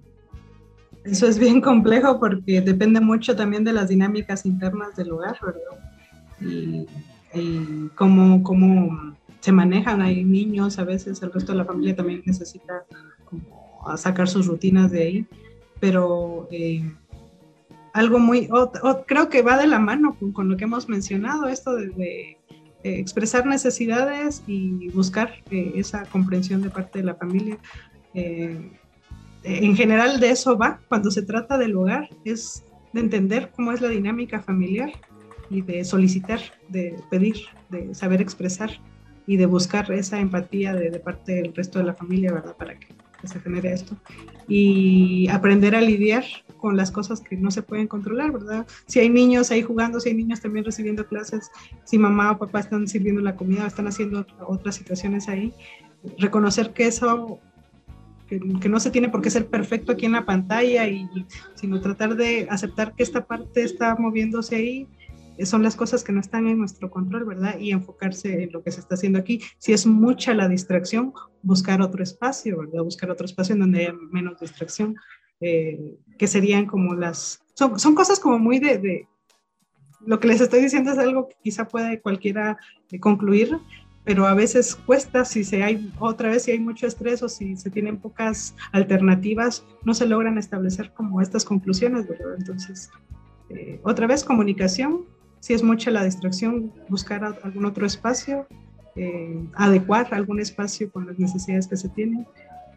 Eso 1.03 1.27
es 1.27 1.37
bien 1.37 1.61
complejo 1.61 2.19
porque 2.19 2.61
depende 2.61 2.99
mucho 2.99 3.35
también 3.35 3.63
de 3.63 3.73
las 3.73 3.89
dinámicas 3.89 4.45
internas 4.45 4.95
del 4.95 5.11
hogar, 5.11 5.37
¿verdad? 5.41 5.91
Y, 6.41 6.87
cómo, 7.95 8.41
cómo, 8.43 9.15
se 9.39 9.51
manejan. 9.51 10.01
Hay 10.01 10.23
niños, 10.23 10.79
a 10.79 10.83
veces 10.83 11.21
el 11.21 11.31
resto 11.31 11.51
de 11.51 11.59
la 11.59 11.65
familia 11.65 11.95
también 11.95 12.23
necesita 12.25 12.85
sacar 13.95 14.27
sus 14.27 14.47
rutinas 14.47 14.89
de 14.89 15.03
ahí, 15.03 15.25
pero 15.79 16.47
eh, 16.49 16.91
algo 17.95 18.19
muy, 18.19 18.49
creo 19.07 19.29
que 19.29 19.41
va 19.41 19.57
de 19.57 19.67
la 19.67 19.79
mano 19.79 20.17
con, 20.33 20.49
lo 20.49 20.57
que 20.57 20.65
hemos 20.65 20.89
mencionado, 20.89 21.47
esto 21.47 21.73
de, 21.75 22.37
expresar 22.83 23.47
necesidades 23.47 24.43
y 24.45 24.89
buscar 24.89 25.33
eh, 25.49 25.71
esa 25.75 26.03
comprensión 26.03 26.61
de 26.61 26.69
parte 26.69 26.99
de 26.99 27.05
la 27.05 27.15
familia. 27.15 27.57
Eh, 28.13 28.69
en 29.43 29.75
general 29.75 30.19
de 30.19 30.29
eso 30.29 30.55
va 30.55 30.79
cuando 30.87 31.09
se 31.09 31.23
trata 31.23 31.57
del 31.57 31.75
hogar, 31.75 32.09
es 32.25 32.63
de 32.93 32.99
entender 32.99 33.51
cómo 33.55 33.71
es 33.71 33.81
la 33.81 33.87
dinámica 33.87 34.39
familiar 34.41 34.91
y 35.49 35.61
de 35.61 35.83
solicitar, 35.83 36.41
de 36.67 36.95
pedir, 37.09 37.37
de 37.69 37.95
saber 37.95 38.21
expresar 38.21 38.71
y 39.25 39.37
de 39.37 39.45
buscar 39.45 39.89
esa 39.91 40.19
empatía 40.19 40.73
de, 40.73 40.99
parte 40.99 41.35
del 41.35 41.55
resto 41.55 41.79
de 41.79 41.85
la 41.85 41.93
familia, 41.93 42.33
¿verdad? 42.33 42.55
Para 42.57 42.77
que, 42.77 42.93
se 43.27 43.39
genere 43.39 43.73
esto. 43.73 43.95
Y 44.47 45.27
aprender 45.29 45.75
a 45.75 45.81
lidiar 45.81 46.23
con 46.57 46.77
las 46.77 46.91
cosas 46.91 47.21
que 47.21 47.35
no 47.35 47.51
se 47.51 47.61
pueden 47.61 47.87
controlar, 47.87 48.31
¿verdad? 48.31 48.65
Si 48.87 48.99
hay 48.99 49.09
niños 49.09 49.51
ahí 49.51 49.61
jugando, 49.61 49.99
si 49.99 50.09
hay 50.09 50.15
niños 50.15 50.41
también 50.41 50.65
recibiendo 50.65 51.07
clases, 51.07 51.49
si 51.83 51.97
mamá 51.97 52.31
o 52.31 52.37
papá 52.37 52.59
están 52.59 52.87
sirviendo 52.87 53.21
la 53.21 53.35
comida, 53.35 53.67
están 53.67 53.87
haciendo 53.87 54.25
otras 54.47 54.75
situaciones 54.75 55.27
ahí, 55.29 55.53
reconocer 56.17 56.73
que 56.73 56.87
eso 56.87 57.39
que, 58.27 58.69
no 58.69 58.79
se 58.79 58.89
tiene 58.89 59.09
por 59.09 59.21
qué 59.21 59.29
ser 59.29 59.47
perfecto 59.47 59.91
aquí 59.91 60.05
en 60.05 60.13
la 60.13 60.25
pantalla, 60.25 60.87
y, 60.87 61.07
sino 61.53 61.79
tratar 61.79 62.15
de 62.15 62.47
aceptar 62.49 62.93
que 62.95 63.03
esta 63.03 63.25
parte 63.25 63.63
está 63.63 63.95
moviéndose 63.95 64.55
ahí, 64.55 64.87
son 65.43 65.63
las 65.63 65.75
cosas 65.75 66.03
que 66.03 66.11
no 66.11 66.21
están 66.21 66.47
en 66.47 66.59
nuestro 66.59 66.89
control, 66.89 67.25
¿verdad? 67.25 67.59
Y 67.59 67.71
enfocarse 67.71 68.43
en 68.43 68.51
lo 68.51 68.63
que 68.63 68.71
se 68.71 68.79
está 68.79 68.95
haciendo 68.95 69.19
aquí. 69.19 69.41
Si 69.57 69.73
es 69.73 69.85
mucha 69.85 70.33
la 70.33 70.47
distracción, 70.47 71.13
buscar 71.41 71.81
otro 71.81 72.03
espacio, 72.03 72.59
¿verdad? 72.59 72.83
Buscar 72.83 73.09
otro 73.11 73.25
espacio 73.25 73.53
en 73.53 73.59
donde 73.59 73.81
haya 73.81 73.93
menos 74.11 74.39
distracción, 74.39 74.95
eh, 75.41 75.97
que 76.17 76.27
serían 76.27 76.65
como 76.65 76.93
las... 76.95 77.41
Son, 77.53 77.79
son 77.79 77.95
cosas 77.95 78.19
como 78.19 78.39
muy 78.39 78.59
de, 78.59 78.77
de, 78.77 79.07
Lo 80.05 80.19
que 80.19 80.27
les 80.27 80.41
estoy 80.41 80.61
diciendo 80.61 80.91
es 80.91 80.97
algo 80.97 81.27
que 81.27 81.35
quizá 81.43 81.67
puede 81.67 81.99
cualquiera 81.99 82.57
eh, 82.91 82.99
concluir, 82.99 83.57
pero 84.05 84.27
a 84.27 84.35
veces 84.35 84.75
cuesta 84.75 85.25
si 85.25 85.43
se 85.43 85.63
hay 85.63 85.91
otra 85.99 86.29
vez 86.29 86.43
si 86.43 86.51
hay 86.51 86.59
mucho 86.59 86.87
estrés 86.87 87.21
o 87.23 87.27
si 87.27 87.57
se 87.57 87.69
tienen 87.71 87.97
pocas 87.97 88.55
alternativas 88.71 89.65
no 89.83 89.93
se 89.93 90.05
logran 90.05 90.37
establecer 90.37 90.93
como 90.93 91.21
estas 91.21 91.43
conclusiones 91.43 92.07
verdad 92.07 92.35
entonces 92.37 92.91
eh, 93.49 93.79
otra 93.83 94.05
vez 94.07 94.23
comunicación 94.23 95.05
si 95.45 95.53
es 95.53 95.61
mucha 95.61 95.91
la 95.91 96.03
distracción 96.03 96.73
buscar 96.89 97.23
algún 97.43 97.65
otro 97.65 97.85
espacio 97.85 98.47
eh, 98.95 99.47
adecuar 99.53 100.11
algún 100.11 100.39
espacio 100.39 100.89
con 100.89 101.05
las 101.05 101.19
necesidades 101.19 101.67
que 101.67 101.77
se 101.77 101.87
tienen 101.89 102.25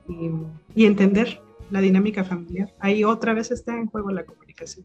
y, 0.06 0.30
y, 0.74 0.84
entender 0.84 1.40
la 1.70 1.80
dinámica 1.80 2.24
familiar. 2.24 2.74
Ahí 2.78 3.04
otra 3.04 3.32
vez 3.32 3.50
está 3.50 3.74
en 3.74 3.86
juego 3.86 4.10
la 4.10 4.24
comunicación. 4.24 4.84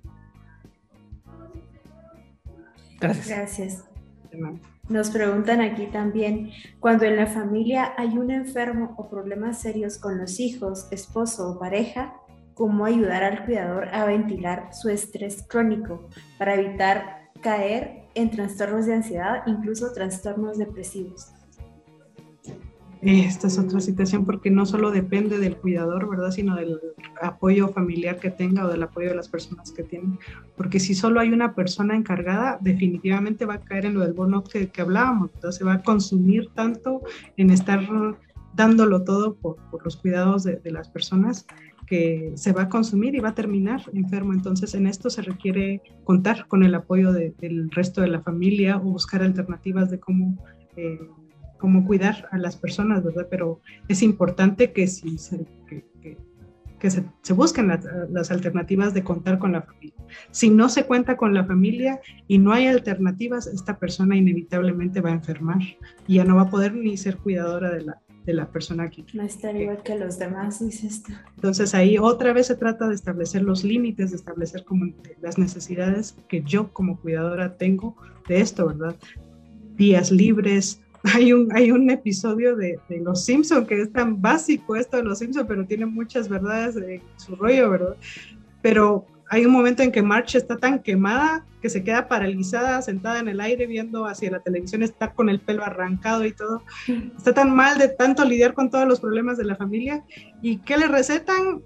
Gracias. 3.02 3.28
Gracias. 3.28 3.86
Nos 4.88 5.10
preguntan 5.10 5.60
aquí 5.60 5.88
también, 5.88 6.52
cuando 6.80 7.04
en 7.04 7.18
la 7.18 7.28
familia 7.28 7.94
hay 7.98 8.18
un 8.18 8.32
enfermo 8.32 8.94
o 8.98 9.10
problemas 9.10 9.60
serios 9.60 9.98
con 9.98 10.18
los 10.20 10.40
hijos, 10.40 10.88
esposo 10.92 11.50
o 11.50 11.60
pareja, 11.60 12.14
¿cómo 12.54 12.86
ayudar 12.86 13.26
al 13.26 13.44
cuidador 13.44 13.90
a 13.90 14.06
ventilar 14.06 14.70
su 14.74 14.88
estrés 14.88 15.44
crónico 15.50 16.08
para 16.38 16.56
evitar 16.56 17.23
caer 17.44 18.06
en 18.16 18.32
trastornos 18.32 18.86
de 18.86 18.96
ansiedad, 18.96 19.44
incluso 19.46 19.94
trastornos 19.94 20.58
depresivos? 20.58 21.32
Esta 23.06 23.48
es 23.48 23.60
otra 23.60 23.82
situación 23.82 24.26
porque 24.26 24.50
no 24.50 24.66
solo 24.66 24.90
depende 24.90 25.38
del 25.38 25.58
cuidador, 25.58 26.10
¿verdad? 26.10 26.32
Sino 26.32 26.56
del 26.56 26.80
apoyo 27.22 27.68
familiar 27.68 28.18
que 28.18 28.32
tenga 28.32 28.66
o 28.66 28.70
del 28.70 28.82
apoyo 28.82 29.10
de 29.10 29.16
las 29.16 29.28
personas 29.28 29.74
que 29.74 29.84
tienen. 29.84 30.18
Porque 30.56 30.80
si 30.80 30.96
solo 30.96 31.20
hay 31.20 31.34
una 31.34 31.54
persona 31.54 31.98
encargada, 31.98 32.58
definitivamente 32.62 33.46
va 33.46 33.56
a 33.56 33.62
caer 33.62 33.88
en 33.88 33.96
lo 33.96 34.02
del 34.02 34.14
burnout 34.14 34.50
que, 34.50 34.70
que 34.70 34.82
hablábamos. 34.82 35.32
Entonces 35.34 35.60
se 35.60 35.66
va 35.66 35.74
a 35.74 35.84
consumir 35.84 36.50
tanto 36.56 37.02
en 37.36 37.50
estar 37.50 37.82
dándolo 38.56 39.04
todo 39.04 39.36
por, 39.36 39.58
por 39.70 39.84
los 39.84 39.98
cuidados 39.98 40.44
de, 40.46 40.56
de, 40.58 40.72
las 40.72 40.88
personas 40.88 41.46
se 42.36 42.54
va 42.54 42.64
a 42.64 42.70
consumir 42.70 43.16
y 43.16 43.20
va 43.20 43.30
a 43.30 43.36
terminar 43.36 43.82
enfermo. 43.94 44.34
Entonces 44.34 44.74
en 44.74 44.88
esto 44.88 45.10
se 45.10 45.22
requiere 45.22 45.82
contar 46.04 46.48
con 46.48 46.64
el 46.64 46.76
apoyo 46.76 47.12
de, 47.12 47.34
del 47.40 47.70
resto 47.72 48.02
de 48.02 48.08
la 48.08 48.22
familia 48.22 48.78
o 48.78 48.82
buscar 48.82 49.22
alternativas 49.22 49.90
de 49.90 50.00
cómo... 50.00 50.38
Eh, 50.76 51.00
cómo 51.64 51.86
cuidar 51.86 52.28
a 52.32 52.38
las 52.38 52.58
personas, 52.58 53.06
¿verdad? 53.06 53.28
Pero 53.30 53.62
es 53.88 54.04
importante 54.04 54.74
que 54.74 54.86
si 54.86 55.18
se, 55.18 55.46
que, 56.78 56.90
se, 56.90 57.34
busquen 57.34 57.70
las 58.10 58.32
alternativas 58.32 58.94
de 58.94 59.02
contar 59.02 59.40
con 59.40 59.54
la 59.54 59.62
familia. 59.62 59.96
Si 60.32 60.50
no 60.50 60.68
se 60.68 60.86
cuenta 60.86 61.16
con 61.16 61.34
la 61.34 61.46
familia 61.46 62.02
y 62.28 62.38
no 62.38 62.52
hay 62.52 62.68
alternativas, 62.68 63.48
esta 63.48 63.80
persona 63.80 64.18
inevitablemente 64.18 65.00
va 65.00 65.12
a 65.12 65.14
enfermar 65.14 65.62
y 66.06 66.16
ya 66.16 66.26
no 66.26 66.36
va 66.36 66.42
a 66.42 66.50
poder 66.50 66.76
ni 66.76 66.98
ser 66.98 67.16
cuidadora 67.16 67.72
de 67.72 67.84
la, 67.84 68.02
de 68.26 68.34
la 68.34 68.50
persona 68.50 68.84
aquí. 68.84 69.06
No 69.14 69.24
estar 69.24 69.56
igual 69.56 69.84
que 69.84 69.98
los 69.98 70.18
demás, 70.18 70.60
dice 70.60 70.88
esto. 70.88 71.12
Entonces 71.36 71.74
ahí 71.74 71.98
otra 71.98 72.34
vez 72.34 72.48
se 72.48 72.56
trata 72.56 72.88
de 72.88 72.96
establecer 72.96 73.42
los 73.42 73.64
límites, 73.64 74.12
de 74.12 74.18
establecer 74.18 74.64
como 74.64 74.94
las 75.22 75.38
necesidades 75.38 76.16
que 76.28 76.42
yo 76.42 76.72
como 76.72 77.00
cuidadora 77.00 77.58
tengo 77.58 77.96
de 78.28 78.40
esto, 78.40 78.68
¿verdad? 78.68 78.96
Días 79.76 80.12
libres, 80.12 80.82
hay 81.04 81.34
un, 81.34 81.52
hay 81.54 81.72
un 81.72 81.90
episodio 81.90 82.56
de, 82.56 82.80
Los 82.90 83.26
Simpson 83.26 83.66
que 83.66 83.82
es 83.82 83.92
tan 83.92 84.22
básico 84.22 84.76
esto 84.76 84.98
de 84.98 85.04
Los 85.04 85.20
Simpson, 85.20 85.46
pero 85.48 85.66
tiene 85.66 85.86
muchas 85.86 86.30
verdades 86.30 86.76
en 86.78 87.02
su 87.18 87.36
rollo, 87.36 87.70
¿verdad? 87.70 87.98
Pero 88.62 89.06
hay 89.34 89.46
un 89.46 89.52
momento 89.52 89.82
en 89.84 89.92
que 89.92 90.02
March 90.02 90.36
está 90.36 90.58
tan 90.58 90.80
quemada 90.80 91.46
que 91.62 91.70
se 91.70 91.84
queda 91.84 92.08
paralizada, 92.08 92.82
sentada 92.82 93.20
en 93.20 93.28
el 93.28 93.42
aire 93.42 93.66
viendo 93.66 94.06
hacia 94.06 94.30
la 94.30 94.40
televisión, 94.40 94.84
está 94.84 95.14
con 95.14 95.30
el 95.30 95.40
pelo 95.40 95.64
arrancado 95.64 96.26
y 96.26 96.34
todo. 96.34 96.62
Está 97.18 97.34
tan 97.34 97.56
mal 97.56 97.78
de 97.78 97.88
tanto 97.88 98.26
lidiar 98.26 98.54
con 98.54 98.70
todos 98.70 98.88
los 98.88 99.00
problemas 99.00 99.38
de 99.38 99.46
la 99.46 99.56
familia. 99.56 100.04
¿Y 100.42 100.58
qué 100.58 100.78
le 100.78 100.88
recetan? 100.88 101.62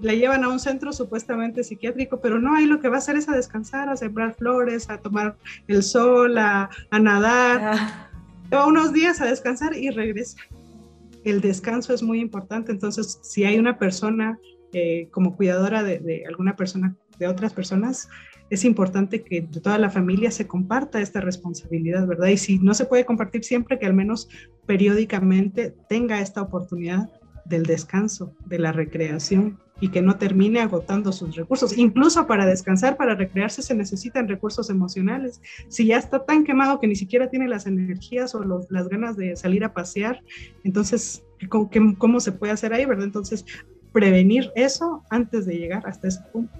La 0.00 0.14
llevan 0.14 0.44
a 0.44 0.48
un 0.48 0.60
centro 0.60 0.92
supuestamente 0.92 1.64
psiquiátrico, 1.64 2.20
pero 2.20 2.38
no, 2.38 2.54
ahí 2.54 2.66
lo 2.66 2.80
que 2.80 2.88
va 2.88 2.96
a 2.96 2.98
hacer 2.98 3.16
es 3.16 3.28
a 3.28 3.32
descansar, 3.32 3.88
a 3.88 3.96
sembrar 3.96 4.34
flores, 4.34 4.88
a 4.88 4.98
tomar 4.98 5.36
el 5.68 5.82
sol, 5.82 6.38
a, 6.38 6.70
a 6.90 6.98
nadar. 6.98 7.60
Ah 7.62 8.06
va 8.52 8.66
unos 8.66 8.92
días 8.92 9.20
a 9.20 9.26
descansar 9.26 9.76
y 9.76 9.90
regresa. 9.90 10.38
El 11.24 11.40
descanso 11.40 11.92
es 11.92 12.02
muy 12.02 12.20
importante, 12.20 12.72
entonces 12.72 13.18
si 13.22 13.44
hay 13.44 13.58
una 13.58 13.78
persona 13.78 14.38
eh, 14.72 15.08
como 15.10 15.36
cuidadora 15.36 15.82
de, 15.82 16.24
alguna 16.28 16.56
persona, 16.56 16.96
de 17.18 17.26
otras 17.26 17.52
personas, 17.52 18.08
es 18.50 18.64
importante 18.64 19.22
que 19.22 19.42
de 19.42 19.60
toda 19.60 19.78
la 19.78 19.90
familia 19.90 20.30
se 20.30 20.46
comparta 20.46 21.00
esta 21.00 21.20
responsabilidad, 21.20 22.06
¿verdad? 22.06 22.28
Y 22.28 22.36
si 22.36 22.58
no 22.58 22.74
se 22.74 22.84
puede 22.84 23.04
compartir 23.04 23.44
siempre, 23.44 23.78
que 23.78 23.86
al 23.86 23.94
menos 23.94 24.28
periódicamente 24.66 25.74
tenga 25.88 26.20
esta 26.20 26.42
oportunidad 26.42 27.08
del 27.44 27.64
descanso, 27.64 28.34
de 28.46 28.58
la 28.58 28.72
recreación 28.72 29.58
y 29.80 29.88
que 29.88 30.02
no 30.02 30.16
termine 30.16 30.60
agotando 30.60 31.10
sus 31.10 31.34
recursos. 31.34 31.76
Incluso 31.76 32.26
para 32.26 32.46
descansar, 32.46 32.96
para 32.96 33.14
recrearse, 33.14 33.62
se 33.62 33.74
necesitan 33.74 34.28
recursos 34.28 34.68
emocionales. 34.68 35.40
Si 35.68 35.86
ya 35.86 35.98
está 35.98 36.24
tan 36.24 36.44
quemado 36.44 36.80
que 36.80 36.86
ni 36.86 36.96
siquiera 36.96 37.30
tiene 37.30 37.48
las 37.48 37.66
energías 37.66 38.34
o 38.34 38.44
las 38.68 38.88
ganas 38.88 39.16
de 39.16 39.36
salir 39.36 39.64
a 39.64 39.72
pasear, 39.72 40.22
entonces, 40.64 41.24
¿cómo, 41.48 41.70
¿cómo, 41.98 42.20
se 42.20 42.32
puede 42.32 42.52
hacer 42.52 42.74
ahí, 42.74 42.84
verdad? 42.84 43.06
Entonces, 43.06 43.44
prevenir 43.92 44.50
eso 44.54 45.04
antes 45.10 45.46
de 45.46 45.58
llegar 45.58 45.86
hasta 45.86 46.08
ese 46.08 46.20
punto. 46.32 46.58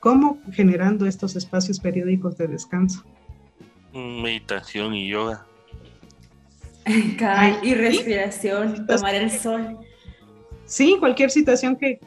¿Cómo 0.00 0.38
generando 0.52 1.06
estos 1.06 1.36
espacios 1.36 1.80
periódicos 1.80 2.38
de 2.38 2.48
descanso? 2.48 3.04
Meditación 3.92 4.94
y 4.94 5.08
yoga. 5.08 5.44
y 7.62 7.74
respiración, 7.74 8.86
tomar 8.86 9.14
el 9.14 9.30
sol 9.30 9.78
sí, 10.68 10.96
cualquier 11.00 11.30
situación 11.30 11.76
que, 11.76 11.98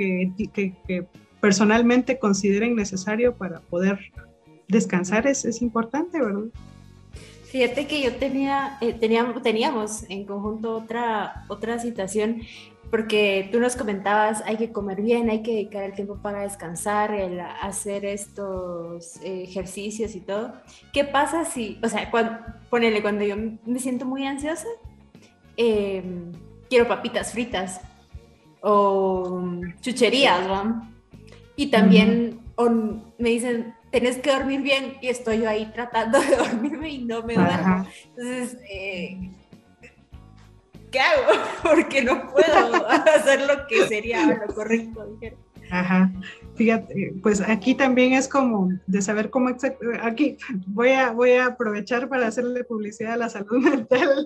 personalmente 1.42 2.20
consideren 2.20 2.76
necesario 2.76 3.36
para 3.36 3.60
poder 3.60 4.00
descansar 4.68 5.28
es, 5.28 5.62
importante, 5.62 6.22
¿verdad? 6.22 6.46
Fíjate 7.52 7.86
que 7.86 8.02
yo 8.02 8.16
tenía, 8.16 8.78
eh, 8.80 8.94
teníamos, 8.94 9.44
teníamos 9.44 10.10
en 10.10 10.26
conjunto 10.26 10.74
otra, 10.74 11.44
otra 11.50 11.80
situación, 11.80 12.44
porque 12.90 13.50
tú 13.52 13.60
nos 13.60 13.76
comentabas, 13.76 14.42
hay 14.46 14.56
que 14.56 14.72
comer 14.72 15.02
bien, 15.02 15.30
hay 15.30 15.44
que 15.44 15.52
dedicar 15.52 15.84
el 15.84 15.94
tiempo 15.94 16.16
para 16.22 16.44
descansar, 16.44 17.14
el 17.14 17.42
hacer 17.42 18.06
estos 18.06 19.18
ejercicios 19.22 20.16
y 20.16 20.22
todo. 20.22 20.54
¿Qué 20.94 21.04
pasa 21.04 21.44
si, 21.44 21.78
o 21.84 21.90
sea, 21.90 22.10
cuando, 22.10 22.38
ponele, 22.70 23.02
cuando 23.02 23.26
yo 23.26 23.36
me 23.38 23.80
siento 23.80 24.06
muy 24.06 24.26
ansiosa, 24.26 24.68
em, 25.58 26.32
quiero 26.70 26.88
papitas 26.88 27.34
fritas, 27.34 27.82
o 28.62 29.44
chucherías, 29.82 30.48
¿no? 30.48 30.90
Y 31.58 31.68
también 31.68 32.40
me 33.18 33.30
dicen, 33.30 33.74
tenés 33.92 34.18
que 34.18 34.32
dormir 34.32 34.62
bien 34.62 34.96
y 35.02 35.10
estoy 35.10 35.40
yo 35.40 35.50
ahí 35.50 35.72
tratando 35.74 36.20
de 36.20 36.36
dormirme 36.38 36.90
y 36.90 37.04
no 37.04 37.24
me 37.24 37.36
duermo. 37.36 37.86
Entonces, 38.16 38.58
eh, 38.70 39.32
¿qué 40.92 41.00
hago? 41.00 41.40
Porque 41.64 42.02
no 42.02 42.32
puedo 42.32 42.88
hacer 43.16 43.42
lo 43.42 43.68
que 43.68 43.88
sería 43.88 44.26
lo 44.26 44.54
correcto. 44.54 45.18
Ajá. 45.70 46.12
Fíjate, 46.56 47.14
pues 47.24 47.40
aquí 47.42 47.76
también 47.76 48.14
es 48.14 48.28
como 48.28 48.70
de 48.86 49.02
saber 49.02 49.30
cómo 49.30 49.56
aquí 50.02 50.38
voy 50.68 50.90
a 50.90 51.12
voy 51.12 51.32
a 51.32 51.46
aprovechar 51.46 52.10
para 52.10 52.28
hacerle 52.28 52.66
publicidad 52.66 53.14
a 53.14 53.18
la 53.18 53.30
salud 53.30 53.58
mental 53.64 54.26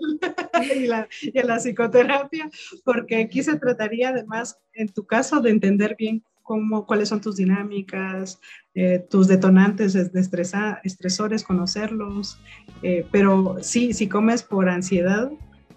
y, 0.75 0.89
a 0.89 1.45
la 1.45 1.59
psicoterapia, 1.59 2.49
porque 2.83 3.17
aquí 3.17 3.43
se 3.43 3.57
trataría 3.57 4.09
además, 4.09 4.57
en 4.73 4.91
tu 4.91 5.05
caso, 5.05 5.39
de 5.39 5.51
entender 5.51 5.95
bien 5.97 6.23
cómo, 6.45 6.85
cuáles 6.85 7.09
son 7.09 7.19
tus 7.19 7.35
dinámicas, 7.35 8.39
eh, 8.75 8.99
tus 9.09 9.27
detonantes 9.27 9.93
de 9.93 10.19
estresa, 10.21 10.79
estresores, 10.83 11.43
conocerlos, 11.43 12.39
eh, 12.83 13.05
pero 13.11 13.57
sí, 13.61 13.93
si 13.93 14.07
comes 14.07 14.43
por 14.43 14.69
ansiedad 14.69 15.31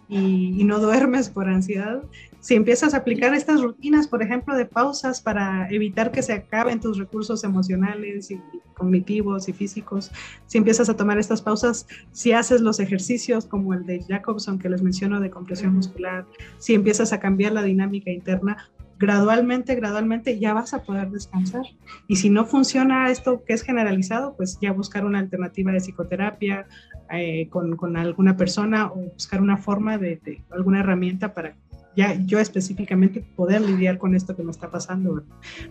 y, 0.09 0.61
y 0.61 0.64
no 0.64 0.79
duermes 0.79 1.31
por 1.31 1.49
ansiedad, 1.49 2.03
si 2.41 2.55
empiezas 2.55 2.95
a 2.95 2.99
aplicar 2.99 3.35
estas 3.35 3.62
rutinas, 3.62 4.07
por 4.07 4.23
ejemplo, 4.23 4.55
de 4.55 4.66
pausas 4.66 5.21
para 5.21 5.69
evitar 5.71 6.12
que 6.12 6.23
se 6.23 6.35
acaben 6.35 6.81
tus 6.81 6.99
recursos 6.99 7.43
emocionales 7.45 8.31
y 8.31 8.41
cognitivos 8.75 9.49
y 9.49 9.53
físicos, 9.53 10.11
si 10.47 10.59
empiezas 10.59 10.89
a 10.89 10.97
tomar 10.97 11.19
estas 11.19 11.43
pausas, 11.43 11.87
si 12.12 12.33
haces 12.33 12.61
los 12.61 12.79
ejercicios 12.79 13.47
como 13.47 13.75
el 13.75 13.87
de 13.87 14.03
Jacobson 14.03 14.59
que 14.59 14.69
les 14.69 14.83
menciono 14.83 15.19
de 15.19 15.31
compresión 15.31 15.75
muscular, 15.75 16.27
si 16.59 16.75
empiezas 16.75 17.12
a 17.12 17.21
cambiar 17.21 17.53
la 17.53 17.62
dinámica 17.62 18.11
interna, 18.11 18.71
gradualmente, 18.99 19.75
gradualmente 19.75 20.39
ya 20.39 20.55
vas 20.55 20.75
a 20.75 20.83
poder 20.83 21.11
descansar. 21.11 21.63
Y 22.07 22.17
si 22.17 22.31
no 22.31 22.45
funciona 22.45 23.11
esto 23.11 23.45
que 23.45 23.53
es 23.53 23.63
generalizado, 23.63 24.35
pues 24.37 24.59
ya 24.61 24.73
buscar 24.73 25.05
una 25.05 25.19
alternativa 25.19 25.73
de 25.73 25.81
psicoterapia 25.81 26.67
eh, 27.11 27.49
con, 27.49 27.97
alguna 27.97 28.37
persona 28.37 28.87
o 28.87 28.97
buscar 29.13 29.41
una 29.41 29.57
forma 29.57 29.99
de, 29.99 30.21
de 30.25 30.43
alguna 30.51 30.81
herramienta 30.81 31.33
para 31.33 31.55
ya 31.97 32.15
yo 32.15 32.39
específicamente 32.39 33.25
poder 33.35 33.61
lidiar 33.61 33.99
con 33.99 34.15
esto 34.15 34.37
que 34.37 34.45
me 34.45 34.53
está 34.53 34.71
pasando. 34.71 35.25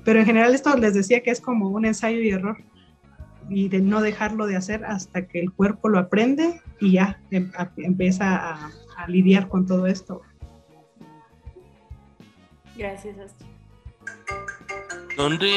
Pero 0.03 0.19
en 0.19 0.25
general 0.25 0.53
esto 0.53 0.75
les 0.75 0.93
decía 0.93 1.23
que 1.23 1.31
es 1.31 1.39
como 1.39 1.69
un 1.69 1.85
ensayo 1.85 2.19
y 2.19 2.29
error 2.29 2.57
y 3.49 3.69
de 3.69 3.81
no 3.81 4.01
dejarlo 4.01 4.45
de 4.45 4.55
hacer 4.55 4.83
hasta 4.85 5.25
que 5.27 5.39
el 5.39 5.51
cuerpo 5.51 5.89
lo 5.89 5.99
aprende 5.99 6.61
y 6.79 6.93
ya 6.93 7.21
em, 7.31 7.51
empieza 7.77 8.35
a, 8.35 8.71
lidiar 9.07 9.47
con 9.47 9.67
todo 9.67 9.85
esto. 9.85 10.21
Gracias, 12.77 13.17
Astrid. 13.17 13.47
¿Dónde, 15.17 15.49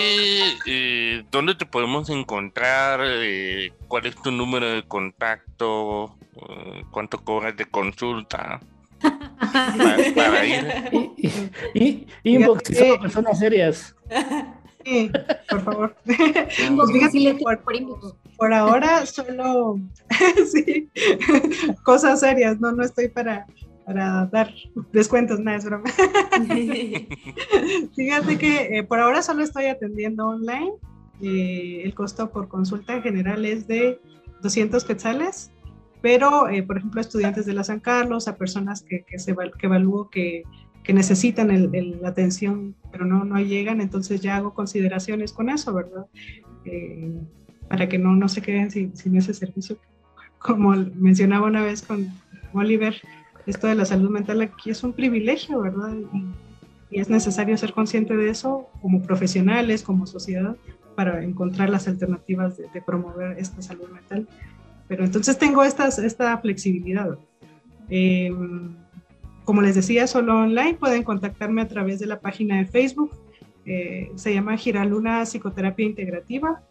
eh, 0.66 1.22
¿Dónde 1.30 1.54
te 1.54 1.66
podemos 1.66 2.08
encontrar? 2.08 3.00
Eh, 3.04 3.74
¿Cuál 3.88 4.06
es 4.06 4.16
tu 4.16 4.30
número 4.30 4.70
de 4.70 4.82
contacto? 4.84 6.16
Eh, 6.34 6.82
¿Cuánto 6.90 7.22
cobras 7.22 7.54
de 7.58 7.66
consulta? 7.66 8.60
para, 10.16 10.46
ir. 10.46 10.66
Y, 11.74 12.06
inbox 12.24 12.76
somos 12.76 12.98
personas 12.98 13.38
serias. 13.38 13.94
Sí, 14.84 15.10
por 15.50 15.62
favor. 15.62 15.96
por, 17.38 17.62
por, 18.38 18.54
ahora 18.54 19.04
solo 19.04 19.78
sí, 20.52 20.88
cosas 21.82 22.20
serias, 22.20 22.58
no, 22.60 22.72
no 22.72 22.82
estoy 22.82 23.08
para, 23.08 23.46
para 23.90 24.26
dar 24.26 24.54
descuentos, 24.92 25.40
nada 25.40 25.58
es 25.58 25.64
broma. 25.64 25.90
Fíjate 27.96 28.38
que 28.38 28.78
eh, 28.78 28.84
por 28.84 29.00
ahora 29.00 29.22
solo 29.22 29.42
estoy 29.42 29.66
atendiendo 29.66 30.26
online. 30.26 30.72
Eh, 31.20 31.82
el 31.84 31.94
costo 31.94 32.30
por 32.30 32.48
consulta 32.48 33.02
general 33.02 33.44
es 33.44 33.66
de 33.66 34.00
200 34.42 34.84
quetzales 34.84 35.50
pero, 36.02 36.48
eh, 36.48 36.62
por 36.62 36.78
ejemplo, 36.78 37.00
estudiantes 37.00 37.46
de 37.46 37.52
la 37.52 37.64
San 37.64 37.80
Carlos, 37.80 38.28
a 38.28 38.36
personas 38.36 38.82
que, 38.82 39.02
que, 39.02 39.18
se, 39.18 39.34
que 39.34 39.66
evalúo 39.66 40.08
que, 40.08 40.44
que 40.82 40.94
necesitan 40.94 41.70
la 42.00 42.08
atención, 42.08 42.74
pero 42.90 43.04
no, 43.04 43.24
no 43.24 43.38
llegan, 43.38 43.80
entonces 43.80 44.20
ya 44.20 44.36
hago 44.36 44.54
consideraciones 44.54 45.32
con 45.32 45.50
eso, 45.50 45.74
¿verdad? 45.74 46.06
Eh, 46.64 47.12
para 47.68 47.88
que 47.88 47.98
no, 47.98 48.16
no 48.16 48.28
se 48.28 48.40
queden 48.40 48.70
sin, 48.70 48.96
sin, 48.96 49.16
ese 49.16 49.34
servicio. 49.34 49.78
Como 50.38 50.74
mencionaba 50.94 51.46
una 51.46 51.62
vez 51.62 51.82
con 51.82 52.08
Oliver, 52.54 52.96
esto 53.50 53.66
de 53.66 53.74
la 53.74 53.84
salud 53.84 54.10
mental 54.10 54.40
aquí 54.42 54.70
es 54.70 54.82
un 54.82 54.92
privilegio, 54.92 55.60
¿verdad? 55.60 55.94
Y, 55.94 56.24
es 56.92 57.08
necesario 57.08 57.56
ser 57.56 57.72
consciente 57.72 58.16
de 58.16 58.30
eso 58.30 58.68
como 58.82 59.00
profesionales, 59.00 59.84
como 59.84 60.08
sociedad, 60.08 60.56
para 60.96 61.22
encontrar 61.22 61.70
las 61.70 61.86
alternativas 61.86 62.56
de, 62.56 62.82
promover 62.84 63.38
esta 63.38 63.62
salud 63.62 63.88
mental. 63.90 64.26
Pero 64.88 65.04
entonces 65.04 65.38
tengo 65.38 65.62
esta 65.62 66.38
flexibilidad. 66.38 67.16
Em, 67.90 68.74
como 69.44 69.62
les 69.62 69.74
decía, 69.74 70.06
solo 70.06 70.36
online 70.36 70.74
pueden 70.74 71.02
contactarme 71.02 71.62
a 71.62 71.68
través 71.68 71.98
de 71.98 72.06
la 72.06 72.20
página 72.20 72.58
de 72.58 72.66
Facebook. 72.66 73.10
eh, 73.66 74.10
se 74.16 74.32
llama 74.34 74.56
Giraluna 74.56 75.22
Psicoterapia 75.24 75.86
Integrativa. 75.86 76.62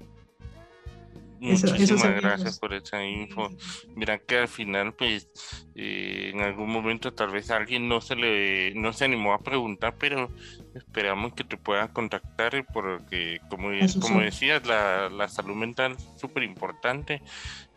Muchísimas 1.46 1.80
eso, 1.80 1.96
eso 1.96 2.16
gracias 2.16 2.60
por 2.60 2.74
esa 2.74 3.04
info. 3.06 3.50
Mira 3.96 4.18
que 4.20 4.40
al 4.40 4.48
final, 4.48 4.94
pues, 4.94 5.30
eh, 5.76 6.32
en 6.34 6.42
algún 6.42 6.70
momento 6.70 7.14
tal 7.14 7.30
vez 7.30 7.52
alguien 7.52 7.88
no 7.88 8.02
se 8.02 8.16
le 8.16 8.74
no 8.76 8.94
se 8.94 9.06
animó 9.06 9.34
a 9.34 9.40
preguntar, 9.40 9.96
pero 9.98 10.30
esperamos 10.74 11.34
que 11.34 11.44
te 11.44 11.58
puedan 11.58 11.90
contactar 11.90 12.66
porque, 12.74 13.40
como, 13.50 13.70
como 14.02 14.22
decías, 14.22 14.66
la, 14.66 15.10
la, 15.10 15.28
salud 15.28 15.56
mental 15.56 15.94
es 15.94 16.20
súper 16.20 16.44
importante. 16.44 17.22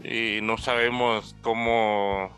Eh, 0.03 0.41
no 0.43 0.59
sabemos 0.59 1.37
cómo 1.43 2.37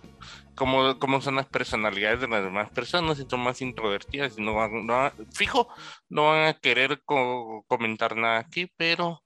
Cómo, 0.56 0.98
cómo, 0.98 1.22
son 1.22 1.36
las 1.36 1.46
personalidades 1.46 2.20
de 2.20 2.28
las 2.28 2.44
demás 2.44 2.68
personas, 2.68 3.16
si 3.16 3.24
son 3.24 3.40
más 3.40 3.62
introvertidas, 3.62 4.38
no 4.38 4.56
van, 4.56 4.84
no 4.86 5.10
fijo, 5.32 5.68
no 6.10 6.26
van 6.26 6.48
a 6.48 6.52
querer 6.52 7.00
co 7.06 7.64
comentar 7.66 8.14
nada 8.14 8.40
aquí, 8.40 8.70
pero 8.76 9.22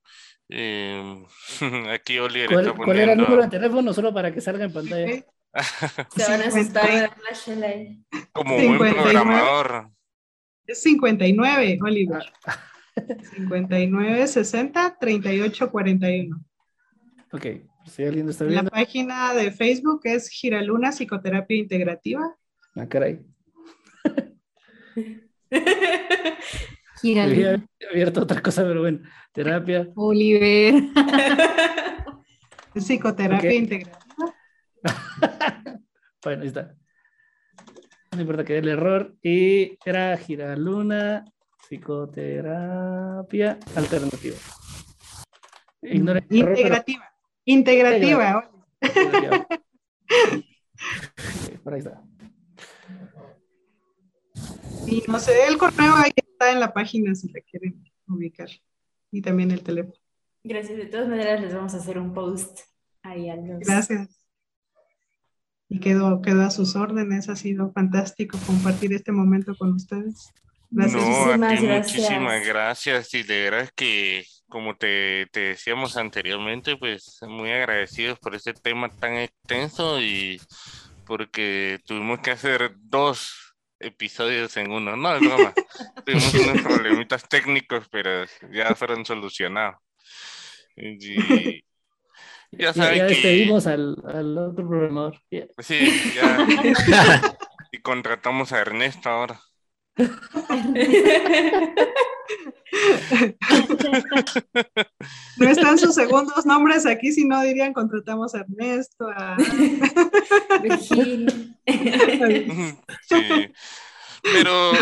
eh, 0.48 1.24
aquí 1.92 2.18
Oliver 2.18 2.48
¿Cuál, 2.48 2.66
está 2.66 2.76
¿Cuál 2.76 2.98
era 2.98 3.12
el 3.12 3.18
número 3.18 3.42
de 3.42 3.48
teléfono? 3.48 3.92
Solo 3.92 4.12
para 4.12 4.32
que 4.32 4.40
salga 4.40 4.64
en 4.64 4.72
pantalla. 4.72 5.24
Se 6.16 6.22
van 6.30 6.42
a 6.42 6.46
asustar 6.46 6.90
de 6.90 7.02
la 7.02 7.10
flashlight. 7.10 7.98
Como 8.32 8.58
59. 8.58 8.78
buen 8.78 8.94
programador. 8.94 9.90
Es 10.66 10.82
59, 10.82 11.78
Oliver. 11.82 12.24
59 13.36 14.26
60 14.26 14.96
38 14.98 15.70
41. 15.70 16.44
Ok, 17.32 17.46
si 17.86 18.04
alguien 18.04 18.28
está 18.28 18.44
viendo. 18.44 18.64
La 18.64 18.70
página 18.70 19.34
de 19.34 19.50
Facebook 19.50 20.00
es 20.04 20.28
Giraluna 20.28 20.90
Psicoterapia 20.90 21.56
Integrativa. 21.56 22.36
Ah, 22.76 22.86
caray. 22.88 23.20
Había 27.12 27.62
abierto 27.90 28.22
otra 28.22 28.40
cosa, 28.40 28.62
pero 28.62 28.81
bueno. 28.81 29.01
Terapia. 29.32 29.89
Oliver. 29.94 30.74
Psicoterapia 32.74 33.51
okay. 33.51 33.59
integrativa. 33.59 33.98
bueno, 36.24 36.43
ahí 36.43 36.48
está. 36.48 36.74
No 38.12 38.20
importa 38.20 38.44
que 38.44 38.55
dé 38.55 38.59
el 38.60 38.68
error. 38.68 39.14
Y 39.22 39.76
era 39.85 40.16
Giraluna, 40.16 41.26
psicoterapia 41.68 43.59
alternativa. 43.76 44.36
Ignore 45.82 46.24
integrativa. 46.31 47.12
Integrativa. 47.44 47.44
Integrativa. 47.44 48.51
por 51.62 51.74
ahí 51.74 51.81
está. 51.81 52.02
Y 54.86 55.02
no 55.09 55.19
sé, 55.19 55.47
el 55.47 55.59
correo 55.59 55.94
ahí 55.97 56.12
está 56.16 56.52
en 56.52 56.61
la 56.61 56.73
página 56.73 57.15
si 57.15 57.28
la 57.32 57.40
quieren 57.40 57.82
ubicar. 58.06 58.48
Y 59.11 59.23
también 59.23 59.51
el 59.51 59.62
teléfono. 59.62 59.94
Gracias. 60.43 60.77
De 60.77 60.86
todas 60.86 61.09
maneras, 61.09 61.40
les 61.40 61.55
vamos 61.55 61.74
a 61.74 61.78
hacer 61.78 61.98
un 61.98 62.12
post 62.12 62.61
ahí 63.02 63.31
al 63.31 63.47
los... 63.47 63.61
Gracias. 63.61 64.20
Y 65.69 65.81
quedó, 65.81 66.20
quedó 66.20 66.43
a 66.43 66.51
sus 66.51 66.77
órdenes. 66.77 67.28
Ha 67.28 67.36
sido 67.36 67.73
fantástico 67.73 68.39
compartir 68.47 68.93
este 68.93 69.12
momento 69.12 69.55
con 69.56 69.73
ustedes. 69.73 70.32
Gracias. 70.70 71.02
No, 71.02 71.09
muchísimas 71.09 71.62
gracias. 71.62 72.02
Muchísimas 72.02 72.47
gracias. 72.47 73.15
Y 73.15 73.23
de 73.23 73.51
verdad 73.51 73.70
que, 73.74 74.27
como 74.48 74.77
te, 74.77 75.27
te 75.32 75.40
decíamos 75.40 75.97
anteriormente, 75.97 76.77
pues 76.77 77.19
muy 77.27 77.51
agradecidos 77.51 78.19
por 78.19 78.35
este 78.35 78.52
tema 78.52 78.90
tan 78.90 79.15
extenso 79.15 80.01
y 80.01 80.40
porque 81.06 81.81
tuvimos 81.86 82.20
que 82.20 82.32
hacer 82.32 82.74
dos 82.81 83.43
episodios 83.85 84.56
en 84.56 84.70
uno. 84.70 84.97
No, 84.97 85.15
es 85.15 85.20
broma. 85.20 85.52
Tuvimos 86.06 86.35
unos 86.35 86.62
problemitas 86.62 87.28
técnicos, 87.28 87.89
pero 87.90 88.24
ya 88.52 88.74
fueron 88.74 89.05
solucionados. 89.05 89.77
Y 90.77 91.62
ya 92.52 92.73
saben 92.73 92.98
ya, 92.98 93.02
ya 93.02 93.06
que... 93.06 93.15
despedimos 93.15 93.66
al, 93.66 93.97
al, 94.06 94.39
otro 94.39 94.69
programador. 94.69 95.20
Yeah. 95.31 95.47
Sí, 95.59 96.12
ya. 96.15 96.47
y 97.73 97.78
contratamos 97.78 98.52
a 98.52 98.61
Ernesto 98.61 99.09
ahora. 99.09 99.40
No 105.36 105.48
están 105.48 105.78
sus 105.78 105.94
segundos 105.94 106.44
nombres 106.47 106.86
aquí, 106.86 107.12
si 107.12 107.24
no 107.27 107.43
dirían 107.43 107.73
contratamos 107.73 108.35
a 108.35 108.40
Ernesto, 108.40 109.09
a 109.09 109.36
sí. 113.09 113.48
Pero 114.23 114.73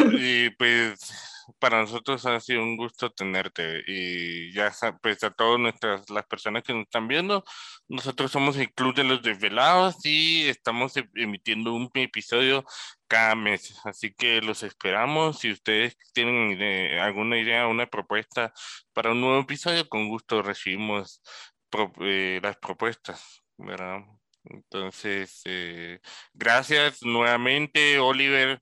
pues 0.58 1.31
para 1.62 1.80
nosotros 1.80 2.26
ha 2.26 2.40
sido 2.40 2.60
un 2.60 2.76
gusto 2.76 3.10
tenerte 3.12 3.84
y 3.86 4.52
ya 4.52 4.72
pues 5.00 5.22
a 5.22 5.30
todas 5.30 5.60
nuestras 5.60 6.10
las 6.10 6.26
personas 6.26 6.64
que 6.64 6.72
nos 6.72 6.82
están 6.82 7.06
viendo, 7.06 7.44
nosotros 7.86 8.32
somos 8.32 8.56
el 8.56 8.72
Club 8.74 8.96
de 8.96 9.04
los 9.04 9.22
Desvelados 9.22 10.04
y 10.04 10.48
estamos 10.48 10.94
emitiendo 11.14 11.72
un 11.72 11.88
episodio 11.94 12.64
cada 13.06 13.36
mes, 13.36 13.78
así 13.84 14.12
que 14.12 14.40
los 14.42 14.64
esperamos. 14.64 15.38
Si 15.38 15.52
ustedes 15.52 15.96
tienen 16.12 16.50
idea, 16.50 17.04
alguna 17.04 17.38
idea, 17.38 17.68
una 17.68 17.86
propuesta 17.86 18.52
para 18.92 19.12
un 19.12 19.20
nuevo 19.20 19.40
episodio, 19.40 19.88
con 19.88 20.08
gusto 20.08 20.42
recibimos 20.42 21.22
pro, 21.70 21.92
eh, 22.00 22.40
las 22.42 22.56
propuestas, 22.56 23.44
¿verdad? 23.56 24.00
Entonces, 24.44 25.42
eh, 25.44 26.00
gracias 26.34 27.02
nuevamente, 27.02 28.00
Oliver 28.00 28.60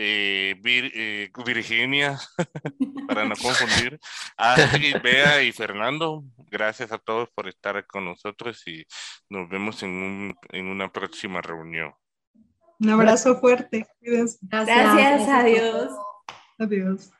eh, 0.00 0.54
Vir, 0.60 0.92
eh, 0.94 1.30
Virginia, 1.44 2.18
para 3.08 3.24
no 3.24 3.34
confundir, 3.42 3.98
Astrid, 4.36 4.96
Bea 5.02 5.42
y 5.42 5.50
Fernando, 5.52 6.22
gracias 6.50 6.92
a 6.92 6.98
todos 6.98 7.28
por 7.34 7.48
estar 7.48 7.84
con 7.86 8.04
nosotros 8.04 8.62
y 8.66 8.84
nos 9.28 9.48
vemos 9.48 9.82
en, 9.82 9.90
un, 9.90 10.34
en 10.50 10.66
una 10.66 10.92
próxima 10.92 11.40
reunión. 11.40 11.92
Un 12.80 12.90
abrazo 12.90 13.40
fuerte. 13.40 13.88
Gracias, 14.00 14.38
gracias 14.40 15.28
adiós. 15.28 15.90
Adiós. 16.58 17.10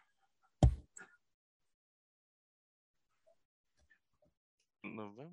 Nos 4.85 5.17
vemos. 5.17 5.33